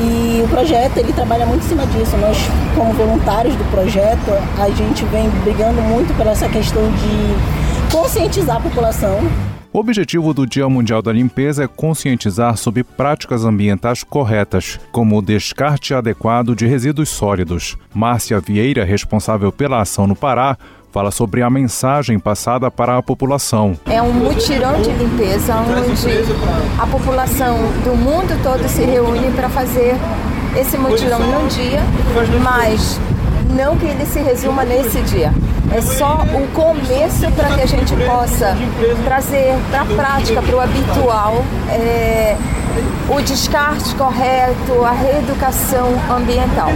e 0.00 0.42
o 0.42 0.48
projeto 0.48 0.98
ele 0.98 1.12
trabalha 1.12 1.46
muito 1.46 1.64
em 1.64 1.68
cima 1.68 1.86
disso. 1.86 2.16
Nós, 2.16 2.36
como 2.74 2.92
voluntários 2.92 3.54
do 3.56 3.64
projeto, 3.70 4.30
a 4.58 4.68
gente 4.70 5.04
vem 5.06 5.28
brigando 5.44 5.80
muito 5.82 6.14
por 6.16 6.26
essa 6.26 6.48
questão 6.48 6.82
de 6.82 7.92
conscientizar 7.92 8.56
a 8.56 8.60
população 8.60 9.20
o 9.76 9.78
objetivo 9.78 10.32
do 10.32 10.46
Dia 10.46 10.66
Mundial 10.70 11.02
da 11.02 11.12
Limpeza 11.12 11.64
é 11.64 11.68
conscientizar 11.68 12.56
sobre 12.56 12.82
práticas 12.82 13.44
ambientais 13.44 14.02
corretas, 14.02 14.80
como 14.90 15.18
o 15.18 15.20
descarte 15.20 15.92
adequado 15.92 16.54
de 16.54 16.66
resíduos 16.66 17.10
sólidos. 17.10 17.76
Márcia 17.92 18.40
Vieira, 18.40 18.86
responsável 18.86 19.52
pela 19.52 19.82
ação 19.82 20.06
no 20.06 20.16
Pará, 20.16 20.56
fala 20.96 21.10
sobre 21.10 21.42
a 21.42 21.50
mensagem 21.50 22.18
passada 22.18 22.70
para 22.70 22.96
a 22.96 23.02
população. 23.02 23.78
É 23.84 24.00
um 24.00 24.10
mutirão 24.10 24.80
de 24.80 24.88
limpeza 24.92 25.54
onde 25.56 26.08
a 26.80 26.86
população 26.86 27.58
do 27.84 27.94
mundo 27.94 28.42
todo 28.42 28.66
se 28.66 28.80
reúne 28.82 29.30
para 29.32 29.50
fazer 29.50 29.94
esse 30.58 30.78
mutirão 30.78 31.18
num 31.18 31.48
dia, 31.48 31.82
mas 32.42 32.98
não 33.56 33.76
que 33.76 33.86
ele 33.86 34.04
se 34.04 34.20
resuma 34.20 34.64
nesse 34.64 35.00
dia 35.02 35.32
é 35.74 35.80
só 35.80 36.22
o 36.22 36.46
começo 36.54 37.30
para 37.32 37.54
que 37.54 37.62
a 37.62 37.66
gente 37.66 37.94
possa 37.96 38.56
trazer 39.04 39.54
para 39.70 39.82
a 39.82 39.84
prática, 39.84 40.42
para 40.42 40.56
o 40.56 40.60
habitual, 40.60 41.44
é, 41.70 42.36
o 43.08 43.20
descarte 43.20 43.94
correto, 43.94 44.84
a 44.84 44.92
reeducação 44.92 45.88
ambiental. 46.10 46.68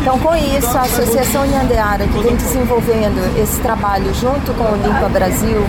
Então, 0.00 0.18
com 0.18 0.36
isso, 0.36 0.76
a 0.76 0.82
Associação 0.82 1.46
Nhandeara, 1.46 2.06
que 2.06 2.18
vem 2.22 2.36
desenvolvendo 2.36 3.36
esse 3.40 3.60
trabalho 3.60 4.12
junto 4.14 4.52
com 4.54 4.64
o 4.64 4.76
Limpa 4.76 5.08
Brasil 5.08 5.60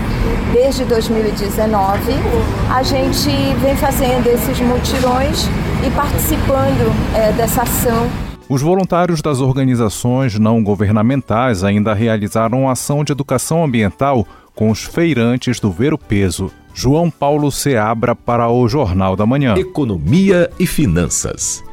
desde 0.53 0.85
2019, 0.85 1.99
a 2.69 2.83
gente 2.83 3.29
vem 3.61 3.75
fazendo 3.77 4.27
esses 4.27 4.59
mutirões 4.59 5.47
e 5.85 5.89
participando 5.91 6.93
é, 7.15 7.31
dessa 7.31 7.63
ação 7.63 8.28
os 8.49 8.63
voluntários 8.63 9.21
das 9.21 9.41
organizações 9.41 10.39
não 10.39 10.63
governamentais 10.63 11.63
ainda 11.63 11.93
realizaram 11.93 12.67
ação 12.67 13.03
de 13.03 13.11
educação 13.11 13.63
ambiental 13.63 14.27
com 14.55 14.71
os 14.71 14.83
feirantes 14.83 15.59
do 15.59 15.71
Ver 15.71 15.93
o 15.93 15.97
Peso. 15.99 16.51
João 16.73 17.11
Paulo 17.11 17.51
Seabra 17.51 18.15
para 18.15 18.49
o 18.49 18.67
Jornal 18.67 19.15
da 19.15 19.23
Manhã. 19.23 19.53
Economia 19.55 20.49
e 20.59 20.65
Finanças. 20.65 21.63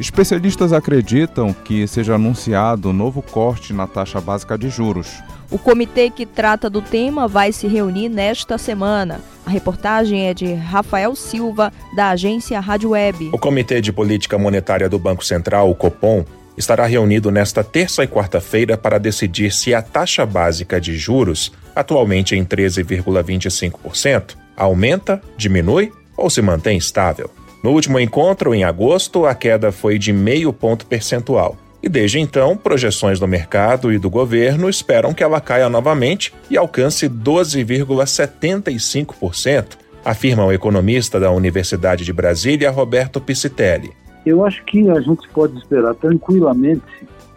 Especialistas 0.00 0.72
acreditam 0.72 1.52
que 1.52 1.86
seja 1.86 2.14
anunciado 2.14 2.94
novo 2.94 3.20
corte 3.20 3.74
na 3.74 3.86
taxa 3.86 4.18
básica 4.18 4.56
de 4.56 4.70
juros. 4.70 5.22
O 5.52 5.58
comitê 5.58 6.08
que 6.08 6.24
trata 6.24 6.70
do 6.70 6.80
tema 6.80 7.28
vai 7.28 7.52
se 7.52 7.66
reunir 7.66 8.08
nesta 8.08 8.56
semana. 8.56 9.20
A 9.44 9.50
reportagem 9.50 10.26
é 10.26 10.32
de 10.32 10.54
Rafael 10.54 11.14
Silva, 11.14 11.70
da 11.94 12.08
agência 12.08 12.58
Rádio 12.58 12.90
Web. 12.90 13.28
O 13.34 13.38
Comitê 13.38 13.82
de 13.82 13.92
Política 13.92 14.38
Monetária 14.38 14.88
do 14.88 14.98
Banco 14.98 15.22
Central, 15.22 15.70
o 15.70 15.74
Copom, 15.74 16.24
estará 16.56 16.86
reunido 16.86 17.30
nesta 17.30 17.62
terça 17.62 18.02
e 18.02 18.08
quarta-feira 18.08 18.78
para 18.78 18.98
decidir 18.98 19.52
se 19.52 19.74
a 19.74 19.82
taxa 19.82 20.24
básica 20.24 20.80
de 20.80 20.96
juros, 20.96 21.52
atualmente 21.76 22.34
em 22.34 22.46
13,25%, 22.46 24.36
aumenta, 24.56 25.20
diminui 25.36 25.92
ou 26.16 26.30
se 26.30 26.40
mantém 26.40 26.78
estável. 26.78 27.30
No 27.62 27.72
último 27.72 28.00
encontro, 28.00 28.54
em 28.54 28.64
agosto, 28.64 29.26
a 29.26 29.34
queda 29.34 29.70
foi 29.70 29.98
de 29.98 30.14
meio 30.14 30.50
ponto 30.50 30.86
percentual. 30.86 31.58
E 31.82 31.88
desde 31.88 32.20
então, 32.20 32.56
projeções 32.56 33.18
do 33.18 33.26
mercado 33.26 33.92
e 33.92 33.98
do 33.98 34.08
governo 34.08 34.70
esperam 34.70 35.12
que 35.12 35.24
ela 35.24 35.40
caia 35.40 35.68
novamente 35.68 36.32
e 36.48 36.56
alcance 36.56 37.08
12,75%, 37.08 39.76
afirma 40.04 40.44
o 40.44 40.52
economista 40.52 41.18
da 41.18 41.32
Universidade 41.32 42.04
de 42.04 42.12
Brasília, 42.12 42.70
Roberto 42.70 43.20
Piscitelli. 43.20 43.90
Eu 44.24 44.44
acho 44.44 44.64
que 44.64 44.88
a 44.88 45.00
gente 45.00 45.28
pode 45.30 45.58
esperar 45.58 45.96
tranquilamente 45.96 46.84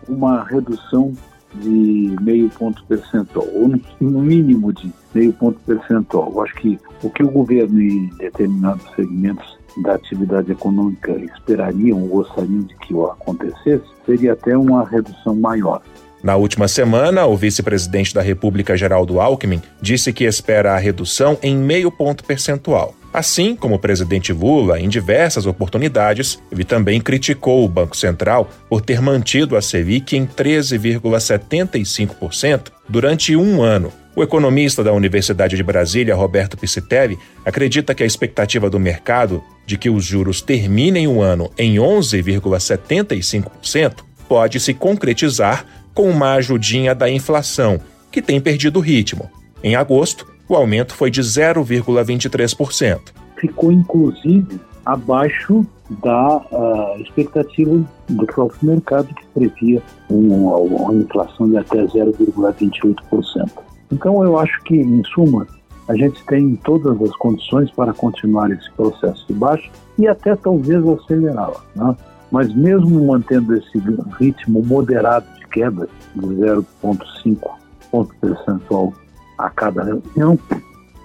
uma 0.07 0.43
redução 0.43 1.15
de 1.55 2.15
meio 2.21 2.47
ponto 2.49 2.85
percentual, 2.85 3.47
ou 3.53 3.67
no 3.99 4.21
mínimo 4.21 4.71
de 4.73 4.91
meio 5.13 5.33
ponto 5.33 5.59
percentual. 5.65 6.31
Eu 6.31 6.43
acho 6.43 6.53
que 6.55 6.79
o 7.01 7.09
que 7.09 7.23
o 7.23 7.31
governo 7.31 7.81
em 7.81 8.07
determinados 8.17 8.85
segmentos 8.95 9.57
da 9.77 9.95
atividade 9.95 10.51
econômica 10.51 11.11
esperariam 11.11 12.01
ou 12.01 12.07
gostariam 12.07 12.61
de 12.61 12.75
que 12.75 12.93
acontecesse, 12.93 13.83
seria 14.05 14.33
até 14.33 14.57
uma 14.57 14.85
redução 14.85 15.35
maior. 15.35 15.81
Na 16.23 16.35
última 16.35 16.67
semana, 16.67 17.25
o 17.27 17.37
vice-presidente 17.37 18.11
da 18.13 18.21
República, 18.21 18.75
Geraldo 18.75 19.21
Alckmin, 19.21 19.61
disse 19.79 20.11
que 20.11 20.23
espera 20.23 20.73
a 20.73 20.77
redução 20.77 21.37
em 21.43 21.55
meio 21.55 21.91
ponto 21.91 22.23
percentual. 22.23 22.95
Assim 23.13 23.55
como 23.55 23.75
o 23.75 23.79
presidente 23.79 24.33
Lula, 24.33 24.79
em 24.79 24.89
diversas 24.89 25.45
oportunidades, 25.45 26.41
ele 26.51 26.63
também 26.63 26.99
criticou 26.99 27.63
o 27.63 27.69
Banco 27.69 27.95
Central 27.95 28.49
por 28.67 28.81
ter 28.81 28.99
mantido 29.01 29.55
a 29.55 29.61
Selic 29.61 30.17
em 30.17 30.25
13,75% 30.25 32.71
durante 32.89 33.35
um 33.35 33.61
ano, 33.61 33.93
o 34.15 34.23
economista 34.23 34.83
da 34.83 34.93
Universidade 34.93 35.57
de 35.57 35.63
Brasília, 35.63 36.15
Roberto 36.15 36.57
Piscitelli, 36.57 37.19
acredita 37.43 37.93
que 37.93 38.01
a 38.01 38.05
expectativa 38.05 38.69
do 38.69 38.79
mercado 38.79 39.43
de 39.65 39.77
que 39.77 39.89
os 39.89 40.05
juros 40.05 40.41
terminem 40.41 41.05
o 41.07 41.21
ano 41.21 41.51
em 41.57 41.75
11,75% 41.75 44.05
pode 44.27 44.59
se 44.59 44.73
concretizar 44.73 45.65
com 45.93 46.09
uma 46.09 46.33
ajudinha 46.33 46.95
da 46.95 47.09
inflação, 47.09 47.79
que 48.11 48.21
tem 48.21 48.39
perdido 48.39 48.79
ritmo. 48.79 49.29
Em 49.63 49.75
agosto, 49.75 50.27
o 50.47 50.55
aumento 50.55 50.93
foi 50.93 51.11
de 51.11 51.21
0,23%. 51.21 52.99
ficou 53.37 53.71
inclusive 53.71 54.59
abaixo 54.85 55.65
da 56.03 56.37
uh, 56.37 57.01
expectativa 57.01 57.83
do 58.07 58.25
próprio 58.25 58.69
mercado 58.69 59.13
que 59.13 59.25
previa 59.33 59.81
uma, 60.09 60.57
uma 60.57 60.93
inflação 60.93 61.49
de 61.49 61.57
até 61.57 61.83
0,28%. 61.85 63.65
Então 63.91 64.23
eu 64.23 64.37
acho 64.37 64.61
que, 64.63 64.75
em 64.75 65.03
suma, 65.03 65.47
a 65.87 65.95
gente 65.95 66.23
tem 66.25 66.55
todas 66.55 66.99
as 67.01 67.15
condições 67.17 67.71
para 67.71 67.93
continuar 67.93 68.51
esse 68.51 68.69
processo 68.71 69.25
de 69.27 69.33
baixa 69.33 69.69
e 69.97 70.07
até 70.07 70.35
talvez 70.35 70.87
acelerá-la. 70.87 71.61
Né? 71.75 71.95
Mas 72.31 72.53
mesmo 72.53 73.05
mantendo 73.05 73.55
esse 73.55 73.77
ritmo 74.19 74.63
moderado 74.63 75.25
de 75.39 75.47
queda 75.47 75.87
de 76.15 76.21
0,5 76.21 77.65
ponto 77.91 78.15
percentual 78.19 78.93
a 79.37 79.49
cada 79.49 79.83
reunião, 79.83 80.37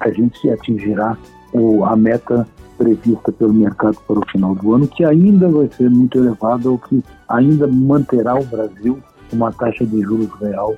a 0.01 0.11
gente 0.11 0.51
atingirá 0.51 1.17
o, 1.53 1.85
a 1.85 1.95
meta 1.95 2.47
prevista 2.79 3.31
pelo 3.31 3.53
mercado 3.53 3.99
para 4.07 4.19
o 4.19 4.27
final 4.31 4.55
do 4.55 4.75
ano, 4.75 4.89
que 4.89 5.05
ainda 5.05 5.49
vai 5.49 5.69
ser 5.77 5.91
muito 5.91 6.19
elevada, 6.19 6.71
o 6.71 6.79
que 6.79 7.05
ainda 7.29 7.67
manterá 7.67 8.35
o 8.35 8.45
Brasil 8.45 8.99
uma 9.33 9.53
taxa 9.53 9.85
de 9.87 10.01
juros 10.01 10.31
real. 10.41 10.75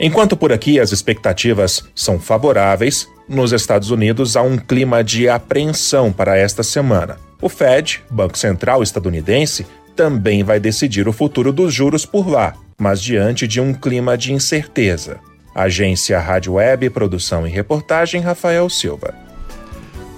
Enquanto 0.00 0.36
por 0.36 0.52
aqui 0.52 0.78
as 0.78 0.92
expectativas 0.92 1.84
são 1.94 2.20
favoráveis, 2.20 3.08
nos 3.28 3.52
Estados 3.52 3.90
Unidos 3.90 4.36
há 4.36 4.42
um 4.42 4.56
clima 4.56 5.02
de 5.02 5.28
apreensão 5.28 6.12
para 6.12 6.36
esta 6.36 6.62
semana. 6.62 7.16
O 7.42 7.48
Fed, 7.48 8.02
Banco 8.08 8.38
Central 8.38 8.82
estadunidense, 8.82 9.66
também 9.96 10.44
vai 10.44 10.60
decidir 10.60 11.08
o 11.08 11.12
futuro 11.12 11.52
dos 11.52 11.74
juros 11.74 12.06
por 12.06 12.28
lá, 12.28 12.54
mas 12.78 13.02
diante 13.02 13.48
de 13.48 13.60
um 13.60 13.74
clima 13.74 14.16
de 14.16 14.32
incerteza. 14.32 15.18
Agência 15.52 16.20
Rádio 16.20 16.54
Web, 16.54 16.90
produção 16.90 17.44
e 17.44 17.50
reportagem 17.50 18.20
Rafael 18.20 18.70
Silva. 18.70 19.12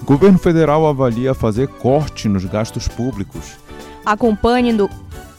Governo 0.04 0.38
federal 0.38 0.86
avalia 0.86 1.32
fazer 1.32 1.68
corte 1.68 2.28
nos 2.28 2.44
gastos 2.44 2.86
públicos. 2.86 3.58
Acompanhe 4.04 4.72
no, 4.72 4.90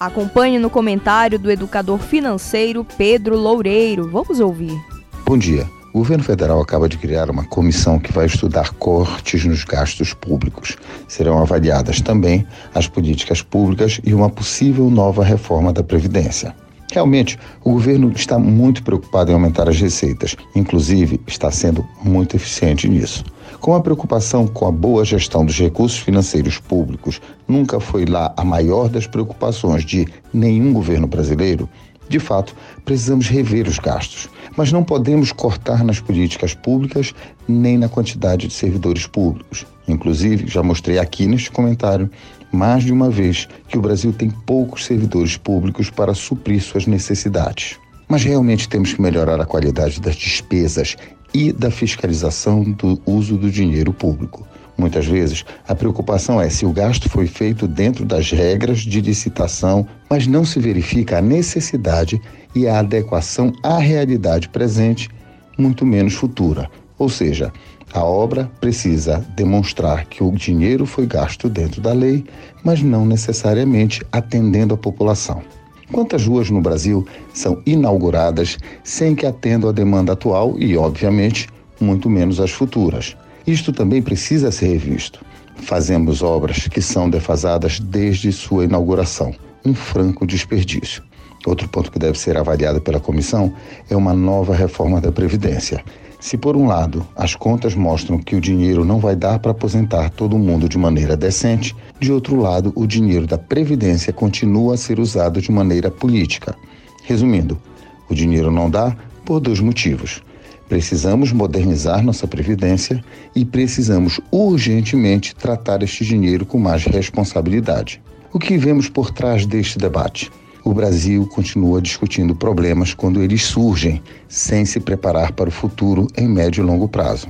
acompanhe 0.01 0.57
no 0.57 0.67
comentário 0.67 1.37
do 1.37 1.51
educador 1.51 1.99
financeiro 1.99 2.83
Pedro 2.97 3.37
Loureiro. 3.37 4.09
Vamos 4.09 4.39
ouvir. 4.39 4.81
Bom 5.23 5.37
dia. 5.37 5.69
O 5.93 5.99
governo 5.99 6.23
federal 6.23 6.59
acaba 6.59 6.89
de 6.89 6.97
criar 6.97 7.29
uma 7.29 7.43
comissão 7.45 7.99
que 7.99 8.11
vai 8.11 8.25
estudar 8.25 8.71
cortes 8.73 9.45
nos 9.45 9.63
gastos 9.63 10.11
públicos. 10.13 10.75
Serão 11.07 11.37
avaliadas 11.37 12.01
também 12.01 12.47
as 12.73 12.87
políticas 12.87 13.43
públicas 13.43 14.01
e 14.03 14.11
uma 14.13 14.29
possível 14.29 14.89
nova 14.89 15.23
reforma 15.23 15.71
da 15.71 15.83
Previdência. 15.83 16.55
Realmente, 16.91 17.37
o 17.63 17.73
governo 17.73 18.11
está 18.15 18.39
muito 18.39 18.81
preocupado 18.83 19.29
em 19.29 19.33
aumentar 19.35 19.69
as 19.69 19.79
receitas, 19.79 20.35
inclusive 20.55 21.21
está 21.27 21.51
sendo 21.51 21.85
muito 22.03 22.35
eficiente 22.35 22.87
nisso. 22.87 23.23
Com 23.61 23.75
a 23.75 23.79
preocupação 23.79 24.47
com 24.47 24.65
a 24.65 24.71
boa 24.71 25.05
gestão 25.05 25.45
dos 25.45 25.55
recursos 25.57 25.99
financeiros 25.99 26.57
públicos 26.57 27.21
nunca 27.47 27.79
foi 27.79 28.05
lá 28.05 28.33
a 28.35 28.43
maior 28.43 28.89
das 28.89 29.05
preocupações 29.05 29.85
de 29.85 30.07
nenhum 30.33 30.73
governo 30.73 31.05
brasileiro, 31.05 31.69
de 32.09 32.19
fato, 32.19 32.53
precisamos 32.83 33.29
rever 33.29 33.67
os 33.69 33.79
gastos, 33.79 34.27
mas 34.57 34.69
não 34.69 34.83
podemos 34.83 35.31
cortar 35.31 35.81
nas 35.81 36.01
políticas 36.01 36.53
públicas 36.53 37.13
nem 37.47 37.77
na 37.77 37.87
quantidade 37.87 38.47
de 38.47 38.53
servidores 38.53 39.07
públicos. 39.07 39.65
Inclusive, 39.87 40.45
já 40.47 40.61
mostrei 40.61 40.97
aqui 40.99 41.25
neste 41.25 41.49
comentário 41.51 42.09
mais 42.51 42.83
de 42.83 42.91
uma 42.91 43.09
vez 43.09 43.47
que 43.69 43.77
o 43.77 43.81
Brasil 43.81 44.11
tem 44.11 44.29
poucos 44.29 44.83
servidores 44.83 45.37
públicos 45.37 45.89
para 45.89 46.13
suprir 46.13 46.61
suas 46.61 46.85
necessidades. 46.85 47.77
Mas 48.09 48.25
realmente 48.25 48.67
temos 48.67 48.91
que 48.91 49.01
melhorar 49.01 49.39
a 49.39 49.45
qualidade 49.45 50.01
das 50.01 50.17
despesas 50.17 50.97
e 51.33 51.51
da 51.51 51.71
fiscalização 51.71 52.63
do 52.63 53.01
uso 53.05 53.37
do 53.37 53.49
dinheiro 53.49 53.93
público. 53.93 54.45
Muitas 54.77 55.05
vezes, 55.05 55.45
a 55.67 55.75
preocupação 55.75 56.41
é 56.41 56.49
se 56.49 56.65
o 56.65 56.71
gasto 56.71 57.09
foi 57.09 57.27
feito 57.27 57.67
dentro 57.67 58.03
das 58.03 58.31
regras 58.31 58.79
de 58.79 58.99
licitação, 58.99 59.85
mas 60.09 60.25
não 60.25 60.43
se 60.43 60.59
verifica 60.59 61.19
a 61.19 61.21
necessidade 61.21 62.19
e 62.55 62.67
a 62.67 62.79
adequação 62.79 63.53
à 63.61 63.77
realidade 63.77 64.49
presente, 64.49 65.09
muito 65.57 65.85
menos 65.85 66.13
futura. 66.13 66.69
Ou 66.97 67.09
seja, 67.09 67.51
a 67.93 68.03
obra 68.03 68.49
precisa 68.59 69.25
demonstrar 69.35 70.05
que 70.05 70.23
o 70.23 70.31
dinheiro 70.31 70.85
foi 70.85 71.05
gasto 71.05 71.49
dentro 71.49 71.81
da 71.81 71.93
lei, 71.93 72.23
mas 72.63 72.81
não 72.81 73.05
necessariamente 73.05 74.01
atendendo 74.11 74.73
a 74.73 74.77
população. 74.77 75.43
Quantas 75.91 76.25
ruas 76.25 76.49
no 76.49 76.61
Brasil 76.61 77.05
são 77.33 77.61
inauguradas 77.65 78.57
sem 78.83 79.13
que 79.13 79.25
atendam 79.25 79.69
à 79.69 79.73
demanda 79.73 80.13
atual 80.13 80.55
e, 80.57 80.77
obviamente, 80.77 81.49
muito 81.81 82.09
menos 82.09 82.39
às 82.39 82.51
futuras? 82.51 83.17
Isto 83.45 83.73
também 83.73 84.01
precisa 84.01 84.51
ser 84.51 84.67
revisto. 84.67 85.23
Fazemos 85.57 86.23
obras 86.23 86.67
que 86.67 86.81
são 86.81 87.09
defasadas 87.09 87.79
desde 87.79 88.31
sua 88.31 88.63
inauguração, 88.63 89.35
um 89.65 89.73
franco 89.73 90.25
desperdício. 90.25 91.03
Outro 91.45 91.67
ponto 91.67 91.91
que 91.91 91.99
deve 91.99 92.17
ser 92.17 92.37
avaliado 92.37 92.79
pela 92.79 92.99
comissão 92.99 93.53
é 93.89 93.95
uma 93.95 94.13
nova 94.13 94.55
reforma 94.55 95.01
da 95.01 95.11
Previdência. 95.11 95.83
Se, 96.21 96.37
por 96.37 96.55
um 96.55 96.67
lado, 96.67 97.05
as 97.15 97.33
contas 97.33 97.73
mostram 97.73 98.19
que 98.19 98.35
o 98.35 98.39
dinheiro 98.39 98.85
não 98.85 98.99
vai 98.99 99.15
dar 99.15 99.39
para 99.39 99.51
aposentar 99.51 100.11
todo 100.11 100.37
mundo 100.37 100.69
de 100.69 100.77
maneira 100.77 101.17
decente, 101.17 101.75
de 101.99 102.11
outro 102.11 102.35
lado, 102.35 102.71
o 102.75 102.85
dinheiro 102.85 103.25
da 103.25 103.39
Previdência 103.39 104.13
continua 104.13 104.75
a 104.75 104.77
ser 104.77 104.99
usado 104.99 105.41
de 105.41 105.51
maneira 105.51 105.89
política. 105.89 106.55
Resumindo, 107.03 107.59
o 108.07 108.13
dinheiro 108.13 108.51
não 108.51 108.69
dá 108.69 108.95
por 109.25 109.39
dois 109.39 109.59
motivos. 109.59 110.21
Precisamos 110.69 111.31
modernizar 111.31 112.03
nossa 112.03 112.27
Previdência 112.27 113.03
e 113.35 113.43
precisamos 113.43 114.21
urgentemente 114.31 115.35
tratar 115.35 115.81
este 115.81 116.05
dinheiro 116.05 116.45
com 116.45 116.59
mais 116.59 116.85
responsabilidade. 116.85 117.99
O 118.31 118.37
que 118.37 118.57
vemos 118.57 118.87
por 118.87 119.09
trás 119.09 119.47
deste 119.47 119.79
debate? 119.79 120.31
O 120.63 120.73
Brasil 120.73 121.25
continua 121.27 121.81
discutindo 121.81 122.35
problemas 122.35 122.93
quando 122.93 123.21
eles 123.21 123.43
surgem, 123.43 124.01
sem 124.27 124.65
se 124.65 124.79
preparar 124.79 125.31
para 125.31 125.49
o 125.49 125.51
futuro 125.51 126.07
em 126.17 126.27
médio 126.27 126.63
e 126.63 126.65
longo 126.65 126.87
prazo. 126.87 127.27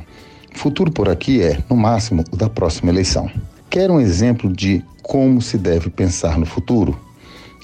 Futuro 0.54 0.92
por 0.92 1.10
aqui 1.10 1.42
é, 1.42 1.58
no 1.70 1.76
máximo, 1.76 2.24
o 2.32 2.36
da 2.36 2.50
próxima 2.50 2.92
eleição. 2.92 3.32
Quer 3.70 3.90
um 3.90 4.00
exemplo 4.00 4.52
de 4.52 4.84
como 5.02 5.42
se 5.42 5.58
deve 5.58 5.90
pensar 5.90 6.38
no 6.38 6.46
futuro? 6.46 6.98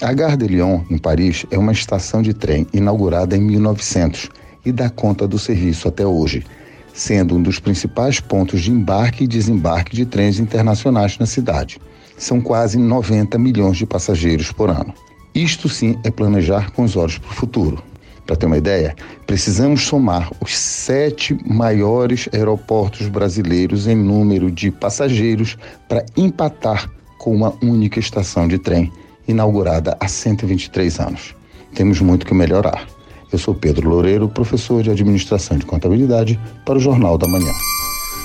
A 0.01 0.13
Gare 0.13 0.37
de 0.37 0.47
Lyon, 0.47 0.81
em 0.89 0.97
Paris, 0.97 1.45
é 1.51 1.57
uma 1.57 1.71
estação 1.71 2.21
de 2.21 2.33
trem 2.33 2.67
inaugurada 2.71 3.35
em 3.35 3.41
1900 3.41 4.29
e 4.65 4.71
dá 4.71 4.89
conta 4.89 5.27
do 5.27 5.37
serviço 5.37 5.87
até 5.87 6.05
hoje, 6.05 6.45
sendo 6.93 7.35
um 7.35 7.41
dos 7.41 7.59
principais 7.59 8.19
pontos 8.19 8.61
de 8.61 8.71
embarque 8.71 9.23
e 9.23 9.27
desembarque 9.27 9.95
de 9.95 10.05
trens 10.05 10.39
internacionais 10.39 11.17
na 11.17 11.25
cidade. 11.25 11.79
São 12.17 12.39
quase 12.39 12.77
90 12.77 13.37
milhões 13.37 13.77
de 13.77 13.85
passageiros 13.85 14.51
por 14.51 14.69
ano. 14.69 14.93
Isto 15.37 15.69
sim 15.69 15.99
é 16.03 16.09
planejar 16.09 16.71
com 16.71 16.83
os 16.83 16.95
olhos 16.95 17.19
para 17.19 17.29
o 17.29 17.35
futuro. 17.35 17.83
Para 18.25 18.35
ter 18.35 18.47
uma 18.47 18.57
ideia, 18.57 18.95
precisamos 19.27 19.83
somar 19.83 20.31
os 20.41 20.57
sete 20.57 21.37
maiores 21.45 22.27
aeroportos 22.33 23.07
brasileiros 23.07 23.85
em 23.85 23.95
número 23.95 24.49
de 24.49 24.71
passageiros 24.71 25.55
para 25.87 26.03
empatar 26.17 26.89
com 27.19 27.35
uma 27.35 27.53
única 27.61 27.99
estação 27.99 28.47
de 28.47 28.57
trem 28.57 28.91
inaugurada 29.27 29.95
há 29.99 30.07
123 30.07 30.99
anos. 30.99 31.35
Temos 31.75 32.01
muito 32.01 32.25
que 32.25 32.33
melhorar. 32.33 32.87
Eu 33.31 33.37
sou 33.37 33.53
Pedro 33.53 33.87
Loureiro, 33.87 34.27
professor 34.27 34.81
de 34.81 34.89
Administração 34.89 35.55
de 35.55 35.67
Contabilidade, 35.67 36.39
para 36.65 36.77
o 36.77 36.81
Jornal 36.81 37.15
da 37.15 37.27
Manhã. 37.27 37.53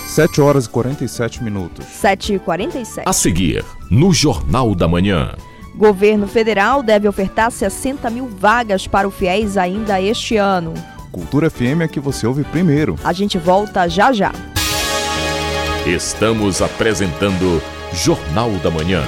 7 0.07 0.41
horas 0.41 0.65
e 0.65 0.71
47 0.71 1.45
minutos. 1.45 1.85
7 1.85 2.37
e 2.37 2.39
47. 2.39 3.07
A 3.07 3.13
seguir, 3.13 3.63
no 3.91 4.15
Jornal 4.15 4.75
da 4.75 4.89
Manhã. 4.89 5.35
Governo 5.75 6.27
federal 6.27 6.83
deve 6.83 7.09
ofertar 7.09 7.51
60 7.51 8.11
mil 8.11 8.29
vagas 8.29 8.87
para 8.87 9.09
o 9.09 9.11
FIES 9.11 9.57
ainda 9.57 10.01
este 10.01 10.37
ano. 10.37 10.75
Cultura 11.11 11.51
FM 11.51 11.83
é 11.83 11.89
que 11.89 12.01
você 12.01 12.27
ouve 12.27 12.45
primeiro. 12.45 12.99
A 13.03 13.13
gente 13.13 13.39
volta 13.39 13.89
já 13.89 14.13
já. 14.13 14.33
Estamos 15.87 16.63
apresentando 16.63 17.61
Jornal 17.93 18.51
da 18.63 18.71
Manhã. 18.71 19.03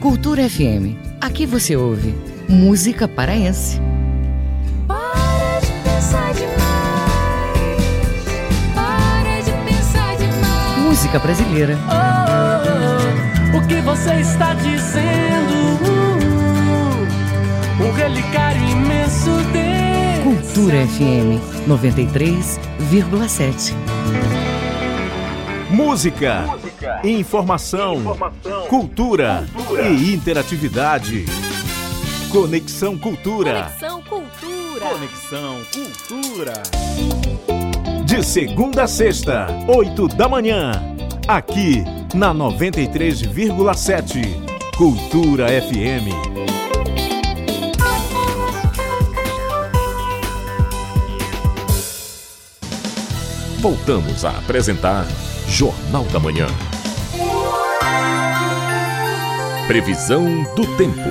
Cultura 0.00 0.48
FM. 0.48 0.96
Aqui 1.20 1.44
você 1.44 1.76
ouve 1.76 2.14
música 2.48 3.06
paraense. 3.06 3.80
Música 10.98 11.20
brasileira. 11.20 11.78
Oh, 11.86 11.92
oh, 11.94 13.54
oh, 13.54 13.58
o 13.58 13.60
que 13.68 13.80
você 13.82 14.16
está 14.16 14.52
dizendo? 14.54 15.78
Um 17.80 17.92
relicário 17.92 18.60
imenso 18.68 19.30
de 19.52 20.20
Cultura 20.24 20.84
FM 20.88 21.38
93,7. 21.68 23.74
Música, 25.70 26.40
Música. 26.40 27.00
Informação, 27.04 27.94
informação, 27.94 28.66
cultura, 28.66 29.46
cultura 29.54 29.88
e 29.90 30.12
interatividade. 30.12 31.26
Conexão 32.28 32.98
Cultura. 32.98 33.70
Conexão 33.70 34.02
Cultura. 34.02 34.84
Conexão 34.84 35.60
Cultura. 35.72 36.54
De 38.08 38.24
segunda 38.24 38.84
a 38.84 38.86
sexta, 38.86 39.46
oito 39.68 40.08
da 40.08 40.26
manhã. 40.26 40.72
Aqui 41.28 41.84
na 42.14 42.32
93,7. 42.32 44.24
Cultura 44.78 45.48
FM. 45.48 46.08
Voltamos 53.60 54.24
a 54.24 54.30
apresentar 54.30 55.04
Jornal 55.46 56.04
da 56.04 56.18
Manhã. 56.18 56.46
Previsão 59.66 60.44
do 60.54 60.64
tempo. 60.78 61.10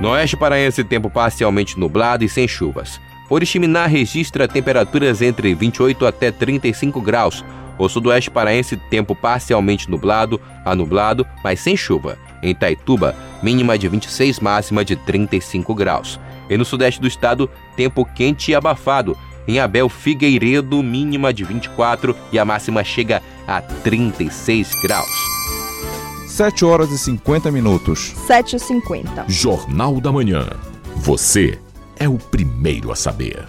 No 0.00 0.08
oeste 0.10 0.36
paraense, 0.36 0.82
tempo 0.82 1.08
parcialmente 1.08 1.78
nublado 1.78 2.24
e 2.24 2.28
sem 2.28 2.48
chuvas. 2.48 3.00
Oriximiná 3.30 3.86
registra 3.86 4.48
temperaturas 4.48 5.22
entre 5.22 5.54
28 5.54 6.04
até 6.04 6.32
35 6.32 7.00
graus. 7.00 7.44
O 7.78 7.88
sudoeste 7.88 8.28
paraense, 8.28 8.76
tempo 8.76 9.14
parcialmente 9.14 9.88
nublado 9.88 10.40
a 10.64 10.74
nublado, 10.74 11.24
mas 11.42 11.60
sem 11.60 11.76
chuva. 11.76 12.18
Em 12.42 12.52
Taituba, 12.52 13.16
mínima 13.40 13.78
de 13.78 13.86
26, 13.88 14.40
máxima 14.40 14.84
de 14.84 14.96
35 14.96 15.72
graus. 15.76 16.18
E 16.50 16.56
no 16.56 16.64
sudeste 16.64 17.00
do 17.00 17.06
estado, 17.06 17.48
tempo 17.76 18.04
quente 18.04 18.50
e 18.50 18.54
abafado. 18.54 19.16
Em 19.46 19.60
Abel 19.60 19.88
Figueiredo, 19.88 20.82
mínima 20.82 21.32
de 21.32 21.44
24 21.44 22.16
e 22.32 22.38
a 22.38 22.44
máxima 22.44 22.82
chega 22.82 23.22
a 23.46 23.60
36 23.60 24.72
graus. 24.82 25.10
7 26.26 26.64
horas 26.64 26.90
e 26.90 26.98
50 26.98 27.50
minutos. 27.52 28.12
7 28.26 28.56
e 28.56 28.58
50. 28.58 29.24
Jornal 29.28 30.00
da 30.00 30.10
Manhã. 30.10 30.48
Você 30.96 31.58
é 32.00 32.08
o 32.08 32.16
primeiro 32.16 32.90
a 32.90 32.96
saber. 32.96 33.46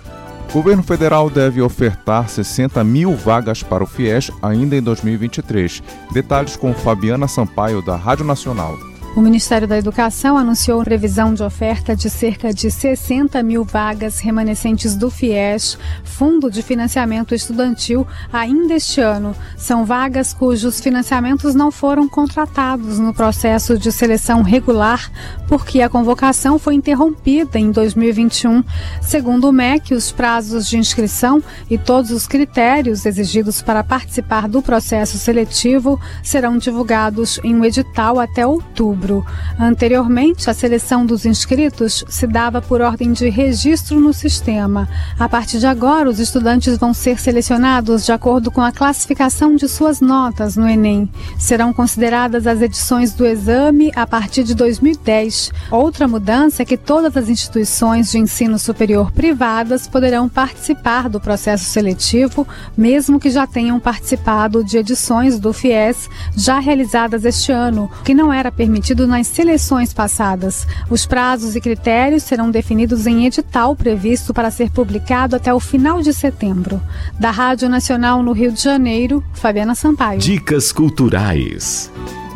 O 0.50 0.54
governo 0.56 0.84
federal 0.84 1.30
deve 1.30 1.62
ofertar 1.62 2.28
60 2.28 2.84
mil 2.84 3.16
vagas 3.16 3.64
para 3.64 3.82
o 3.82 3.88
FIES 3.88 4.30
ainda 4.42 4.76
em 4.76 4.82
2023. 4.82 5.82
Detalhes 6.12 6.58
com 6.58 6.74
Fabiana 6.74 7.26
Sampaio, 7.26 7.82
da 7.82 7.96
Rádio 7.96 8.26
Nacional. 8.26 8.91
O 9.14 9.20
Ministério 9.20 9.68
da 9.68 9.78
Educação 9.78 10.38
anunciou 10.38 10.82
previsão 10.86 11.34
de 11.34 11.44
oferta 11.44 11.94
de 11.94 12.10
cerca 12.10 12.54
de 12.54 12.72
60 12.72 13.44
mil 13.44 13.66
vagas 13.66 14.20
remanescentes 14.20 14.96
do 14.96 15.12
FIES, 15.12 15.78
Fundo 16.02 16.50
de 16.50 16.64
Financiamento 16.64 17.36
Estudantil, 17.36 18.08
ainda 18.32 18.74
este 18.74 19.02
ano. 19.02 19.36
São 19.58 19.84
vagas 19.84 20.34
cujos 20.34 20.80
financiamentos 20.80 21.54
não 21.54 21.72
foram 21.72 22.08
contratados 22.08 23.00
no 23.00 23.14
processo 23.14 23.78
de 23.78 23.92
seleção 23.92 24.44
regular, 24.44 25.12
porque 25.46 25.82
a 25.82 25.90
convocação 25.90 26.58
foi 26.58 26.76
interrompida 26.76 27.60
em 27.60 27.70
2021. 27.70 28.64
Segundo 29.02 29.50
o 29.50 29.52
MEC, 29.52 29.94
os 29.94 30.10
prazos 30.10 30.70
de 30.70 30.78
inscrição 30.78 31.44
e 31.70 31.78
todos 31.78 32.12
os 32.12 32.28
critérios 32.28 33.06
exigidos 33.06 33.62
para 33.62 33.84
participar 33.84 34.48
do 34.48 34.62
processo 34.62 35.18
seletivo 35.18 36.00
serão 36.24 36.58
divulgados 36.58 37.42
em 37.44 37.54
um 37.54 37.66
edital 37.66 38.18
até 38.18 38.48
outubro 38.48 39.01
outubro. 39.02 39.26
Anteriormente, 39.60 40.50
a 40.50 40.54
seleção 40.54 41.06
dos 41.06 41.26
inscritos 41.26 42.04
se 42.08 42.28
dava 42.28 42.62
por 42.62 42.82
ordem 42.82 43.12
de 43.12 43.30
registro 43.30 44.00
no 44.00 44.14
sistema. 44.14 44.88
A 45.20 45.28
partir 45.28 45.60
de 45.60 45.66
agora, 45.66 46.10
os 46.10 46.20
estudantes 46.20 46.78
vão 46.78 46.94
ser 46.94 47.20
selecionados 47.20 48.06
de 48.06 48.12
acordo 48.12 48.52
com 48.52 48.62
a 48.62 48.72
classificação 48.72 49.56
de 49.56 49.68
suas 49.68 50.00
notas 50.00 50.56
no 50.56 50.68
Enem. 50.68 51.10
Serão 51.38 51.74
consideradas 51.74 52.48
as 52.48 52.62
edições 52.62 53.14
do 53.14 53.26
exame 53.26 53.92
a 53.96 54.06
partir 54.06 54.44
de 54.44 54.56
2010. 54.56 55.52
Outra 55.72 56.08
mudança 56.08 56.62
é 56.62 56.66
que 56.66 56.78
todas 56.78 57.18
as 57.18 57.30
instituições 57.30 58.12
de 58.12 58.20
ensino 58.20 58.58
superior 58.58 59.12
privadas 59.12 59.88
poderão 59.88 60.30
participar 60.30 61.10
do 61.10 61.20
processo 61.20 61.66
seletivo, 61.66 62.48
mesmo 62.78 63.20
que 63.20 63.30
já 63.30 63.46
tenham 63.46 63.80
participado 63.80 64.64
de 64.64 64.78
edições 64.78 65.40
do 65.40 65.54
FIES 65.54 66.10
já 66.36 66.60
realizadas 66.60 67.26
este 67.26 67.52
ano, 67.52 67.90
que 68.04 68.14
não 68.14 68.32
era 68.32 68.52
permitido 68.52 68.91
nas 69.08 69.28
seleções 69.28 69.94
passadas. 69.94 70.68
Os 70.90 71.06
prazos 71.06 71.56
e 71.56 71.62
critérios 71.62 72.24
serão 72.24 72.52
definidos 72.52 73.08
em 73.08 73.26
edital 73.26 73.76
previsto 73.76 74.34
para 74.34 74.52
ser 74.52 74.70
publicado 74.70 75.36
até 75.36 75.54
o 75.54 75.60
final 75.60 76.02
de 76.02 76.14
setembro. 76.14 76.82
Da 77.20 77.32
Rádio 77.32 77.70
Nacional 77.70 78.22
no 78.22 78.32
Rio 78.32 78.52
de 78.52 78.62
Janeiro, 78.62 79.24
Fabiana 79.34 79.76
Sampaio. 79.76 80.20
Dicas 80.20 80.72
culturais. 80.72 81.92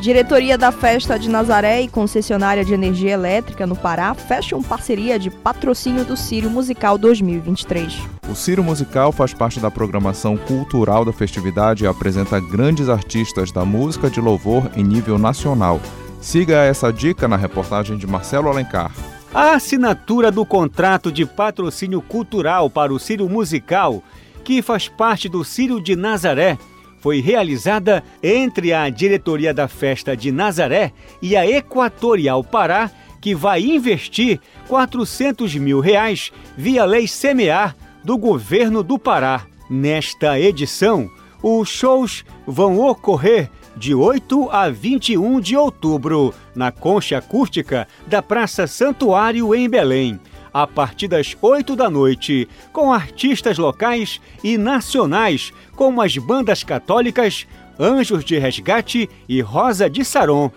Diretoria 0.06 0.56
da 0.56 0.72
Festa 0.72 1.18
de 1.18 1.28
Nazaré 1.28 1.82
e 1.82 1.88
concessionária 1.88 2.64
de 2.64 2.74
energia 2.74 3.12
elétrica 3.12 3.66
no 3.66 3.76
Pará 3.76 4.14
fecham 4.14 4.62
parceria 4.62 5.18
de 5.18 5.32
patrocínio 5.32 6.06
do 6.06 6.16
Círio 6.16 6.50
Musical 6.50 6.98
2023. 6.98 7.92
O 8.30 8.36
Círio 8.36 8.64
Musical 8.64 9.12
faz 9.12 9.34
parte 9.34 9.60
da 9.60 9.72
programação 9.72 10.38
cultural 10.38 11.04
da 11.04 11.12
festividade 11.12 11.86
e 11.86 11.88
apresenta 11.88 12.40
grandes 12.40 12.88
artistas 12.88 13.52
da 13.52 13.66
música 13.66 14.08
de 14.08 14.22
louvor 14.22 14.70
em 14.76 14.84
nível 14.84 15.18
nacional. 15.18 15.82
Siga 16.26 16.64
essa 16.64 16.92
dica 16.92 17.28
na 17.28 17.36
reportagem 17.36 17.98
de 17.98 18.08
Marcelo 18.08 18.50
Alencar. 18.50 18.92
A 19.32 19.52
assinatura 19.52 20.32
do 20.32 20.44
contrato 20.44 21.12
de 21.12 21.24
patrocínio 21.24 22.02
cultural 22.02 22.68
para 22.68 22.92
o 22.92 22.98
Círio 22.98 23.30
Musical, 23.30 24.04
que 24.44 24.60
faz 24.64 24.88
parte 24.88 25.30
do 25.30 25.46
Círio 25.46 25.80
de 25.80 25.96
Nazaré, 25.96 26.58
foi 27.00 27.22
realizada 27.22 28.04
entre 28.24 28.74
a 28.74 28.90
diretoria 28.90 29.54
da 29.54 29.68
Festa 29.68 30.18
de 30.18 30.32
Nazaré 30.32 30.94
e 31.22 31.38
a 31.38 31.48
Equatorial 31.48 32.44
Pará, 32.44 32.90
que 33.22 33.36
vai 33.36 33.62
investir 33.62 34.42
400 34.68 35.54
mil 35.58 35.80
reais 35.80 36.32
via 36.58 36.86
lei 36.86 37.08
semear 37.08 37.76
do 38.04 38.18
governo 38.18 38.82
do 38.82 38.98
Pará. 38.98 39.46
Nesta 39.70 40.40
edição, 40.40 41.08
os 41.44 41.70
shows 41.70 42.26
vão 42.48 42.80
ocorrer 42.80 43.48
de 43.76 43.94
8 43.94 44.50
a 44.50 44.70
21 44.70 45.40
de 45.40 45.58
outubro, 45.58 46.34
na 46.56 46.72
Concha 46.72 47.18
Acústica 47.18 47.88
da 48.08 48.22
Praça 48.22 48.68
Santuário, 48.68 49.54
em 49.54 49.70
Belém, 49.70 50.20
a 50.54 50.66
partir 50.66 51.08
das 51.08 51.36
8 51.42 51.76
da 51.76 51.90
noite, 51.90 52.48
com 52.72 52.94
artistas 52.94 53.58
locais 53.58 54.22
e 54.44 54.58
nacionais, 54.58 55.52
como 55.76 56.02
as 56.02 56.18
bandas 56.18 56.64
católicas 56.64 57.46
Anjos 57.80 58.24
de 58.24 58.38
Resgate 58.38 59.10
e 59.28 59.42
Rosa 59.42 59.90
de 59.90 60.06
Saron. 60.06 60.50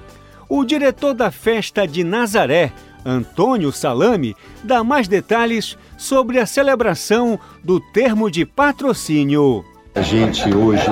O 0.48 0.64
diretor 0.64 1.14
da 1.14 1.30
festa 1.30 1.86
de 1.86 2.04
Nazaré, 2.04 2.72
Antônio 3.04 3.72
Salame, 3.72 4.36
dá 4.62 4.84
mais 4.84 5.08
detalhes 5.08 5.76
sobre 5.96 6.38
a 6.38 6.46
celebração 6.46 7.38
do 7.62 7.80
termo 7.80 8.30
de 8.30 8.46
patrocínio. 8.46 9.64
A 9.98 10.02
gente 10.02 10.54
hoje 10.54 10.86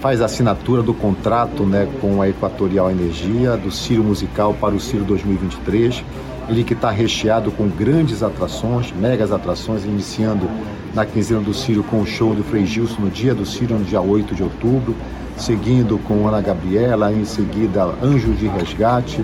faz 0.00 0.22
a 0.22 0.24
assinatura 0.24 0.82
do 0.82 0.94
contrato 0.94 1.62
né, 1.64 1.86
com 2.00 2.22
a 2.22 2.28
Equatorial 2.30 2.90
Energia, 2.90 3.54
do 3.54 3.70
Ciro 3.70 4.02
Musical 4.02 4.54
para 4.54 4.74
o 4.74 4.80
Ciro 4.80 5.04
2023. 5.04 6.02
Ele 6.48 6.64
que 6.64 6.72
está 6.72 6.90
recheado 6.90 7.50
com 7.50 7.68
grandes 7.68 8.22
atrações, 8.22 8.90
megas 8.92 9.30
atrações, 9.30 9.84
iniciando 9.84 10.48
na 10.94 11.04
quinzena 11.04 11.42
do 11.42 11.52
Ciro 11.52 11.82
com 11.82 12.00
o 12.00 12.06
show 12.06 12.34
do 12.34 12.42
Frei 12.42 12.64
Gilson 12.64 13.02
no 13.02 13.10
dia 13.10 13.34
do 13.34 13.44
Ciro, 13.44 13.78
no 13.78 13.84
dia 13.84 14.00
8 14.00 14.34
de 14.34 14.42
outubro, 14.42 14.96
seguindo 15.36 15.98
com 15.98 16.26
Ana 16.26 16.40
Gabriela, 16.40 17.12
em 17.12 17.26
seguida 17.26 17.84
Anjos 18.02 18.38
de 18.38 18.48
Resgate. 18.48 19.22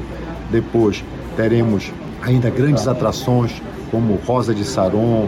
Depois 0.50 1.02
teremos 1.36 1.90
ainda 2.20 2.50
grandes 2.50 2.86
atrações 2.86 3.62
como 3.90 4.20
Rosa 4.26 4.54
de 4.54 4.62
Saron, 4.62 5.26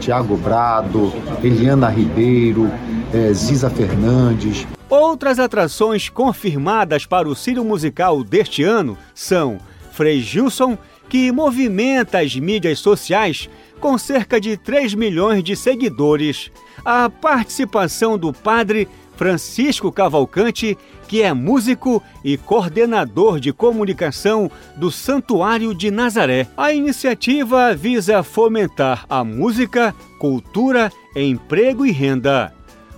Tiago 0.00 0.36
Brado, 0.36 1.12
Eliana 1.42 1.88
Ribeiro, 1.88 2.70
é, 3.12 3.32
Ziza 3.32 3.70
Fernandes. 3.70 4.66
Outras 4.88 5.38
atrações 5.38 6.08
confirmadas 6.08 7.04
para 7.04 7.28
o 7.28 7.34
Círio 7.34 7.64
Musical 7.64 8.22
deste 8.22 8.62
ano 8.62 8.96
são 9.14 9.58
Frei 9.92 10.20
Gilson, 10.20 10.78
que 11.08 11.32
movimenta 11.32 12.20
as 12.20 12.36
mídias 12.36 12.78
sociais 12.78 13.48
com 13.80 13.98
cerca 13.98 14.40
de 14.40 14.56
3 14.56 14.94
milhões 14.94 15.42
de 15.44 15.54
seguidores, 15.54 16.50
a 16.84 17.10
participação 17.10 18.16
do 18.18 18.32
padre 18.32 18.88
Francisco 19.16 19.90
Cavalcante, 19.90 20.76
que 21.08 21.22
é 21.22 21.32
músico 21.32 22.02
e 22.22 22.36
coordenador 22.36 23.40
de 23.40 23.52
comunicação 23.52 24.50
do 24.76 24.90
Santuário 24.90 25.74
de 25.74 25.90
Nazaré. 25.90 26.46
A 26.56 26.72
iniciativa 26.72 27.74
visa 27.74 28.22
fomentar 28.22 29.06
a 29.08 29.24
música, 29.24 29.94
cultura, 30.18 30.92
emprego 31.14 31.86
e 31.86 31.90
renda. 31.90 32.52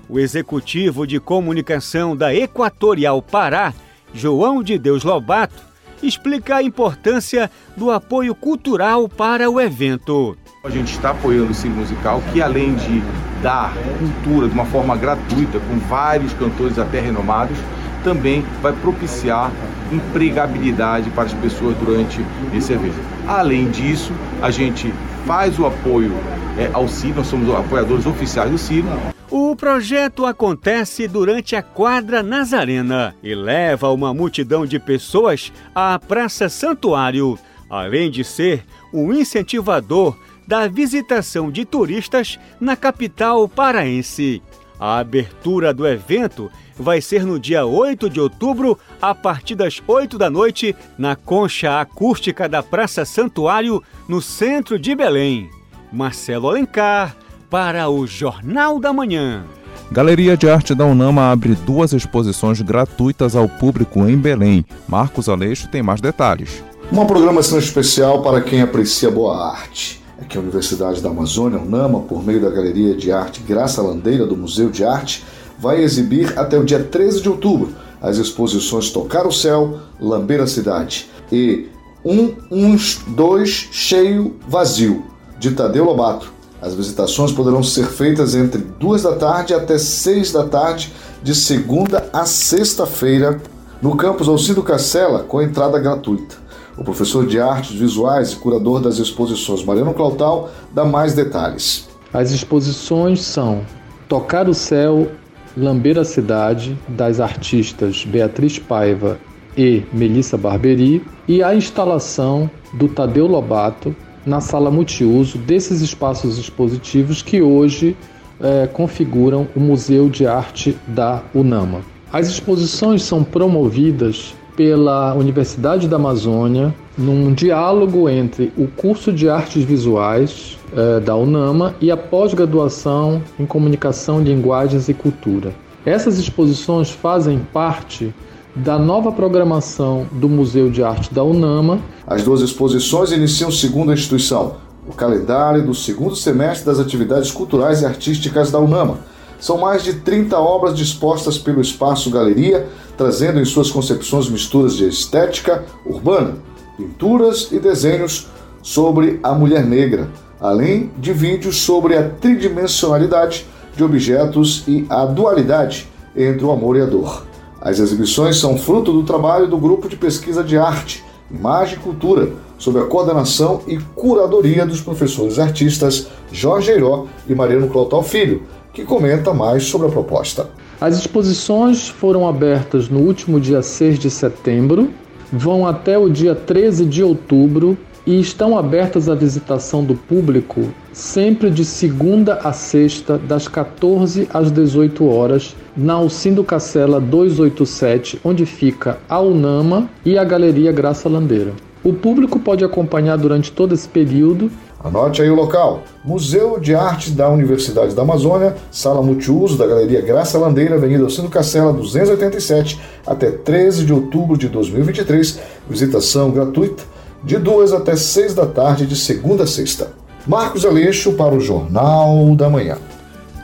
O 0.08 0.18
executivo 0.18 1.06
de 1.06 1.20
comunicação 1.20 2.16
da 2.16 2.34
Equatorial 2.34 3.20
Pará, 3.22 3.74
João 4.12 4.62
de 4.62 4.78
Deus 4.78 5.04
Lobato, 5.04 5.62
explica 6.02 6.56
a 6.56 6.62
importância 6.62 7.50
do 7.76 7.90
apoio 7.90 8.34
cultural 8.34 9.08
para 9.08 9.50
o 9.50 9.60
evento. 9.60 10.36
A 10.64 10.70
gente 10.70 10.90
está 10.90 11.10
apoiando 11.10 11.52
o 11.52 11.54
Cine 11.54 11.76
Musical, 11.76 12.20
que 12.32 12.42
além 12.42 12.74
de 12.74 13.00
dar 13.40 13.72
cultura 14.00 14.48
de 14.48 14.54
uma 14.54 14.64
forma 14.64 14.96
gratuita, 14.96 15.60
com 15.60 15.78
vários 15.88 16.32
cantores 16.32 16.80
até 16.80 16.98
renomados, 16.98 17.56
também 18.02 18.44
vai 18.60 18.72
propiciar 18.72 19.52
empregabilidade 19.92 21.10
para 21.10 21.24
as 21.24 21.34
pessoas 21.34 21.76
durante 21.76 22.20
esse 22.52 22.72
evento. 22.72 22.98
Além 23.28 23.70
disso, 23.70 24.12
a 24.42 24.50
gente 24.50 24.92
faz 25.24 25.56
o 25.60 25.66
apoio 25.66 26.12
é, 26.58 26.68
ao 26.72 26.88
Cine, 26.88 27.14
nós 27.14 27.28
somos 27.28 27.54
apoiadores 27.54 28.04
oficiais 28.04 28.50
do 28.50 28.58
Cine. 28.58 28.88
O 29.30 29.54
projeto 29.54 30.26
acontece 30.26 31.06
durante 31.06 31.54
a 31.54 31.62
quadra 31.62 32.20
Nazarena 32.20 33.14
e 33.22 33.32
leva 33.32 33.90
uma 33.90 34.12
multidão 34.12 34.66
de 34.66 34.80
pessoas 34.80 35.52
à 35.72 36.00
Praça 36.00 36.48
Santuário, 36.48 37.38
além 37.70 38.10
de 38.10 38.24
ser 38.24 38.64
um 38.92 39.12
incentivador 39.12 40.16
da 40.48 40.66
visitação 40.66 41.50
de 41.50 41.66
turistas 41.66 42.38
na 42.58 42.74
capital 42.74 43.46
paraense. 43.46 44.42
A 44.80 44.98
abertura 44.98 45.74
do 45.74 45.86
evento 45.86 46.50
vai 46.74 47.02
ser 47.02 47.26
no 47.26 47.38
dia 47.38 47.66
8 47.66 48.08
de 48.08 48.18
outubro, 48.18 48.78
a 49.02 49.14
partir 49.14 49.54
das 49.54 49.82
8 49.86 50.16
da 50.16 50.30
noite, 50.30 50.74
na 50.96 51.14
concha 51.14 51.78
acústica 51.78 52.48
da 52.48 52.62
Praça 52.62 53.04
Santuário, 53.04 53.82
no 54.08 54.22
centro 54.22 54.78
de 54.78 54.94
Belém. 54.94 55.50
Marcelo 55.92 56.48
Alencar, 56.48 57.14
para 57.50 57.90
o 57.90 58.06
Jornal 58.06 58.80
da 58.80 58.90
Manhã. 58.90 59.44
Galeria 59.92 60.34
de 60.34 60.48
Arte 60.48 60.74
da 60.74 60.86
Unama 60.86 61.30
abre 61.30 61.54
duas 61.54 61.92
exposições 61.92 62.62
gratuitas 62.62 63.36
ao 63.36 63.48
público 63.48 64.08
em 64.08 64.16
Belém. 64.16 64.64
Marcos 64.86 65.28
Aleixo 65.28 65.68
tem 65.68 65.82
mais 65.82 66.00
detalhes. 66.00 66.62
Uma 66.90 67.04
programação 67.04 67.58
especial 67.58 68.22
para 68.22 68.40
quem 68.40 68.62
aprecia 68.62 69.10
boa 69.10 69.50
arte. 69.52 70.07
É 70.20 70.24
que 70.24 70.36
a 70.36 70.40
Universidade 70.40 71.00
da 71.00 71.10
Amazônia, 71.10 71.58
UNAMA, 71.58 72.00
por 72.00 72.24
meio 72.24 72.40
da 72.40 72.50
Galeria 72.50 72.96
de 72.96 73.12
Arte 73.12 73.40
Graça 73.40 73.80
Landeira 73.80 74.26
do 74.26 74.36
Museu 74.36 74.68
de 74.68 74.84
Arte, 74.84 75.24
vai 75.58 75.82
exibir 75.82 76.38
até 76.38 76.58
o 76.58 76.64
dia 76.64 76.82
13 76.82 77.22
de 77.22 77.28
outubro 77.28 77.74
as 78.00 78.16
exposições 78.16 78.90
Tocar 78.90 79.26
o 79.26 79.32
Céu, 79.32 79.78
Lamber 80.00 80.40
a 80.40 80.46
Cidade 80.46 81.08
e 81.30 81.68
Um, 82.04 82.34
Uns, 82.50 83.00
Dois, 83.08 83.68
Cheio, 83.72 84.36
Vazio, 84.48 85.04
de 85.38 85.50
Tadeu 85.50 85.84
Lobato. 85.84 86.32
As 86.62 86.74
visitações 86.74 87.32
poderão 87.32 87.62
ser 87.62 87.86
feitas 87.86 88.34
entre 88.34 88.60
2 88.60 89.02
da 89.02 89.16
tarde 89.16 89.52
até 89.52 89.78
6 89.78 90.32
da 90.32 90.44
tarde, 90.44 90.92
de 91.22 91.34
segunda 91.34 92.08
a 92.12 92.24
sexta-feira, 92.24 93.40
no 93.82 93.96
campus 93.96 94.28
Alcido 94.28 94.62
Cacela, 94.62 95.24
com 95.24 95.42
entrada 95.42 95.78
gratuita. 95.78 96.36
O 96.78 96.84
professor 96.84 97.26
de 97.26 97.40
artes 97.40 97.76
visuais 97.76 98.32
e 98.32 98.36
curador 98.36 98.80
das 98.80 98.98
exposições, 98.98 99.64
Mariano 99.64 99.92
Clautal, 99.92 100.48
dá 100.72 100.84
mais 100.84 101.12
detalhes. 101.12 101.88
As 102.12 102.30
exposições 102.30 103.20
são 103.20 103.62
Tocar 104.08 104.48
o 104.48 104.54
Céu, 104.54 105.10
Lamber 105.56 105.98
a 105.98 106.04
Cidade, 106.04 106.78
das 106.88 107.18
artistas 107.18 108.04
Beatriz 108.04 108.60
Paiva 108.60 109.18
e 109.56 109.82
Melissa 109.92 110.38
Barberi, 110.38 111.04
e 111.26 111.42
a 111.42 111.52
instalação 111.52 112.48
do 112.74 112.86
Tadeu 112.86 113.26
Lobato 113.26 113.94
na 114.24 114.40
sala 114.40 114.70
multiuso 114.70 115.36
desses 115.36 115.80
espaços 115.80 116.38
expositivos 116.38 117.22
que 117.22 117.42
hoje 117.42 117.96
é, 118.40 118.68
configuram 118.68 119.48
o 119.56 119.60
Museu 119.60 120.08
de 120.08 120.26
Arte 120.26 120.78
da 120.86 121.24
UNAMA. 121.34 121.80
As 122.12 122.28
exposições 122.28 123.02
são 123.02 123.24
promovidas 123.24 124.34
pela 124.58 125.14
Universidade 125.14 125.86
da 125.86 125.94
Amazônia, 125.94 126.74
num 126.98 127.32
diálogo 127.32 128.08
entre 128.08 128.52
o 128.58 128.66
curso 128.66 129.12
de 129.12 129.30
artes 129.30 129.62
visuais 129.62 130.58
eh, 130.76 130.98
da 130.98 131.14
UNAMA 131.14 131.76
e 131.80 131.92
a 131.92 131.96
pós-graduação 131.96 133.22
em 133.38 133.46
comunicação, 133.46 134.20
linguagens 134.20 134.88
e 134.88 134.94
cultura. 134.94 135.54
Essas 135.86 136.18
exposições 136.18 136.90
fazem 136.90 137.38
parte 137.52 138.12
da 138.52 138.76
nova 138.76 139.12
programação 139.12 140.08
do 140.10 140.28
Museu 140.28 140.68
de 140.68 140.82
Arte 140.82 141.14
da 141.14 141.22
UNAMA. 141.22 141.78
As 142.04 142.24
duas 142.24 142.40
exposições 142.40 143.12
iniciam 143.12 143.52
segundo 143.52 143.92
a 143.92 143.94
instituição 143.94 144.56
o 144.88 144.94
calendário 144.94 145.66
do 145.66 145.74
segundo 145.74 146.16
semestre 146.16 146.64
das 146.64 146.80
atividades 146.80 147.30
culturais 147.30 147.82
e 147.82 147.84
artísticas 147.84 148.50
da 148.50 148.58
UNAMA. 148.58 148.98
São 149.40 149.58
mais 149.58 149.84
de 149.84 149.94
30 149.94 150.38
obras 150.38 150.76
dispostas 150.76 151.38
pelo 151.38 151.60
Espaço 151.60 152.10
Galeria, 152.10 152.66
trazendo 152.96 153.40
em 153.40 153.44
suas 153.44 153.70
concepções 153.70 154.28
misturas 154.28 154.76
de 154.76 154.88
estética 154.88 155.64
urbana, 155.86 156.36
pinturas 156.76 157.48
e 157.52 157.58
desenhos 157.58 158.26
sobre 158.62 159.20
a 159.22 159.32
mulher 159.32 159.64
negra, 159.64 160.08
além 160.40 160.90
de 160.98 161.12
vídeos 161.12 161.56
sobre 161.58 161.96
a 161.96 162.08
tridimensionalidade 162.08 163.46
de 163.76 163.84
objetos 163.84 164.64
e 164.66 164.84
a 164.90 165.04
dualidade 165.04 165.88
entre 166.16 166.44
o 166.44 166.50
amor 166.50 166.76
e 166.76 166.82
a 166.82 166.86
dor. 166.86 167.24
As 167.60 167.78
exibições 167.78 168.38
são 168.38 168.56
fruto 168.56 168.92
do 168.92 169.04
trabalho 169.04 169.46
do 169.46 169.58
Grupo 169.58 169.88
de 169.88 169.96
Pesquisa 169.96 170.42
de 170.42 170.56
Arte, 170.56 171.04
Imagem 171.30 171.76
e 171.76 171.80
Cultura, 171.80 172.32
sob 172.56 172.78
a 172.78 172.84
coordenação 172.84 173.62
e 173.66 173.78
curadoria 173.94 174.66
dos 174.66 174.80
professores 174.80 175.38
artistas 175.38 176.08
Jorge 176.32 176.72
Eiró 176.72 177.06
e 177.28 177.34
Mariano 177.34 177.68
Clotal 177.68 178.02
Filho, 178.02 178.42
que 178.72 178.84
comenta 178.84 179.34
mais 179.34 179.64
sobre 179.64 179.88
a 179.88 179.90
proposta. 179.90 180.50
As 180.80 180.96
exposições 180.96 181.88
foram 181.88 182.28
abertas 182.28 182.88
no 182.88 183.00
último 183.00 183.40
dia 183.40 183.62
6 183.62 183.98
de 183.98 184.10
setembro, 184.10 184.90
vão 185.32 185.66
até 185.66 185.98
o 185.98 186.08
dia 186.08 186.34
13 186.34 186.84
de 186.84 187.02
outubro 187.02 187.76
e 188.06 188.20
estão 188.20 188.56
abertas 188.56 189.08
à 189.08 189.14
visitação 189.14 189.84
do 189.84 189.94
público 189.94 190.72
sempre 190.98 191.48
de 191.48 191.64
segunda 191.64 192.40
a 192.42 192.52
sexta, 192.52 193.16
das 193.16 193.46
14 193.46 194.28
às 194.34 194.50
18 194.50 195.06
horas, 195.06 195.54
na 195.76 195.94
Alcindo 195.94 196.42
Cacela 196.42 197.00
287, 197.00 198.18
onde 198.24 198.44
fica 198.44 198.98
a 199.08 199.20
Unama 199.20 199.88
e 200.04 200.18
a 200.18 200.24
Galeria 200.24 200.72
Graça 200.72 201.08
Landeira. 201.08 201.52
O 201.84 201.92
público 201.92 202.40
pode 202.40 202.64
acompanhar 202.64 203.16
durante 203.16 203.52
todo 203.52 203.74
esse 203.74 203.88
período 203.88 204.50
Anote 204.82 205.20
aí 205.20 205.30
o 205.30 205.34
local: 205.34 205.82
Museu 206.04 206.58
de 206.60 206.74
Arte 206.74 207.10
da 207.10 207.28
Universidade 207.28 207.94
da 207.94 208.02
Amazônia, 208.02 208.56
sala 208.70 209.02
multiuso 209.02 209.58
da 209.58 209.66
Galeria 209.66 210.00
Graça 210.00 210.38
Landeira, 210.38 210.76
Avenida 210.76 211.02
Alcindo 211.02 211.28
Cacela, 211.28 211.72
287, 211.72 212.80
até 213.06 213.30
13 213.30 213.84
de 213.84 213.92
outubro 213.92 214.36
de 214.38 214.48
2023. 214.48 215.40
Visitação 215.68 216.30
gratuita, 216.30 216.84
de 217.24 217.36
2 217.36 217.72
até 217.72 217.96
6 217.96 218.34
da 218.34 218.46
tarde, 218.46 218.86
de 218.86 218.94
segunda 218.96 219.44
a 219.44 219.46
sexta. 219.46 219.92
Marcos 220.26 220.64
Aleixo 220.64 221.12
para 221.14 221.34
o 221.34 221.40
Jornal 221.40 222.34
da 222.36 222.48
Manhã. 222.48 222.78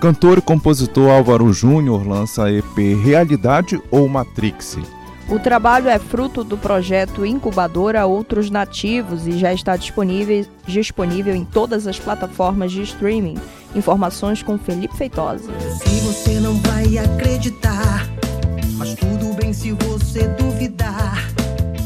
Cantor 0.01 0.39
e 0.39 0.43
compositor 0.43 1.11
Álvaro 1.11 1.53
Júnior 1.53 2.07
lança 2.07 2.51
EP 2.53 2.76
Realidade 3.03 3.80
ou 3.91 4.07
Matrix. 4.09 4.76
O 5.29 5.39
trabalho 5.39 5.89
é 5.89 5.99
fruto 5.99 6.45
do 6.45 6.59
projeto 6.59 7.25
Incubadora 7.25 8.05
Outros 8.05 8.51
Nativos 8.51 9.27
e 9.27 9.39
já 9.39 9.55
está 9.55 9.75
disponível, 9.77 10.47
disponível 10.66 11.35
em 11.35 11.45
todas 11.45 11.87
as 11.87 11.99
plataformas 11.99 12.70
de 12.70 12.83
streaming. 12.83 13.37
Informações 13.75 14.43
com 14.43 14.59
Felipe 14.59 14.97
Feitosa. 14.97 15.51
Se 15.83 16.01
você 16.01 16.39
não 16.41 16.55
vai 16.59 16.99
acreditar, 16.99 18.07
mas 18.77 18.95
tudo 18.95 19.35
bem 19.35 19.53
se 19.53 19.72
você. 19.72 20.29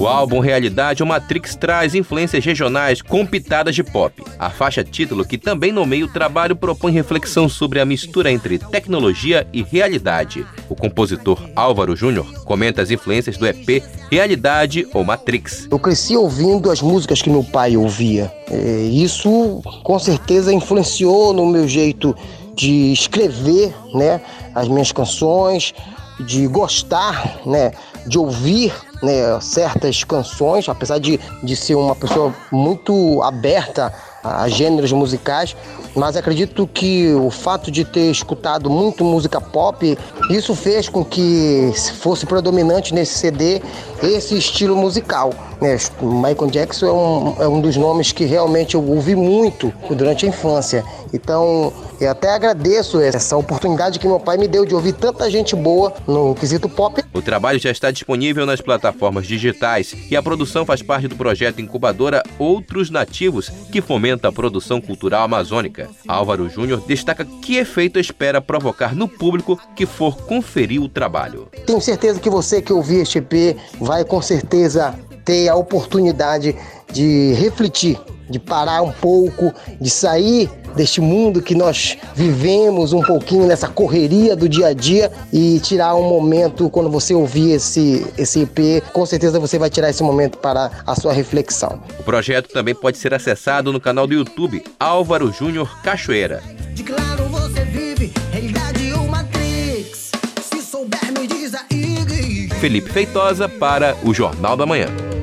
O 0.00 0.06
álbum 0.06 0.38
Realidade 0.38 1.02
ou 1.02 1.08
Matrix 1.08 1.56
traz 1.56 1.92
influências 1.92 2.44
regionais 2.44 3.02
com 3.02 3.26
pitadas 3.26 3.74
de 3.74 3.82
pop. 3.82 4.22
A 4.38 4.48
faixa 4.48 4.84
título, 4.84 5.24
que 5.24 5.36
também 5.36 5.72
nomeia 5.72 6.04
o 6.04 6.12
trabalho, 6.12 6.54
propõe 6.54 6.92
reflexão 6.92 7.48
sobre 7.48 7.80
a 7.80 7.84
mistura 7.84 8.30
entre 8.30 8.60
tecnologia 8.60 9.44
e 9.52 9.60
realidade. 9.60 10.46
O 10.68 10.76
compositor 10.76 11.42
Álvaro 11.56 11.96
Júnior 11.96 12.32
comenta 12.44 12.80
as 12.80 12.92
influências 12.92 13.36
do 13.36 13.44
EP 13.44 13.82
Realidade 14.08 14.86
ou 14.94 15.02
Matrix. 15.02 15.66
Eu 15.68 15.80
cresci 15.80 16.16
ouvindo 16.16 16.70
as 16.70 16.80
músicas 16.80 17.20
que 17.20 17.28
meu 17.28 17.42
pai 17.42 17.76
ouvia. 17.76 18.32
É, 18.48 18.82
isso 18.82 19.60
com 19.82 19.98
certeza 19.98 20.52
influenciou 20.52 21.32
no 21.32 21.44
meu 21.44 21.66
jeito 21.66 22.14
de 22.54 22.92
escrever, 22.92 23.74
né, 23.92 24.20
as 24.54 24.68
minhas 24.68 24.92
canções, 24.92 25.74
de 26.20 26.46
gostar, 26.46 27.40
né, 27.44 27.72
de 28.06 28.16
ouvir 28.16 28.72
né, 29.02 29.38
certas 29.40 30.04
canções, 30.04 30.68
apesar 30.68 30.98
de, 30.98 31.18
de 31.42 31.56
ser 31.56 31.74
uma 31.74 31.94
pessoa 31.94 32.34
muito 32.50 33.22
aberta 33.22 33.92
a 34.22 34.48
gêneros 34.48 34.92
musicais, 34.92 35.56
mas 35.94 36.16
acredito 36.16 36.66
que 36.66 37.12
o 37.14 37.30
fato 37.30 37.70
de 37.70 37.84
ter 37.84 38.10
escutado 38.10 38.68
muito 38.68 39.04
música 39.04 39.40
pop, 39.40 39.96
isso 40.30 40.54
fez 40.54 40.88
com 40.88 41.04
que 41.04 41.72
fosse 42.00 42.26
predominante 42.26 42.92
nesse 42.92 43.18
CD 43.18 43.62
esse 44.02 44.36
estilo 44.36 44.76
musical. 44.76 45.32
Né? 45.60 45.76
Michael 46.00 46.50
Jackson 46.50 46.86
é 46.86 46.92
um, 46.92 47.42
é 47.42 47.48
um 47.48 47.60
dos 47.60 47.76
nomes 47.76 48.12
que 48.12 48.24
realmente 48.24 48.74
eu 48.74 48.84
ouvi 48.84 49.14
muito 49.14 49.72
durante 49.90 50.26
a 50.26 50.28
infância. 50.28 50.84
Então, 51.12 51.72
eu 52.00 52.10
até 52.10 52.30
agradeço 52.30 53.00
essa 53.00 53.36
oportunidade 53.36 53.98
que 53.98 54.06
meu 54.06 54.20
pai 54.20 54.36
me 54.36 54.46
deu 54.46 54.64
de 54.64 54.74
ouvir 54.74 54.92
tanta 54.92 55.28
gente 55.30 55.56
boa 55.56 55.92
no 56.06 56.34
quesito 56.34 56.68
pop. 56.68 57.02
O 57.12 57.22
trabalho 57.22 57.58
já 57.58 57.70
está 57.70 57.90
disponível 57.90 58.46
nas 58.46 58.60
plataformas 58.60 59.26
digitais 59.26 59.94
e 60.10 60.16
a 60.16 60.22
produção 60.22 60.64
faz 60.64 60.82
parte 60.82 61.08
do 61.08 61.16
projeto 61.16 61.60
incubadora 61.60 62.22
Outros 62.38 62.90
Nativos, 62.90 63.50
que 63.72 63.80
fomenta 63.80 64.28
a 64.28 64.32
produção 64.32 64.80
cultural 64.80 65.24
amazônica. 65.24 65.88
Álvaro 66.06 66.48
Júnior 66.48 66.82
destaca 66.86 67.24
que 67.24 67.56
efeito 67.56 67.98
espera 67.98 68.40
provocar 68.40 68.94
no 68.94 69.08
público 69.08 69.58
que 69.74 69.86
for 69.86 70.16
conferir 70.16 70.80
o 70.80 70.88
trabalho. 70.88 71.48
Tenho 71.66 71.80
certeza 71.80 72.20
que 72.20 72.30
você 72.30 72.62
que 72.62 72.72
ouvir 72.72 73.00
este 73.00 73.18
EP 73.18 73.56
vai 73.80 74.04
com 74.04 74.22
certeza 74.22 74.94
ter 75.28 75.46
a 75.46 75.54
oportunidade 75.54 76.56
de 76.90 77.34
refletir, 77.34 78.00
de 78.30 78.38
parar 78.38 78.80
um 78.80 78.90
pouco, 78.90 79.52
de 79.78 79.90
sair 79.90 80.50
deste 80.74 81.02
mundo 81.02 81.42
que 81.42 81.54
nós 81.54 81.98
vivemos 82.14 82.94
um 82.94 83.02
pouquinho 83.02 83.46
nessa 83.46 83.68
correria 83.68 84.34
do 84.34 84.48
dia 84.48 84.68
a 84.68 84.72
dia 84.72 85.12
e 85.30 85.60
tirar 85.60 85.94
um 85.96 86.08
momento 86.08 86.70
quando 86.70 86.88
você 86.88 87.12
ouvir 87.12 87.52
esse, 87.52 88.06
esse 88.16 88.40
EP, 88.40 88.82
com 88.90 89.04
certeza 89.04 89.38
você 89.38 89.58
vai 89.58 89.68
tirar 89.68 89.90
esse 89.90 90.02
momento 90.02 90.38
para 90.38 90.70
a 90.86 90.94
sua 90.94 91.12
reflexão. 91.12 91.78
O 91.98 92.02
projeto 92.02 92.48
também 92.48 92.74
pode 92.74 92.96
ser 92.96 93.12
acessado 93.12 93.70
no 93.70 93.80
canal 93.80 94.06
do 94.06 94.14
YouTube 94.14 94.64
Álvaro 94.80 95.30
Júnior 95.30 95.82
Cachoeira. 95.82 96.42
De 96.72 96.82
claro 96.82 97.24
você 97.24 97.64
vive, 97.64 98.14
realidade 98.32 98.94
ou 98.94 99.06
Matrix. 99.06 100.10
Se 100.40 100.62
souber, 100.62 101.12
me 101.12 101.26
diz 101.26 101.52
aí. 101.54 102.48
Felipe 102.60 102.90
Feitosa 102.90 103.46
para 103.46 103.94
o 104.02 104.14
Jornal 104.14 104.56
da 104.56 104.64
Manhã. 104.64 105.17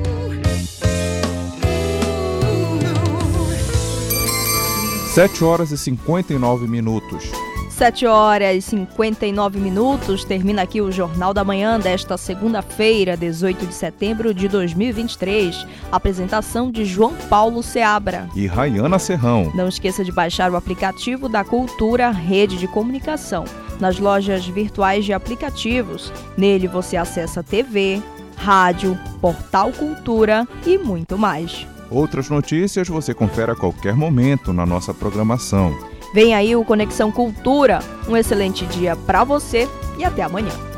7 5.16 5.44
horas 5.44 5.72
e 5.72 5.78
59 5.78 6.66
minutos. 6.66 7.24
7 7.70 8.04
horas 8.04 8.54
e 8.54 8.60
59 8.60 9.58
minutos. 9.58 10.26
Termina 10.26 10.60
aqui 10.60 10.82
o 10.82 10.92
Jornal 10.92 11.32
da 11.32 11.42
Manhã 11.42 11.80
desta 11.80 12.18
segunda-feira, 12.18 13.16
18 13.16 13.66
de 13.66 13.72
setembro 13.72 14.34
de 14.34 14.46
2023. 14.46 15.66
Apresentação 15.90 16.70
de 16.70 16.84
João 16.84 17.14
Paulo 17.30 17.62
Seabra 17.62 18.28
e 18.36 18.46
Rayana 18.46 18.98
Serrão. 18.98 19.50
Não 19.54 19.68
esqueça 19.68 20.04
de 20.04 20.12
baixar 20.12 20.50
o 20.50 20.56
aplicativo 20.56 21.30
da 21.30 21.42
Cultura 21.42 22.10
Rede 22.10 22.58
de 22.58 22.68
Comunicação 22.68 23.46
nas 23.80 23.98
lojas 23.98 24.46
virtuais 24.46 25.02
de 25.06 25.14
aplicativos. 25.14 26.12
Nele 26.36 26.68
você 26.68 26.98
acessa 26.98 27.42
TV, 27.42 28.02
rádio, 28.36 28.98
portal 29.18 29.72
Cultura 29.72 30.46
e 30.66 30.76
muito 30.76 31.16
mais. 31.16 31.66
Outras 31.90 32.28
notícias 32.28 32.88
você 32.88 33.14
confere 33.14 33.52
a 33.52 33.56
qualquer 33.56 33.94
momento 33.94 34.52
na 34.52 34.66
nossa 34.66 34.92
programação. 34.92 35.76
Vem 36.12 36.34
aí 36.34 36.56
o 36.56 36.64
Conexão 36.64 37.12
Cultura. 37.12 37.80
Um 38.08 38.16
excelente 38.16 38.64
dia 38.66 38.96
para 38.96 39.24
você 39.24 39.68
e 39.98 40.04
até 40.04 40.22
amanhã. 40.22 40.75